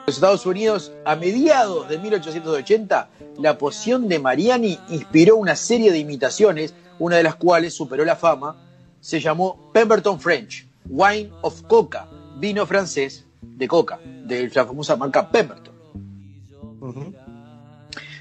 los 0.06 0.16
Estados 0.16 0.46
Unidos, 0.46 0.90
a 1.04 1.14
mediados 1.14 1.88
de 1.88 1.98
1880, 1.98 3.10
la 3.38 3.56
poción 3.56 4.08
de 4.08 4.18
Mariani 4.18 4.78
inspiró 4.88 5.36
una 5.36 5.54
serie 5.54 5.92
de 5.92 5.98
imitaciones, 5.98 6.74
una 6.98 7.16
de 7.16 7.22
las 7.22 7.36
cuales 7.36 7.74
superó 7.74 8.04
la 8.04 8.16
fama. 8.16 8.56
Se 9.00 9.20
llamó 9.20 9.70
Pemberton 9.72 10.18
French, 10.18 10.66
Wine 10.86 11.30
of 11.42 11.62
Coca, 11.62 12.08
vino 12.36 12.66
francés 12.66 13.24
de 13.40 13.68
coca, 13.68 14.00
de 14.04 14.50
la 14.52 14.66
famosa 14.66 14.96
marca 14.96 15.30
Pemberton. 15.30 15.74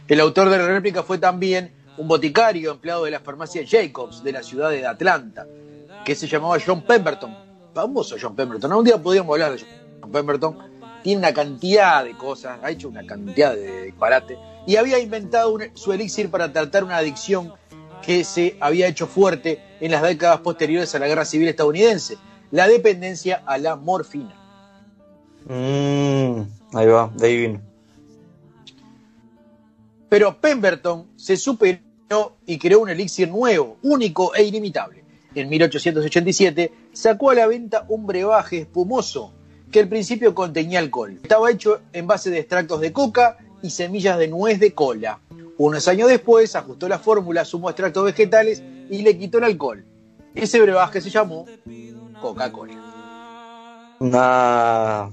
El 0.08 0.20
autor 0.20 0.50
de 0.50 0.58
la 0.58 0.68
réplica 0.68 1.04
fue 1.04 1.18
también 1.18 1.77
un 1.98 2.08
boticario 2.08 2.72
empleado 2.72 3.06
de 3.06 3.12
la 3.12 3.20
farmacia 3.20 3.64
Jacobs 3.68 4.24
de 4.24 4.32
la 4.32 4.44
ciudad 4.44 4.70
de 4.70 4.86
Atlanta, 4.86 5.46
que 6.06 6.16
se 6.16 6.28
llamaba 6.28 6.58
John 6.64 6.82
Pemberton. 6.84 7.36
Famoso 7.74 8.16
John 8.20 8.36
Pemberton. 8.36 8.72
Un 8.74 8.84
día 8.86 9.02
podríamos 9.02 9.34
hablar 9.34 9.54
de 9.54 9.66
John 10.02 10.12
Pemberton. 10.12 10.58
Tiene 11.04 11.20
una 11.20 11.34
cantidad 11.34 12.04
de 12.04 12.18
cosas, 12.18 12.60
ha 12.64 12.72
hecho 12.72 12.90
una 12.90 13.06
cantidad 13.06 13.54
de 13.54 13.84
disparate. 13.84 14.38
Y 14.66 14.76
había 14.76 15.00
inventado 15.00 15.54
un- 15.54 15.72
su 15.76 15.94
elixir 15.94 16.30
para 16.30 16.52
tratar 16.52 16.84
una 16.84 16.98
adicción 16.98 17.54
que 18.02 18.24
se 18.24 18.58
había 18.60 18.88
hecho 18.88 19.08
fuerte 19.08 19.62
en 19.80 19.92
las 19.92 20.02
décadas 20.02 20.40
posteriores 20.42 20.94
a 20.96 21.00
la 21.00 21.08
Guerra 21.08 21.26
Civil 21.26 21.48
estadounidense, 21.48 22.18
la 22.52 22.68
dependencia 22.68 23.44
a 23.46 23.58
la 23.58 23.76
morfina. 23.76 24.36
Mm, 25.46 26.42
ahí 26.74 26.88
va, 26.88 27.12
de 27.16 27.28
ahí 27.28 27.38
vino. 27.38 27.62
Pero 30.10 30.40
Pemberton 30.40 31.08
se 31.16 31.36
superó 31.38 31.80
y 32.46 32.58
creó 32.58 32.80
un 32.80 32.90
elixir 32.90 33.30
nuevo, 33.30 33.78
único 33.84 34.34
e 34.36 34.44
inimitable. 34.44 35.04
En 35.36 35.50
1887 35.50 36.72
sacó 36.94 37.30
a 37.32 37.36
la 37.36 37.48
venta 37.48 37.86
un 37.90 38.08
brebaje 38.08 38.60
espumoso 38.60 39.34
que 39.72 39.82
al 39.82 39.90
principio 39.90 40.34
contenía 40.34 40.80
alcohol. 40.80 41.20
Estaba 41.22 41.52
hecho 41.52 41.82
en 41.94 42.08
base 42.08 42.30
de 42.30 42.40
extractos 42.40 42.80
de 42.82 42.94
coca 42.94 43.38
y 43.62 43.70
semillas 43.70 44.18
de 44.18 44.28
nuez 44.30 44.60
de 44.60 44.74
cola. 44.74 45.20
Unos 45.58 45.88
años 45.88 46.08
después 46.08 46.56
ajustó 46.56 46.88
la 46.88 47.00
fórmula, 47.00 47.44
sumó 47.44 47.70
extractos 47.70 48.06
vegetales 48.06 48.64
y 48.90 49.02
le 49.02 49.18
quitó 49.18 49.40
el 49.40 49.44
alcohol. 49.44 49.84
Ese 50.34 50.62
brebaje 50.62 51.02
se 51.02 51.10
llamó 51.10 51.46
Coca-Cola. 52.22 53.96
Nah. 54.00 55.10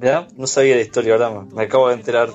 ¿Ya? 0.00 0.28
No 0.36 0.46
sabía 0.46 0.76
la 0.76 0.82
historia, 0.82 1.16
me- 1.30 1.54
me 1.54 1.62
acabo 1.64 1.88
de 1.88 1.94
enterar. 1.94 2.28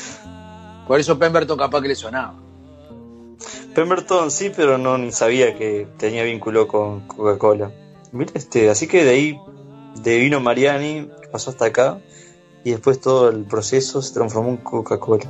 Por 0.86 1.00
eso 1.00 1.18
Pemberton 1.18 1.56
capaz 1.58 1.80
que 1.82 1.88
le 1.88 1.94
sonaba. 1.94 2.34
Pemberton 3.80 4.30
sí, 4.30 4.52
pero 4.54 4.76
no 4.76 4.98
ni 4.98 5.10
sabía 5.10 5.56
que 5.56 5.88
tenía 5.96 6.22
vínculo 6.22 6.68
con 6.68 7.00
Coca-Cola. 7.06 7.70
Mira, 8.12 8.30
este, 8.34 8.68
así 8.68 8.86
que 8.86 9.04
de 9.04 9.10
ahí, 9.10 9.40
de 10.02 10.18
vino 10.18 10.38
Mariani, 10.38 11.08
pasó 11.32 11.48
hasta 11.48 11.64
acá, 11.64 11.98
y 12.62 12.72
después 12.72 13.00
todo 13.00 13.30
el 13.30 13.44
proceso 13.44 14.02
se 14.02 14.12
transformó 14.12 14.50
en 14.50 14.58
Coca-Cola. 14.58 15.24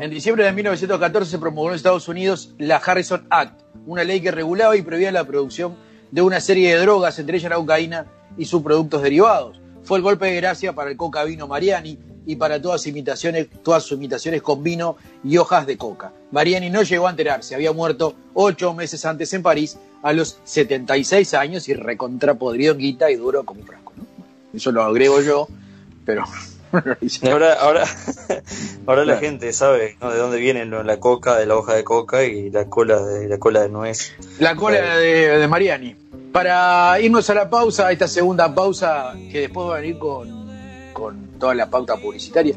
En 0.00 0.10
diciembre 0.10 0.42
de 0.44 0.50
1914 0.50 1.30
se 1.30 1.38
promulgó 1.38 1.68
en 1.68 1.76
Estados 1.76 2.08
Unidos 2.08 2.52
la 2.58 2.78
Harrison 2.78 3.24
Act, 3.30 3.62
una 3.86 4.02
ley 4.02 4.20
que 4.20 4.32
regulaba 4.32 4.76
y 4.76 4.82
prohibía 4.82 5.12
la 5.12 5.22
producción 5.22 5.76
de 6.10 6.22
una 6.22 6.40
serie 6.40 6.74
de 6.74 6.80
drogas, 6.80 7.16
entre 7.20 7.36
ellas 7.36 7.50
la 7.50 7.58
cocaína 7.58 8.06
y 8.38 8.46
sus 8.46 8.60
productos 8.60 9.02
derivados. 9.02 9.60
Fue 9.84 9.98
el 9.98 10.02
golpe 10.02 10.26
de 10.26 10.34
gracia 10.34 10.72
para 10.72 10.90
el 10.90 10.96
coca 10.96 11.22
vino 11.22 11.46
Mariani 11.46 11.96
y 12.26 12.36
para 12.36 12.60
todas, 12.60 12.86
imitaciones, 12.86 13.48
todas 13.62 13.82
sus 13.82 13.96
imitaciones 13.98 14.42
con 14.42 14.62
vino 14.62 14.96
y 15.24 15.36
hojas 15.38 15.66
de 15.66 15.76
coca. 15.76 16.12
Mariani 16.30 16.70
no 16.70 16.82
llegó 16.82 17.06
a 17.06 17.10
enterarse, 17.10 17.54
había 17.54 17.72
muerto 17.72 18.14
ocho 18.34 18.74
meses 18.74 19.04
antes 19.04 19.32
en 19.32 19.42
París 19.42 19.76
a 20.02 20.12
los 20.12 20.38
76 20.44 21.34
años 21.34 21.68
y 21.68 21.74
recontrapodrido 21.74 22.72
en 22.72 22.78
guita 22.78 23.10
y 23.10 23.16
duro 23.16 23.44
como 23.44 23.60
un 23.60 23.66
frasco. 23.66 23.92
¿no? 23.96 24.04
Eso 24.54 24.70
lo 24.72 24.82
agrego 24.82 25.20
yo, 25.20 25.48
pero... 26.04 26.24
Ahora, 27.28 27.54
ahora, 27.54 27.84
ahora 28.86 29.00
la 29.04 29.14
Claro. 29.14 29.20
gente 29.20 29.52
sabe 29.52 29.96
¿no? 30.00 30.12
de 30.12 30.18
dónde 30.18 30.38
viene 30.38 30.64
lo- 30.66 30.84
la 30.84 31.00
coca, 31.00 31.36
de 31.36 31.44
la 31.44 31.56
hoja 31.56 31.74
de 31.74 31.82
coca 31.82 32.22
y 32.22 32.48
la 32.50 32.66
cola 32.66 33.02
de 33.04 33.28
la 33.28 33.38
cola 33.38 33.62
de 33.62 33.68
nuez. 33.70 34.12
La 34.38 34.54
cola 34.54 34.96
de, 34.98 35.36
de 35.38 35.48
Mariani. 35.48 35.96
Para 36.32 37.00
irnos 37.00 37.28
a 37.28 37.34
la 37.34 37.50
pausa, 37.50 37.88
a 37.88 37.92
esta 37.92 38.06
segunda 38.06 38.54
pausa, 38.54 39.14
que 39.32 39.40
después 39.40 39.66
va 39.68 39.78
a 39.78 39.80
venir 39.80 39.98
con, 39.98 40.48
con 41.00 41.38
toda 41.38 41.54
la 41.54 41.70
pauta 41.70 41.96
publicitaria. 41.96 42.54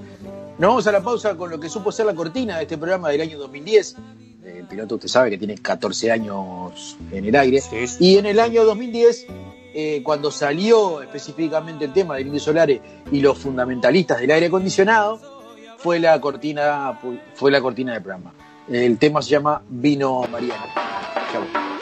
Nos 0.58 0.70
vamos 0.70 0.88
a 0.88 0.91
la 0.91 1.02
pausa 1.02 1.36
con 1.36 1.50
lo 1.50 1.60
que 1.60 1.70
supo 1.70 1.91
ser 1.91 2.06
la 2.06 2.14
cortina 2.14 2.58
de 2.58 2.64
este 2.64 2.78
programa 2.78 3.10
del 3.10 3.22
año 3.22 3.39
2010. 3.39 3.96
El 4.46 4.68
piloto, 4.68 4.96
usted 4.96 5.08
sabe 5.08 5.30
que 5.30 5.38
tiene 5.38 5.56
14 5.58 6.12
años 6.12 6.98
en 7.12 7.26
el 7.26 7.36
aire. 7.36 7.62
Y 8.00 8.18
en 8.18 8.26
el 8.26 8.39
año 8.39 8.66
2010, 8.66 9.26
eh, 9.74 10.02
cuando 10.04 10.30
salió 10.30 11.02
específicamente 11.02 11.86
el 11.86 11.94
tema 11.94 12.18
del 12.18 12.28
Indio 12.28 12.41
Solare 12.41 12.82
y 13.12 13.22
los 13.22 13.38
fundamentalistas 13.38 14.20
del 14.20 14.32
aire 14.32 14.48
acondicionado, 14.48 15.20
fue 15.78 16.00
la 16.00 16.20
cortina, 16.20 17.00
fue 17.34 17.50
la 17.50 17.62
cortina 17.62 17.94
del 17.94 18.04
programa. 18.04 18.34
El 18.70 18.98
tema 18.98 19.22
se 19.22 19.32
llama 19.32 19.62
Vino 19.70 20.22
Mariano. 20.30 20.66
Ya 21.34 21.72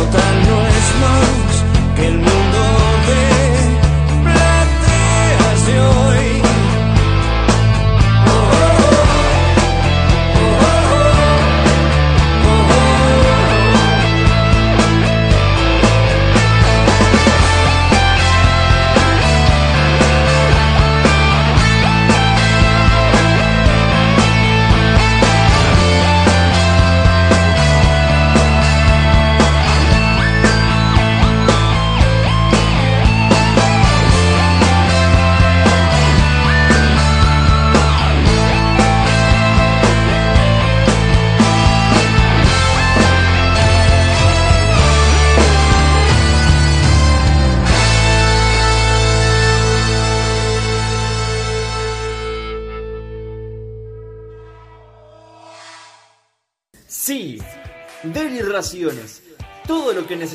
Total 0.00 0.34
no 0.48 0.66
es 0.66 0.86
más 1.02 1.94
que 1.94 2.06
el 2.06 2.14
mundo. 2.14 2.79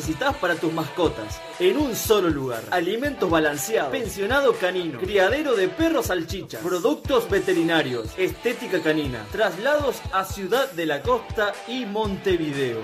Necesitas 0.06 0.36
para 0.36 0.54
tus 0.56 0.72
mascotas, 0.72 1.42
en 1.58 1.78
un 1.78 1.96
solo 1.96 2.30
lugar. 2.30 2.62
Alimentos 2.70 3.28
balanceados, 3.28 3.92
pensionado 3.92 4.54
canino, 4.54 5.00
criadero 5.00 5.56
de 5.56 5.68
perros 5.68 6.08
salchichas, 6.08 6.62
productos 6.62 7.28
veterinarios, 7.28 8.10
estética 8.16 8.82
canina, 8.84 9.26
traslados 9.32 10.02
a 10.14 10.24
Ciudad 10.24 10.72
de 10.74 10.86
la 10.86 11.02
Costa 11.02 11.54
y 11.68 11.86
Montevideo. 11.88 12.82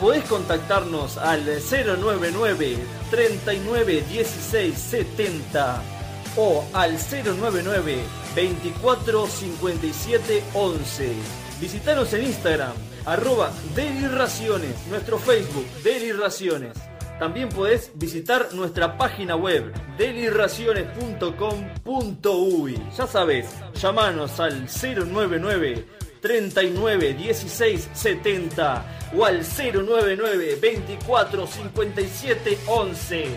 Podés 0.00 0.24
contactarnos 0.24 1.16
al 1.16 1.44
099 1.44 2.76
39 3.10 4.04
16 4.10 4.76
70 4.76 5.82
o 6.36 6.64
al 6.72 6.96
099 6.98 7.98
24 8.34 9.26
57 9.28 10.42
11. 10.54 11.12
Visitanos 11.60 12.12
en 12.12 12.24
Instagram, 12.24 12.72
arroba 13.06 13.50
Deliraciones, 13.74 14.86
nuestro 14.88 15.18
Facebook, 15.18 15.66
Deliraciones. 15.82 16.76
También 17.18 17.48
podés 17.48 17.90
visitar 17.94 18.52
nuestra 18.52 18.98
página 18.98 19.36
web, 19.36 19.72
deliraciones.com.uy. 19.96 22.82
Ya 22.94 23.06
sabes, 23.06 23.48
llamanos 23.80 24.38
al 24.38 24.66
099 24.66 25.86
39 26.20 27.14
16 27.14 27.88
70 27.94 28.84
o 29.16 29.24
al 29.24 29.42
099 29.42 30.58
24 30.60 31.46
57 31.46 32.58
11. 32.66 33.30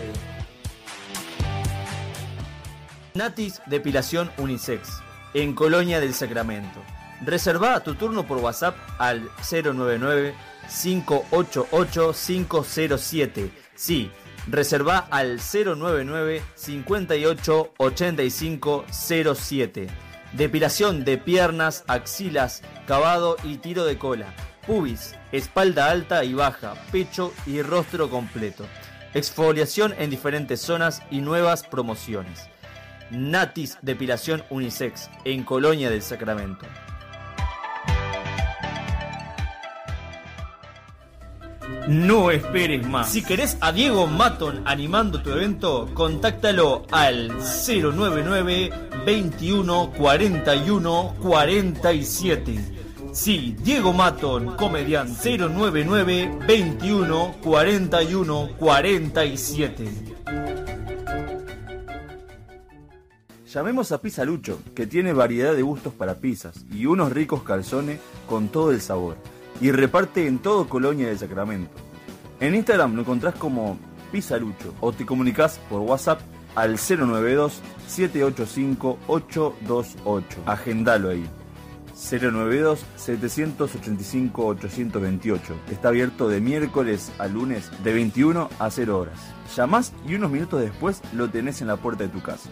Natis 3.14 3.62
Depilación 3.66 4.30
Unisex, 4.36 4.90
en 5.32 5.54
Colonia 5.54 6.00
del 6.00 6.12
Sacramento. 6.12 6.82
Reserva 7.24 7.80
tu 7.80 7.94
turno 7.94 8.26
por 8.26 8.38
WhatsApp 8.38 8.76
al 8.98 9.30
099 9.50 10.34
588 10.82 12.14
507. 12.14 13.50
Sí, 13.74 14.10
reserva 14.46 15.06
al 15.10 15.38
099 15.38 16.42
58 16.54 17.72
85 17.76 18.84
07. 18.90 19.88
Depilación 20.32 21.04
de 21.04 21.18
piernas, 21.18 21.84
axilas, 21.88 22.62
cavado 22.86 23.36
y 23.42 23.58
tiro 23.58 23.84
de 23.84 23.98
cola. 23.98 24.32
Pubis, 24.66 25.16
espalda 25.32 25.90
alta 25.90 26.24
y 26.24 26.34
baja, 26.34 26.74
pecho 26.92 27.32
y 27.46 27.62
rostro 27.62 28.08
completo. 28.08 28.64
Exfoliación 29.12 29.92
en 29.98 30.08
diferentes 30.08 30.60
zonas 30.60 31.02
y 31.10 31.20
nuevas 31.20 31.64
promociones. 31.64 32.48
Natis 33.10 33.76
Depilación 33.82 34.44
Unisex 34.50 35.10
en 35.24 35.42
Colonia 35.42 35.90
del 35.90 36.02
Sacramento. 36.02 36.66
No 41.90 42.30
esperes 42.30 42.86
más. 42.86 43.10
Si 43.10 43.20
querés 43.20 43.58
a 43.60 43.72
Diego 43.72 44.06
Maton 44.06 44.62
animando 44.64 45.22
tu 45.22 45.32
evento, 45.32 45.88
contáctalo 45.92 46.86
al 46.92 47.32
099 47.66 48.70
21 49.04 49.92
41 49.98 51.14
47. 51.20 52.60
Sí, 53.12 53.56
Diego 53.64 53.92
Maton, 53.92 54.54
comediante 54.54 55.36
099 55.36 56.38
21 56.46 57.34
41 57.42 58.50
47. 58.56 59.88
Llamemos 63.52 63.90
a 63.90 64.00
Pizza 64.00 64.24
Lucho, 64.24 64.60
que 64.76 64.86
tiene 64.86 65.12
variedad 65.12 65.56
de 65.56 65.62
gustos 65.62 65.92
para 65.92 66.14
pizzas 66.14 66.64
y 66.72 66.86
unos 66.86 67.10
ricos 67.10 67.42
calzones 67.42 67.98
con 68.28 68.46
todo 68.46 68.70
el 68.70 68.80
sabor. 68.80 69.16
Y 69.60 69.70
reparte 69.72 70.26
en 70.26 70.38
todo 70.38 70.68
Colonia 70.68 71.08
de 71.08 71.18
Sacramento. 71.18 71.72
En 72.40 72.54
Instagram 72.54 72.94
lo 72.94 73.02
encontrás 73.02 73.34
como 73.34 73.78
Pizza 74.10 74.38
Lucho 74.38 74.74
o 74.80 74.92
te 74.92 75.04
comunicas 75.04 75.58
por 75.68 75.82
WhatsApp 75.82 76.20
al 76.54 76.76
092 76.76 77.60
785 77.86 78.98
828. 79.06 80.42
Agendalo 80.46 81.10
ahí. 81.10 81.26
092 81.94 82.84
785 82.96 84.46
828. 84.46 85.54
Está 85.70 85.88
abierto 85.88 86.28
de 86.28 86.40
miércoles 86.40 87.12
a 87.18 87.26
lunes 87.26 87.70
de 87.84 87.92
21 87.92 88.48
a 88.58 88.70
0 88.70 88.98
horas. 88.98 89.18
Llamás 89.54 89.92
y 90.06 90.14
unos 90.14 90.30
minutos 90.30 90.60
después 90.60 91.02
lo 91.12 91.28
tenés 91.28 91.60
en 91.60 91.66
la 91.66 91.76
puerta 91.76 92.04
de 92.04 92.08
tu 92.08 92.22
casa. 92.22 92.48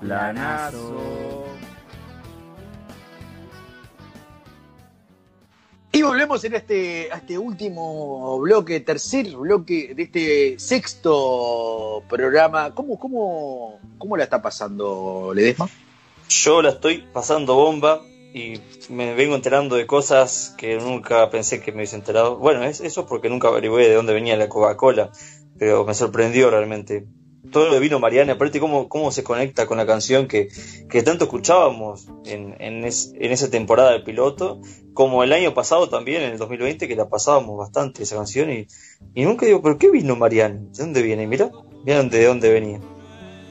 Planazo. 0.00 1.49
Y 5.92 6.02
volvemos 6.02 6.44
en 6.44 6.54
este, 6.54 7.08
a 7.12 7.16
este 7.16 7.36
último 7.36 8.38
bloque, 8.38 8.78
tercer 8.80 9.34
bloque 9.36 9.92
de 9.94 10.02
este 10.04 10.58
sexto 10.58 12.04
programa. 12.08 12.72
¿Cómo, 12.74 12.96
cómo, 12.96 13.80
cómo 13.98 14.16
la 14.16 14.22
está 14.24 14.40
pasando 14.40 15.32
Ledesma? 15.34 15.68
Yo 16.28 16.62
la 16.62 16.70
estoy 16.70 16.98
pasando 17.12 17.56
bomba 17.56 18.02
y 18.32 18.60
me 18.88 19.14
vengo 19.14 19.34
enterando 19.34 19.74
de 19.74 19.88
cosas 19.88 20.54
que 20.56 20.76
nunca 20.76 21.28
pensé 21.28 21.60
que 21.60 21.72
me 21.72 21.78
hubiese 21.78 21.96
enterado. 21.96 22.36
Bueno, 22.36 22.62
es, 22.62 22.80
eso 22.80 23.06
porque 23.06 23.28
nunca 23.28 23.48
averigué 23.48 23.88
de 23.88 23.94
dónde 23.94 24.14
venía 24.14 24.36
la 24.36 24.48
Coca-Cola, 24.48 25.10
pero 25.58 25.84
me 25.84 25.94
sorprendió 25.94 26.50
realmente. 26.50 27.04
Todo 27.50 27.66
lo 27.68 27.74
de 27.74 27.80
vino 27.80 27.98
Mariana, 27.98 28.34
aparte 28.34 28.60
cómo, 28.60 28.88
cómo 28.88 29.10
se 29.12 29.24
conecta 29.24 29.66
con 29.66 29.78
la 29.78 29.86
canción 29.86 30.28
que, 30.28 30.48
que 30.90 31.02
tanto 31.02 31.24
escuchábamos 31.24 32.06
en, 32.26 32.54
en, 32.60 32.84
es- 32.84 33.12
en 33.18 33.32
esa 33.32 33.50
temporada 33.50 33.92
del 33.92 34.04
piloto, 34.04 34.60
como 34.92 35.24
el 35.24 35.32
año 35.32 35.54
pasado 35.54 35.88
también, 35.88 36.22
en 36.22 36.32
el 36.32 36.38
2020, 36.38 36.86
que 36.86 36.94
la 36.96 37.08
pasábamos 37.08 37.56
bastante 37.56 38.02
esa 38.02 38.16
canción 38.16 38.50
y, 38.52 38.66
y 39.14 39.24
nunca 39.24 39.46
digo, 39.46 39.62
¿pero 39.62 39.78
qué 39.78 39.90
vino 39.90 40.16
Mariana? 40.16 40.60
¿De 40.60 40.82
dónde 40.82 41.02
viene? 41.02 41.26
Mira, 41.26 41.50
vieron 41.84 42.10
de 42.10 42.24
dónde 42.26 42.52
venía. 42.52 42.80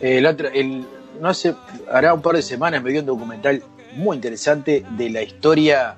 El 0.01 0.25
otro, 0.27 0.47
el, 0.49 0.85
no 1.19 1.33
sé, 1.33 1.55
hará 1.91 2.13
un 2.13 2.21
par 2.21 2.35
de 2.35 2.41
semanas 2.43 2.81
me 2.83 2.91
dio 2.91 3.01
un 3.01 3.07
documental 3.07 3.63
muy 3.95 4.15
interesante 4.15 4.85
de 4.97 5.09
la 5.09 5.23
historia 5.23 5.97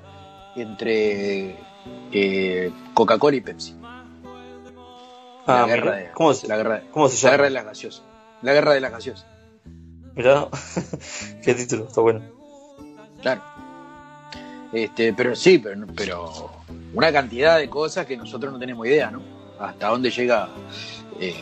entre 0.56 1.56
eh, 2.12 2.70
Coca-Cola 2.94 3.36
y 3.36 3.40
Pepsi. 3.42 3.74
Ah, 5.46 5.62
la 5.62 5.66
guerra 5.66 5.96
de, 5.96 6.10
¿Cómo 6.12 6.34
se- 6.34 6.46
la 6.48 6.56
guerra, 6.56 6.82
cómo 6.90 7.08
se 7.08 7.16
la 7.16 7.20
llama? 7.22 7.30
guerra 7.32 7.44
de 7.44 7.50
las 7.50 7.64
gaseosas. 7.64 8.02
La 8.42 8.52
guerra 8.52 8.74
de 8.74 8.80
las 8.80 8.92
gaseosas. 8.92 9.26
Mirá, 10.14 10.46
qué 11.44 11.54
título, 11.54 11.86
está 11.88 12.00
bueno. 12.00 12.20
Claro. 13.22 13.42
Este, 14.72 15.12
pero 15.12 15.36
sí, 15.36 15.58
pero, 15.58 15.86
pero 15.94 16.50
una 16.94 17.12
cantidad 17.12 17.58
de 17.58 17.68
cosas 17.68 18.06
que 18.06 18.16
nosotros 18.16 18.52
no 18.52 18.58
tenemos 18.58 18.86
idea, 18.86 19.10
¿no? 19.10 19.20
Hasta 19.58 19.88
dónde 19.88 20.10
llega 20.10 20.48
eh, 21.20 21.34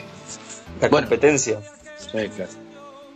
La 0.81 0.89
bueno, 0.89 1.07
competencia. 1.09 1.61
Sí, 1.97 2.11
claro. 2.35 2.51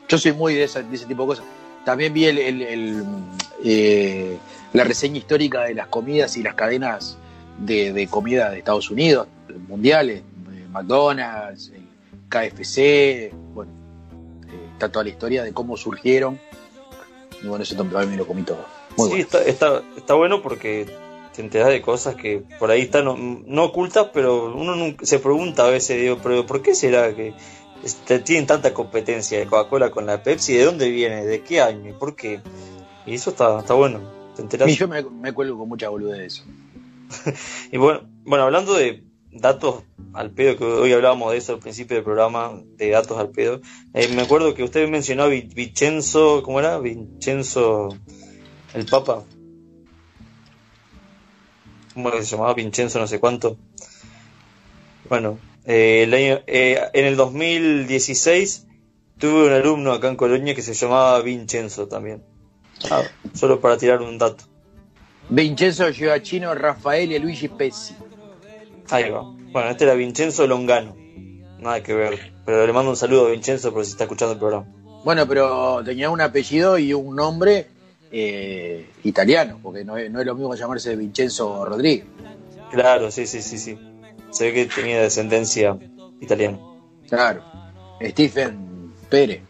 Yo 0.08 0.18
soy 0.18 0.32
muy 0.32 0.54
de, 0.54 0.64
esa- 0.64 0.82
de 0.82 0.94
ese 0.94 1.06
tipo 1.06 1.22
de 1.22 1.28
cosas. 1.28 1.44
También 1.84 2.12
vi 2.12 2.26
el, 2.26 2.38
el- 2.38 2.62
el, 2.62 3.04
eh, 3.64 4.38
la 4.72 4.84
reseña 4.84 5.18
histórica 5.18 5.62
de 5.64 5.74
las 5.74 5.88
comidas 5.88 6.36
y 6.36 6.42
las 6.42 6.54
cadenas 6.54 7.16
de, 7.58 7.92
de 7.92 8.06
comida 8.08 8.50
de 8.50 8.58
Estados 8.58 8.90
Unidos, 8.90 9.26
mundiales, 9.68 10.22
McDonald's, 10.74 11.72
KFC, 12.28 13.32
bueno, 13.54 13.70
eh, 14.48 14.68
está 14.72 14.90
toda 14.90 15.04
la 15.04 15.10
historia 15.10 15.44
de 15.44 15.52
cómo 15.52 15.76
surgieron. 15.76 16.38
Y 17.42 17.46
bueno, 17.46 17.62
eso 17.62 17.76
también 17.76 18.10
me 18.10 18.16
lo 18.16 18.26
comí 18.26 18.42
todo. 18.42 18.64
Muy 18.96 19.06
sí, 19.06 19.10
bueno. 19.10 19.22
está, 19.22 19.42
está, 19.44 19.82
está 19.96 20.14
bueno 20.14 20.42
porque 20.42 20.86
te 21.34 21.42
enteras 21.42 21.68
de 21.68 21.80
cosas 21.80 22.16
que 22.16 22.42
por 22.58 22.70
ahí 22.70 22.82
están 22.82 23.04
no, 23.04 23.16
no 23.16 23.64
ocultas, 23.64 24.08
pero 24.12 24.52
uno 24.54 24.74
nunca, 24.74 25.06
se 25.06 25.20
pregunta 25.20 25.66
a 25.66 25.70
veces, 25.70 26.00
digo, 26.00 26.18
pero 26.22 26.44
¿por 26.44 26.62
qué 26.62 26.74
será 26.74 27.14
que 27.14 27.34
este, 27.84 28.18
tienen 28.18 28.46
tanta 28.46 28.74
competencia 28.74 29.38
de 29.38 29.46
Coca-Cola 29.46 29.90
con 29.90 30.06
la 30.06 30.22
Pepsi? 30.22 30.54
¿De 30.54 30.64
dónde 30.64 30.90
viene? 30.90 31.24
¿De 31.24 31.42
qué 31.42 31.60
año? 31.60 31.90
¿Y 31.90 31.92
por 31.92 32.16
qué? 32.16 32.40
Y 33.06 33.14
eso 33.14 33.30
está, 33.30 33.60
está 33.60 33.74
bueno, 33.74 34.00
te 34.34 34.42
enteras. 34.42 34.68
Y 34.68 34.74
yo 34.74 34.88
me, 34.88 35.02
me 35.02 35.32
cuelgo 35.32 35.58
con 35.58 35.68
mucha 35.68 35.88
boludez 35.88 36.18
de 36.18 36.26
eso. 36.26 36.44
Y 37.70 37.76
bueno, 37.76 38.02
bueno, 38.24 38.44
hablando 38.44 38.74
de 38.74 39.04
datos 39.34 39.84
al 40.12 40.30
pedo, 40.30 40.56
que 40.56 40.64
hoy 40.64 40.92
hablábamos 40.92 41.32
de 41.32 41.38
eso 41.38 41.54
al 41.54 41.58
principio 41.58 41.96
del 41.96 42.04
programa, 42.04 42.52
de 42.76 42.90
datos 42.90 43.18
al 43.18 43.30
pedo, 43.30 43.60
eh, 43.92 44.08
me 44.14 44.22
acuerdo 44.22 44.54
que 44.54 44.62
usted 44.62 44.88
mencionó 44.88 45.24
a 45.24 45.28
Vi- 45.28 45.48
Vincenzo, 45.54 46.42
¿cómo 46.44 46.60
era? 46.60 46.78
Vincenzo, 46.78 47.96
el 48.74 48.84
Papa. 48.86 49.24
¿Cómo 51.94 52.10
se 52.12 52.22
llamaba? 52.24 52.54
Vincenzo 52.54 52.98
no 52.98 53.06
sé 53.06 53.20
cuánto. 53.20 53.56
Bueno, 55.08 55.38
eh, 55.64 56.08
eh, 56.46 56.80
en 56.92 57.04
el 57.04 57.16
2016 57.16 58.66
tuve 59.18 59.46
un 59.46 59.52
alumno 59.52 59.92
acá 59.92 60.08
en 60.08 60.16
Colonia 60.16 60.54
que 60.54 60.62
se 60.62 60.74
llamaba 60.74 61.20
Vincenzo 61.22 61.86
también. 61.86 62.22
Ah, 62.90 63.02
solo 63.32 63.60
para 63.60 63.76
tirar 63.78 64.02
un 64.02 64.18
dato. 64.18 64.44
Vincenzo 65.30 65.90
Gioacchino, 65.92 66.54
Rafael 66.54 67.12
y 67.12 67.18
Luigi 67.18 67.48
Pezzi. 67.48 67.94
Ahí 68.90 69.10
va. 69.10 69.22
Bueno, 69.52 69.70
este 69.70 69.84
era 69.84 69.94
Vincenzo 69.94 70.46
Longano. 70.46 70.96
Nada 71.58 71.82
que 71.82 71.94
ver. 71.94 72.32
Pero 72.44 72.66
le 72.66 72.72
mando 72.72 72.90
un 72.90 72.96
saludo 72.96 73.26
a 73.26 73.30
Vincenzo 73.30 73.72
por 73.72 73.84
si 73.84 73.92
está 73.92 74.04
escuchando 74.04 74.32
el 74.34 74.38
programa. 74.38 74.66
Bueno, 75.04 75.26
pero 75.26 75.82
tenía 75.84 76.10
un 76.10 76.20
apellido 76.20 76.78
y 76.78 76.92
un 76.92 77.14
nombre 77.16 77.66
eh, 78.10 78.86
italiano, 79.04 79.58
porque 79.62 79.84
no 79.84 79.96
es, 79.96 80.10
no 80.10 80.20
es 80.20 80.26
lo 80.26 80.34
mismo 80.34 80.54
llamarse 80.54 80.94
Vincenzo 80.96 81.64
Rodríguez. 81.64 82.06
Claro, 82.70 83.10
sí, 83.10 83.26
sí, 83.26 83.40
sí, 83.42 83.58
sí. 83.58 83.78
Se 84.30 84.44
ve 84.46 84.52
que 84.54 84.66
tenía 84.66 85.00
descendencia 85.00 85.76
italiana. 86.20 86.58
Claro. 87.08 87.42
Stephen 88.02 88.92
Pérez. 89.08 89.42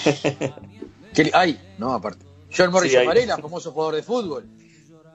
¿Qué 1.14 1.24
le- 1.24 1.30
Ay, 1.34 1.58
no, 1.78 1.92
aparte. 1.92 2.24
John 2.56 2.70
Morris 2.72 2.92
Sí. 2.92 2.98
Varela, 3.06 3.36
famoso 3.38 3.72
jugador 3.72 3.96
de 3.96 4.02
fútbol. 4.02 4.46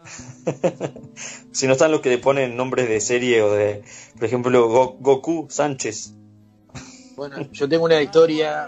Si 1.51 1.67
no 1.67 1.73
están 1.73 1.91
los 1.91 2.01
que 2.01 2.09
le 2.09 2.17
ponen 2.17 2.57
nombres 2.57 2.89
de 2.89 2.99
serie 2.99 3.41
o 3.41 3.53
de, 3.53 3.81
por 4.15 4.25
ejemplo, 4.25 4.67
Go- 4.67 4.97
Goku 4.99 5.47
Sánchez. 5.49 6.13
Bueno, 7.15 7.37
yo 7.53 7.69
tengo 7.69 7.85
una 7.85 8.01
historia, 8.01 8.67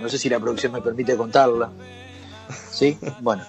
no 0.00 0.08
sé 0.08 0.18
si 0.18 0.28
la 0.28 0.40
producción 0.40 0.72
me 0.72 0.82
permite 0.82 1.16
contarla. 1.16 1.70
¿Sí? 2.72 2.98
Bueno, 3.20 3.44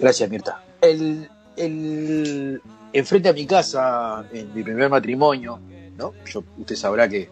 gracias 0.00 0.30
Mirta. 0.30 0.62
El, 0.80 1.28
el, 1.56 2.62
enfrente 2.94 3.28
a 3.28 3.32
mi 3.34 3.44
casa, 3.46 4.24
en 4.32 4.54
mi 4.54 4.62
primer 4.62 4.88
matrimonio, 4.88 5.60
¿no? 5.98 6.14
Yo, 6.24 6.42
usted 6.56 6.76
sabrá 6.76 7.06
que 7.10 7.28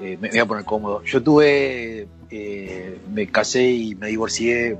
eh, 0.00 0.18
me 0.20 0.28
voy 0.30 0.38
a 0.40 0.46
poner 0.46 0.64
cómodo. 0.64 1.04
Yo 1.04 1.22
tuve, 1.22 2.08
eh, 2.30 2.98
me 3.12 3.28
casé 3.28 3.62
y 3.70 3.94
me 3.94 4.08
divorcié 4.08 4.76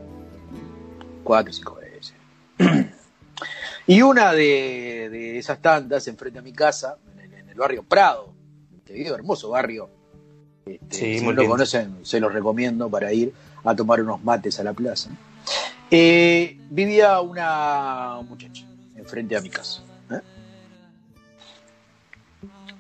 cuatro 1.23 1.51
o 1.53 1.55
cinco 1.55 1.77
veces. 1.77 2.15
y 3.89 4.03
una 4.03 4.33
de, 4.33 5.09
de 5.11 5.39
esas 5.39 5.61
tantas, 5.61 6.07
enfrente 6.07 6.39
a 6.39 6.43
mi 6.43 6.53
casa, 6.53 6.97
en, 7.21 7.33
en 7.35 7.49
el 7.49 7.55
barrio 7.57 7.83
Prado, 7.83 8.33
Montevideo, 8.71 9.15
hermoso 9.17 9.49
barrio. 9.51 9.91
Este, 10.67 10.97
Sí, 10.97 11.19
si 11.19 11.25
no 11.25 11.33
lo 11.33 11.43
conocen, 11.49 11.97
se 12.05 12.21
los 12.21 12.33
recomiendo 12.33 12.89
para 12.91 13.13
ir 13.13 13.33
a 13.65 13.75
tomar 13.75 14.01
unos 14.03 14.23
mates 14.23 14.61
a 14.61 14.65
la 14.65 14.73
plaza. 14.75 15.11
Eh, 15.91 16.59
vivía 16.71 17.21
una 17.23 18.21
muchacha 18.29 18.65
enfrente 18.95 19.35
a 19.37 19.41
mi 19.41 19.49
casa. 19.51 19.83
¿eh? 20.11 20.21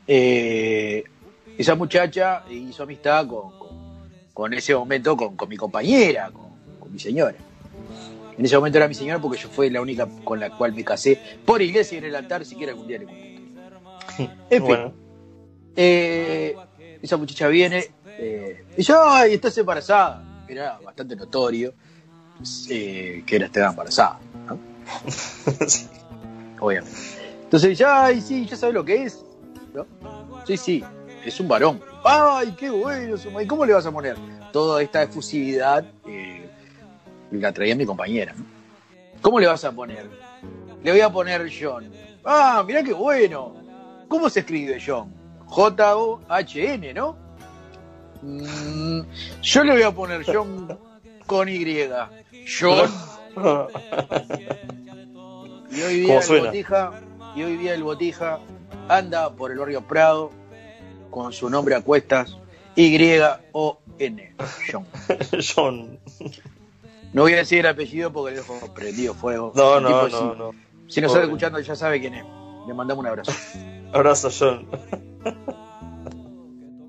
Eh, 0.06 1.04
esa 1.56 1.74
muchacha 1.74 2.44
hizo 2.50 2.82
amistad 2.82 3.26
con, 3.26 3.58
con- 3.58 3.68
con 4.34 4.54
ese 4.54 4.74
momento 4.74 5.16
con, 5.16 5.34
con 5.36 5.48
mi 5.48 5.56
compañera, 5.56 6.30
con 6.30 6.92
mi 6.92 6.98
señora. 6.98 7.34
En 8.38 8.44
ese 8.44 8.56
momento 8.56 8.78
era 8.78 8.86
mi 8.86 8.94
señora 8.94 9.20
porque 9.20 9.36
yo 9.36 9.48
fue 9.48 9.68
la 9.68 9.80
única 9.80 10.08
con 10.24 10.38
la 10.38 10.56
cual 10.56 10.72
me 10.72 10.84
casé 10.84 11.20
por 11.44 11.60
iglesia 11.60 11.96
y 11.96 11.98
en 11.98 12.04
el 12.04 12.14
altar, 12.14 12.44
siquiera 12.44 12.72
algún 12.72 12.86
día 12.86 12.98
le 12.98 13.04
conté. 13.04 13.28
En 14.18 14.28
fin, 14.48 14.62
Bueno, 14.62 14.92
eh, 15.76 16.56
esa 17.02 17.16
muchacha 17.16 17.48
viene 17.48 17.84
eh, 18.18 18.64
y 18.76 18.82
yo, 18.82 19.00
ay, 19.04 19.34
estás 19.34 19.56
embarazada. 19.58 20.24
Era 20.48 20.78
bastante 20.78 21.14
notorio 21.14 21.74
eh, 22.70 23.22
que 23.26 23.36
era 23.36 23.46
estaba 23.46 23.70
embarazada, 23.70 24.18
¿no? 24.46 24.58
Obviamente. 26.60 26.96
Entonces, 27.44 27.78
ya, 27.78 28.06
ay, 28.06 28.20
sí, 28.20 28.46
ya 28.46 28.56
sabes 28.56 28.74
lo 28.74 28.84
que 28.84 29.04
es. 29.04 29.24
¿no? 29.74 29.86
Sí, 30.46 30.56
sí, 30.56 30.84
es 31.24 31.38
un 31.40 31.48
varón. 31.48 31.80
Ay, 32.04 32.54
qué 32.58 32.70
bueno, 32.70 33.16
¿y 33.40 33.46
cómo 33.46 33.66
le 33.66 33.72
vas 33.72 33.86
a 33.86 33.92
poner? 33.92 34.16
Toda 34.52 34.82
esta 34.82 35.02
efusividad 35.02 35.84
eh, 36.06 36.47
la 37.30 37.52
traía 37.52 37.76
mi 37.76 37.86
compañera. 37.86 38.34
¿Cómo 39.20 39.40
le 39.40 39.46
vas 39.46 39.64
a 39.64 39.72
poner? 39.72 40.08
Le 40.82 40.90
voy 40.90 41.00
a 41.00 41.10
poner 41.10 41.50
John. 41.50 41.90
Ah, 42.24 42.62
mirá 42.66 42.82
qué 42.82 42.92
bueno. 42.92 43.54
¿Cómo 44.08 44.30
se 44.30 44.40
escribe 44.40 44.80
John? 44.84 45.12
J-O-H-N, 45.46 46.94
¿no? 46.94 47.16
Mm, 48.22 49.00
yo 49.42 49.64
le 49.64 49.72
voy 49.72 49.82
a 49.82 49.90
poner 49.90 50.24
John 50.24 50.78
con 51.26 51.48
Y. 51.48 51.88
John. 52.60 52.90
Y 55.70 55.82
hoy 55.82 56.00
día 56.00 56.20
¿Cómo 56.20 56.34
el 56.34 56.46
botija, 56.46 56.92
y 57.36 57.42
hoy 57.42 57.56
día 57.58 57.74
el 57.74 57.82
botija 57.82 58.40
anda 58.88 59.30
por 59.30 59.52
el 59.52 59.58
barrio 59.58 59.82
Prado 59.82 60.30
con 61.10 61.32
su 61.32 61.50
nombre 61.50 61.74
a 61.74 61.82
cuestas 61.82 62.38
Y-O-N. 62.74 64.34
John. 64.72 64.86
John. 65.54 65.98
No 67.12 67.22
voy 67.22 67.32
a 67.32 67.36
decir 67.38 67.60
el 67.60 67.66
apellido 67.66 68.12
porque 68.12 68.32
le 68.32 68.36
dejo 68.38 68.58
prendido 68.74 69.14
fuego. 69.14 69.52
No, 69.54 69.80
no, 69.80 69.88
tipo, 69.88 70.08
no, 70.08 70.32
si- 70.32 70.38
no. 70.38 70.50
Si 70.88 71.00
nos 71.00 71.12
está 71.12 71.24
escuchando 71.24 71.60
ya 71.60 71.74
sabe 71.76 72.00
quién 72.00 72.14
es. 72.14 72.24
Le 72.66 72.74
mandamos 72.74 73.02
un 73.02 73.08
abrazo. 73.08 73.32
Abrazo, 73.92 74.28
John. 74.36 74.66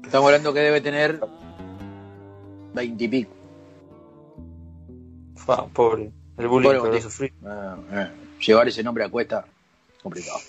Estamos 0.04 0.26
hablando 0.28 0.54
que 0.54 0.60
debe 0.60 0.82
tener 0.82 1.20
veintipico. 2.74 3.32
Fa, 5.36 5.66
pobre. 5.68 6.12
El 6.38 6.48
bullying 6.48 6.72
que 6.72 6.78
botija. 6.80 7.04
sufrido. 7.04 7.36
Ah, 7.46 7.78
eh, 7.92 8.10
Llevar 8.46 8.68
ese 8.68 8.84
nombre 8.84 9.04
a 9.04 9.10
cuesta, 9.10 9.46
complicado. 10.02 10.40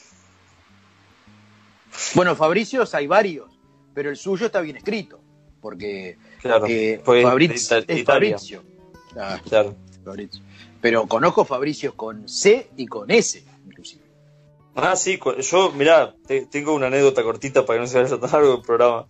Bueno, 2.14 2.34
Fabricios 2.36 2.94
hay 2.94 3.06
varios, 3.06 3.50
pero 3.94 4.10
el 4.10 4.16
suyo 4.16 4.46
está 4.46 4.60
bien 4.60 4.76
escrito, 4.76 5.20
porque 5.60 6.16
Claro, 6.40 6.66
eh, 6.68 7.00
Fabriz- 7.04 7.84
es. 7.88 8.04
Fabrizio. 8.04 8.62
Ah, 9.16 9.40
Claro. 9.48 9.74
Fabrizio. 10.04 10.42
Pero 10.80 11.06
conozco 11.06 11.44
Fabricios 11.44 11.94
con 11.94 12.28
C 12.28 12.70
y 12.76 12.86
con 12.86 13.10
S, 13.10 13.44
inclusive. 13.66 14.02
Ah, 14.74 14.96
sí, 14.96 15.18
yo, 15.50 15.72
mirá, 15.72 16.14
te- 16.26 16.46
tengo 16.46 16.74
una 16.74 16.86
anécdota 16.86 17.22
cortita 17.22 17.66
para 17.66 17.78
que 17.78 17.80
no 17.82 17.86
se 17.86 18.00
vaya 18.00 18.18
tan 18.18 18.30
largo 18.30 18.54
el 18.56 18.62
programa. 18.62 19.06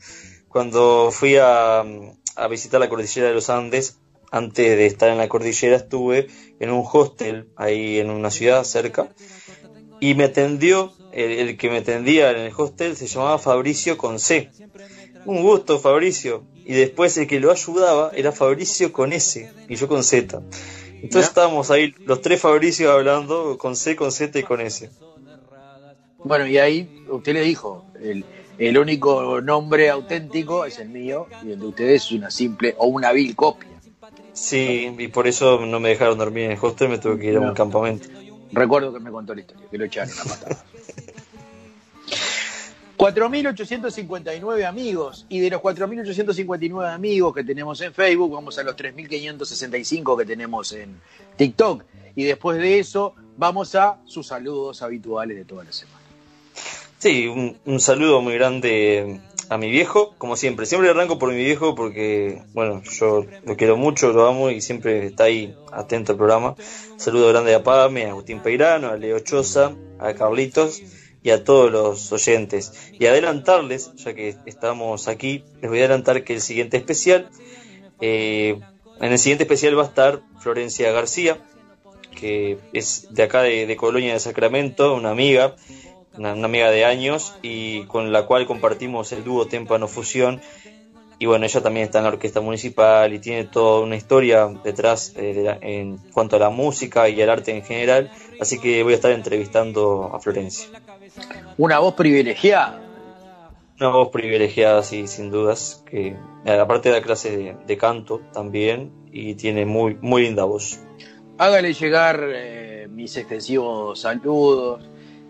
Cuando 0.48 1.10
fui 1.12 1.36
a, 1.36 1.80
a 1.80 2.48
visitar 2.48 2.80
la 2.80 2.88
cordillera 2.88 3.28
de 3.28 3.34
los 3.34 3.50
Andes, 3.50 3.98
antes 4.32 4.76
de 4.76 4.86
estar 4.86 5.10
en 5.10 5.18
la 5.18 5.28
cordillera, 5.28 5.76
estuve 5.76 6.28
en 6.58 6.70
un 6.70 6.84
hostel 6.90 7.48
ahí 7.56 7.98
en 8.00 8.10
una 8.10 8.30
ciudad 8.30 8.64
cerca 8.64 9.08
y 10.00 10.14
me 10.14 10.24
atendió, 10.24 10.92
el, 11.12 11.30
el 11.32 11.56
que 11.56 11.68
me 11.70 11.78
atendía 11.78 12.30
en 12.30 12.38
el 12.38 12.52
hostel 12.56 12.96
se 12.96 13.06
llamaba 13.06 13.38
Fabricio 13.38 13.96
con 13.98 14.18
C. 14.18 14.50
Un 15.24 15.42
gusto, 15.42 15.78
Fabricio. 15.78 16.44
Y 16.70 16.74
después 16.74 17.18
el 17.18 17.26
que 17.26 17.40
lo 17.40 17.50
ayudaba 17.50 18.12
era 18.14 18.30
Fabricio 18.30 18.92
con 18.92 19.12
S 19.12 19.50
y 19.68 19.74
yo 19.74 19.88
con 19.88 20.04
Z. 20.04 20.40
Entonces 21.02 21.22
Ya. 21.22 21.26
estábamos 21.26 21.68
ahí 21.72 21.92
los 22.04 22.22
tres 22.22 22.40
Fabricios 22.40 22.92
hablando 22.92 23.58
con 23.58 23.74
C, 23.74 23.96
con 23.96 24.12
Z 24.12 24.38
y 24.38 24.44
con 24.44 24.60
S. 24.60 24.88
Bueno, 26.22 26.46
y 26.46 26.58
ahí 26.58 27.04
usted 27.10 27.32
le 27.32 27.40
dijo, 27.40 27.84
el, 28.00 28.24
el 28.56 28.78
único 28.78 29.40
nombre 29.40 29.90
auténtico 29.90 30.64
es 30.64 30.78
el 30.78 30.90
mío 30.90 31.26
y 31.44 31.50
el 31.50 31.58
de 31.58 31.66
ustedes 31.66 32.04
es 32.04 32.12
una 32.12 32.30
simple 32.30 32.76
o 32.78 32.86
una 32.86 33.10
vil 33.10 33.34
copia. 33.34 33.68
Sí, 34.32 34.94
y 34.96 35.08
por 35.08 35.26
eso 35.26 35.66
no 35.66 35.80
me 35.80 35.88
dejaron 35.88 36.18
dormir 36.18 36.44
en 36.44 36.52
el 36.52 36.58
hostel, 36.62 36.88
me 36.90 36.98
tuve 36.98 37.18
que 37.18 37.26
ir 37.32 37.36
a 37.38 37.40
un 37.40 37.52
campamento. 37.52 38.06
Recuerdo 38.52 38.92
que 38.92 39.00
me 39.00 39.10
contó 39.10 39.34
la 39.34 39.40
historia, 39.40 39.66
que 39.68 39.76
lo 39.76 39.86
echaron 39.86 40.14
a 40.20 40.22
patada. 40.22 40.64
4.859 43.00 44.66
amigos 44.66 45.24
y 45.30 45.40
de 45.40 45.48
los 45.48 45.62
4.859 45.62 46.94
amigos 46.94 47.34
que 47.34 47.42
tenemos 47.42 47.80
en 47.80 47.94
Facebook 47.94 48.30
vamos 48.30 48.58
a 48.58 48.62
los 48.62 48.76
3.565 48.76 50.18
que 50.18 50.26
tenemos 50.26 50.70
en 50.72 51.00
TikTok 51.34 51.82
y 52.14 52.24
después 52.24 52.58
de 52.58 52.78
eso 52.78 53.14
vamos 53.38 53.74
a 53.74 54.00
sus 54.04 54.26
saludos 54.26 54.82
habituales 54.82 55.34
de 55.38 55.46
toda 55.46 55.64
la 55.64 55.72
semana. 55.72 55.98
Sí, 56.98 57.26
un, 57.26 57.56
un 57.64 57.80
saludo 57.80 58.20
muy 58.20 58.34
grande 58.34 59.22
a 59.48 59.56
mi 59.56 59.70
viejo, 59.70 60.14
como 60.18 60.36
siempre. 60.36 60.66
Siempre 60.66 60.90
arranco 60.90 61.18
por 61.18 61.30
mi 61.30 61.42
viejo 61.42 61.74
porque, 61.74 62.42
bueno, 62.52 62.82
yo 62.82 63.24
lo 63.46 63.56
quiero 63.56 63.78
mucho, 63.78 64.12
lo 64.12 64.26
amo 64.26 64.50
y 64.50 64.60
siempre 64.60 65.06
está 65.06 65.24
ahí 65.24 65.56
atento 65.72 66.12
al 66.12 66.18
programa. 66.18 66.54
Saludo 66.98 67.28
grande 67.28 67.54
a 67.54 67.62
Pame, 67.62 68.04
a 68.04 68.10
Agustín 68.10 68.40
Peirano, 68.40 68.88
a 68.88 68.98
Leo 68.98 69.20
Choza, 69.20 69.72
a 69.98 70.12
Carlitos 70.12 70.82
y 71.22 71.30
a 71.30 71.44
todos 71.44 71.70
los 71.70 72.12
oyentes. 72.12 72.92
Y 72.98 73.06
adelantarles, 73.06 73.94
ya 73.96 74.14
que 74.14 74.36
estamos 74.46 75.08
aquí, 75.08 75.44
les 75.60 75.70
voy 75.70 75.80
a 75.80 75.84
adelantar 75.84 76.24
que 76.24 76.34
el 76.34 76.40
siguiente 76.40 76.76
especial, 76.76 77.28
eh, 78.00 78.58
en 79.00 79.12
el 79.12 79.18
siguiente 79.18 79.44
especial 79.44 79.78
va 79.78 79.82
a 79.82 79.86
estar 79.86 80.20
Florencia 80.40 80.92
García, 80.92 81.38
que 82.14 82.58
es 82.72 83.06
de 83.10 83.22
acá 83.22 83.42
de, 83.42 83.66
de 83.66 83.76
Colonia 83.76 84.12
de 84.12 84.20
Sacramento, 84.20 84.94
una 84.94 85.10
amiga, 85.10 85.56
una, 86.16 86.32
amiga 86.32 86.70
de 86.70 86.84
años 86.84 87.34
y 87.42 87.84
con 87.84 88.12
la 88.12 88.26
cual 88.26 88.46
compartimos 88.46 89.12
el 89.12 89.24
dúo 89.24 89.46
Témpano 89.46 89.88
Fusión. 89.88 90.40
Y 91.18 91.26
bueno, 91.26 91.44
ella 91.44 91.60
también 91.62 91.84
está 91.84 91.98
en 91.98 92.04
la 92.04 92.10
orquesta 92.10 92.40
municipal 92.40 93.12
y 93.12 93.18
tiene 93.18 93.44
toda 93.44 93.80
una 93.82 93.94
historia 93.94 94.48
detrás 94.64 95.12
eh, 95.16 95.34
de 95.34 95.42
la- 95.42 95.58
en 95.60 95.98
cuanto 96.14 96.36
a 96.36 96.38
la 96.38 96.48
música 96.48 97.10
y 97.10 97.20
al 97.20 97.28
arte 97.28 97.54
en 97.54 97.62
general. 97.62 98.10
Así 98.40 98.58
que 98.58 98.82
voy 98.82 98.94
a 98.94 98.96
estar 98.96 99.12
entrevistando 99.12 100.10
a 100.14 100.18
Florencia. 100.20 100.66
Una 101.58 101.78
voz 101.78 101.94
privilegiada. 101.94 102.80
Una 103.78 103.88
voz 103.90 104.08
privilegiada, 104.10 104.82
sí, 104.82 105.06
sin 105.06 105.30
dudas. 105.30 105.82
Que 105.88 106.16
eh, 106.44 106.52
aparte 106.58 106.90
da 106.90 107.00
clase 107.02 107.36
de, 107.36 107.56
de 107.66 107.76
canto 107.76 108.20
también 108.32 108.90
y 109.12 109.34
tiene 109.34 109.66
muy, 109.66 109.96
muy 110.00 110.22
linda 110.22 110.44
voz. 110.44 110.80
Hágale 111.38 111.72
llegar 111.72 112.20
eh, 112.22 112.86
mis 112.90 113.16
extensivos 113.16 113.98
saludos 114.00 114.82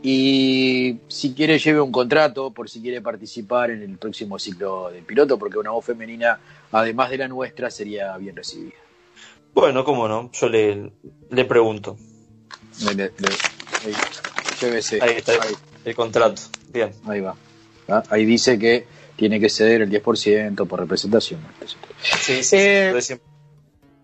y 0.03 0.99
si 1.09 1.35
quiere 1.35 1.59
lleve 1.59 1.81
un 1.81 1.93
contrato 1.93 2.51
por 2.51 2.69
si 2.69 2.81
quiere 2.81 3.01
participar 3.01 3.71
en 3.71 3.83
el 3.83 3.99
próximo 3.99 4.39
ciclo 4.39 4.91
de 4.91 5.03
piloto 5.03 5.39
porque 5.39 5.59
una 5.59 5.71
voz 5.71 5.85
femenina, 5.85 6.41
además 6.73 7.11
de 7.11 7.19
la 7.19 7.29
nuestra, 7.29 7.71
sería 7.71 8.17
bien 8.17 8.35
recibida. 8.35 8.75
Bueno, 9.55 9.85
cómo 9.85 10.09
no, 10.09 10.31
yo 10.33 10.49
le, 10.49 10.93
le 11.31 11.45
pregunto. 11.45 11.97
Le- 12.85 12.95
le- 12.95 13.13
le- 13.19 13.95
llévese. 14.61 14.99
Ahí 15.03 15.17
está, 15.17 15.33
Ahí. 15.33 15.55
El 15.91 15.97
contrato. 15.97 16.43
Bien. 16.73 16.93
Ahí 17.07 17.21
va. 17.21 17.35
Ah, 17.89 18.03
Ahí 18.11 18.25
dice 18.25 18.59
que 18.59 18.87
tiene 19.17 19.39
que 19.39 19.49
ceder 19.49 19.83
el 19.83 19.91
10% 19.91 20.67
por 20.67 20.81
representación. 20.81 21.41
Sí, 22.21 22.43
sí, 22.43 22.57
Eh. 22.57 23.21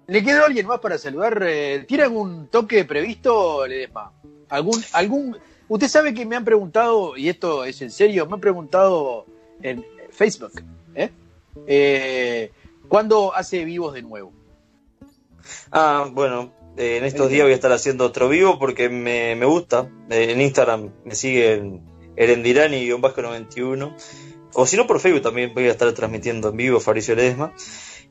¿Le 0.09 0.23
quedó 0.23 0.45
alguien 0.45 0.67
más 0.67 0.79
para 0.79 0.99
saludar? 0.99 1.43
Eh, 1.45 1.85
¿Tiene 1.89 2.05
algún 2.05 2.47
toque 2.47 2.85
previsto, 2.85 3.67
Ledesma? 3.67 4.13
¿Algún, 4.49 4.81
algún... 4.93 5.37
Usted 5.69 5.89
sabe 5.89 6.15
que 6.15 6.25
me 6.25 6.37
han 6.37 6.45
preguntado, 6.45 7.17
y 7.17 7.29
esto 7.29 7.65
es 7.65 7.83
en 7.83 7.91
serio, 7.91 8.25
me 8.27 8.35
han 8.35 8.41
preguntado 8.41 9.27
en 9.63 9.85
Facebook, 10.11 10.63
¿eh? 10.95 11.11
Eh, 11.67 12.53
¿cuándo 12.87 13.35
hace 13.35 13.65
vivos 13.65 13.95
de 13.95 14.03
nuevo? 14.03 14.33
Ah, 15.73 16.09
bueno, 16.13 16.53
eh, 16.77 16.99
en 16.99 17.05
estos 17.05 17.31
días 17.31 17.45
voy 17.45 17.53
a 17.53 17.55
estar 17.55 17.73
haciendo 17.73 18.05
otro 18.05 18.29
vivo 18.29 18.59
porque 18.59 18.89
me, 18.89 19.35
me 19.35 19.47
gusta. 19.47 19.91
Eh, 20.11 20.33
en 20.33 20.41
Instagram 20.41 20.91
me 21.05 21.15
siguen 21.15 21.83
Erendirani-91. 22.17 23.95
O 24.55 24.67
si 24.67 24.77
no, 24.77 24.87
por 24.87 25.01
Facebook 25.01 25.23
también 25.23 25.53
voy 25.55 25.69
a 25.69 25.73
estar 25.73 25.91
transmitiendo 25.93 26.51
en 26.51 26.57
vivo 26.57 26.81
Fabricio 26.81 27.15
Ledesma. 27.15 27.53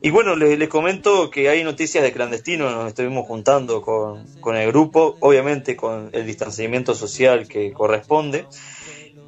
Y 0.02 0.10
bueno, 0.10 0.36
les, 0.36 0.58
les 0.58 0.68
comento 0.68 1.30
que 1.30 1.48
hay 1.48 1.64
noticias 1.64 2.04
de 2.04 2.12
clandestino, 2.12 2.70
nos 2.70 2.88
estuvimos 2.88 3.26
juntando 3.26 3.80
con, 3.82 4.26
con 4.40 4.54
el 4.56 4.68
grupo, 4.68 5.16
obviamente 5.20 5.74
con 5.74 6.10
el 6.12 6.26
distanciamiento 6.26 6.94
social 6.94 7.48
que 7.48 7.72
corresponde. 7.72 8.46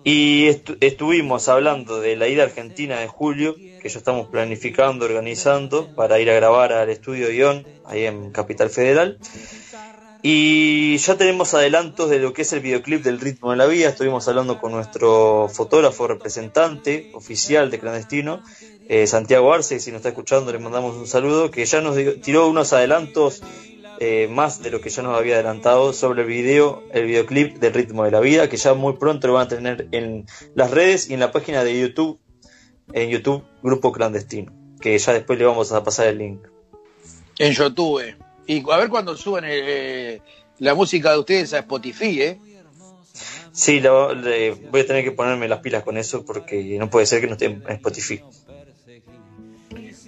Y 0.04 0.46
estu- 0.48 0.76
estuvimos 0.80 1.48
hablando 1.48 2.00
de 2.00 2.16
la 2.16 2.28
ida 2.28 2.44
Argentina 2.44 2.98
de 3.00 3.08
julio, 3.08 3.54
que 3.80 3.88
ya 3.88 3.98
estamos 3.98 4.28
planificando, 4.28 5.04
organizando, 5.04 5.94
para 5.94 6.18
ir 6.20 6.30
a 6.30 6.34
grabar 6.34 6.72
al 6.72 6.88
estudio 6.88 7.30
Ion, 7.30 7.66
ahí 7.84 8.04
en 8.06 8.30
Capital 8.30 8.70
Federal. 8.70 9.18
Y 10.22 10.96
ya 10.98 11.16
tenemos 11.16 11.54
adelantos 11.54 12.10
de 12.10 12.18
lo 12.18 12.32
que 12.32 12.42
es 12.42 12.52
el 12.52 12.60
videoclip 12.60 13.02
del 13.04 13.20
ritmo 13.20 13.50
de 13.52 13.56
la 13.56 13.66
vida. 13.66 13.88
Estuvimos 13.90 14.26
hablando 14.26 14.58
con 14.58 14.72
nuestro 14.72 15.48
fotógrafo 15.48 16.08
representante 16.08 17.10
oficial 17.14 17.70
de 17.70 17.78
Clandestino, 17.78 18.42
eh, 18.88 19.06
Santiago 19.06 19.52
Arce, 19.52 19.78
si 19.78 19.90
nos 19.90 19.98
está 19.98 20.08
escuchando 20.08 20.50
le 20.50 20.58
mandamos 20.58 20.96
un 20.96 21.06
saludo, 21.06 21.50
que 21.50 21.64
ya 21.66 21.80
nos 21.82 21.96
tiró 22.22 22.48
unos 22.48 22.72
adelantos 22.72 23.42
eh, 24.00 24.28
más 24.30 24.62
de 24.62 24.70
lo 24.70 24.80
que 24.80 24.90
ya 24.90 25.02
nos 25.02 25.16
había 25.18 25.34
adelantado 25.34 25.92
sobre 25.92 26.22
el 26.22 26.28
video, 26.28 26.82
el 26.92 27.06
videoclip 27.06 27.58
del 27.58 27.74
ritmo 27.74 28.04
de 28.04 28.10
la 28.10 28.20
vida, 28.20 28.48
que 28.48 28.56
ya 28.56 28.74
muy 28.74 28.94
pronto 28.94 29.26
lo 29.26 29.34
van 29.34 29.46
a 29.46 29.48
tener 29.48 29.88
en 29.92 30.26
las 30.54 30.70
redes 30.70 31.10
y 31.10 31.14
en 31.14 31.20
la 31.20 31.32
página 31.32 31.64
de 31.64 31.78
YouTube, 31.80 32.18
en 32.92 33.10
YouTube 33.10 33.44
Grupo 33.62 33.92
Clandestino, 33.92 34.52
que 34.80 34.96
ya 34.98 35.12
después 35.12 35.38
le 35.38 35.44
vamos 35.44 35.72
a 35.72 35.82
pasar 35.82 36.06
el 36.08 36.18
link. 36.18 36.40
En 37.38 37.52
YouTube. 37.52 38.02
Y 38.46 38.64
a 38.70 38.76
ver 38.78 38.88
cuando 38.88 39.16
suben 39.16 39.44
eh, 39.46 40.20
la 40.58 40.74
música 40.74 41.12
de 41.12 41.18
ustedes 41.18 41.52
a 41.54 41.58
Spotify, 41.58 42.22
¿eh? 42.22 42.38
Sí, 43.52 43.80
le- 43.80 44.50
voy 44.70 44.80
a 44.82 44.86
tener 44.86 45.02
que 45.04 45.10
ponerme 45.12 45.48
las 45.48 45.58
pilas 45.60 45.82
con 45.82 45.96
eso 45.98 46.24
porque 46.24 46.76
no 46.78 46.88
puede 46.88 47.06
ser 47.06 47.20
que 47.20 47.26
no 47.26 47.32
esté 47.32 47.46
en 47.46 47.62
Spotify. 47.68 48.22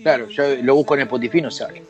Claro, 0.02 0.28
yo 0.28 0.44
lo 0.62 0.74
busco 0.76 0.94
en 0.94 1.00
Spotify 1.02 1.38
y 1.38 1.42
no 1.42 1.50
sale. 1.50 1.82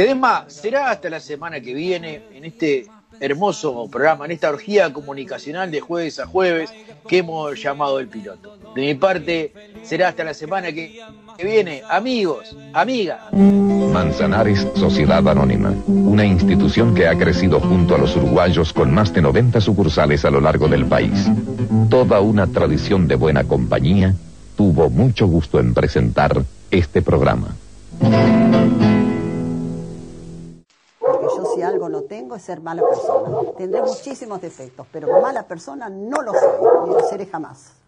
Ledesma, 0.00 0.46
será 0.48 0.90
hasta 0.90 1.10
la 1.10 1.20
semana 1.20 1.60
que 1.60 1.74
viene 1.74 2.22
en 2.32 2.46
este 2.46 2.86
hermoso 3.20 3.86
programa, 3.90 4.24
en 4.24 4.30
esta 4.30 4.48
orgía 4.48 4.90
comunicacional 4.94 5.70
de 5.70 5.80
jueves 5.80 6.18
a 6.18 6.26
jueves 6.26 6.72
que 7.06 7.18
hemos 7.18 7.62
llamado 7.62 8.00
El 8.00 8.08
Piloto. 8.08 8.56
De 8.74 8.80
mi 8.80 8.94
parte, 8.94 9.52
será 9.82 10.08
hasta 10.08 10.24
la 10.24 10.32
semana 10.32 10.72
que, 10.72 11.02
que 11.36 11.44
viene. 11.44 11.82
Amigos, 11.86 12.56
amigas. 12.72 13.30
Manzanares 13.30 14.66
Sociedad 14.74 15.28
Anónima, 15.28 15.74
una 15.86 16.24
institución 16.24 16.94
que 16.94 17.06
ha 17.06 17.18
crecido 17.18 17.60
junto 17.60 17.94
a 17.94 17.98
los 17.98 18.16
uruguayos 18.16 18.72
con 18.72 18.94
más 18.94 19.12
de 19.12 19.20
90 19.20 19.60
sucursales 19.60 20.24
a 20.24 20.30
lo 20.30 20.40
largo 20.40 20.66
del 20.66 20.86
país. 20.86 21.28
Toda 21.90 22.20
una 22.20 22.46
tradición 22.46 23.06
de 23.06 23.16
buena 23.16 23.44
compañía 23.44 24.14
tuvo 24.56 24.88
mucho 24.88 25.26
gusto 25.26 25.60
en 25.60 25.74
presentar 25.74 26.42
este 26.70 27.02
programa. 27.02 27.54
No 31.90 32.02
tengo 32.02 32.36
es 32.36 32.42
ser 32.42 32.60
mala 32.60 32.82
persona. 32.82 33.52
Tendré 33.58 33.82
muchísimos 33.82 34.40
defectos, 34.40 34.86
pero 34.92 35.20
mala 35.20 35.42
persona 35.42 35.88
no 35.88 36.22
lo 36.22 36.32
soy, 36.32 36.88
ni 36.88 36.94
lo 36.94 37.00
seré 37.08 37.26
jamás. 37.26 37.79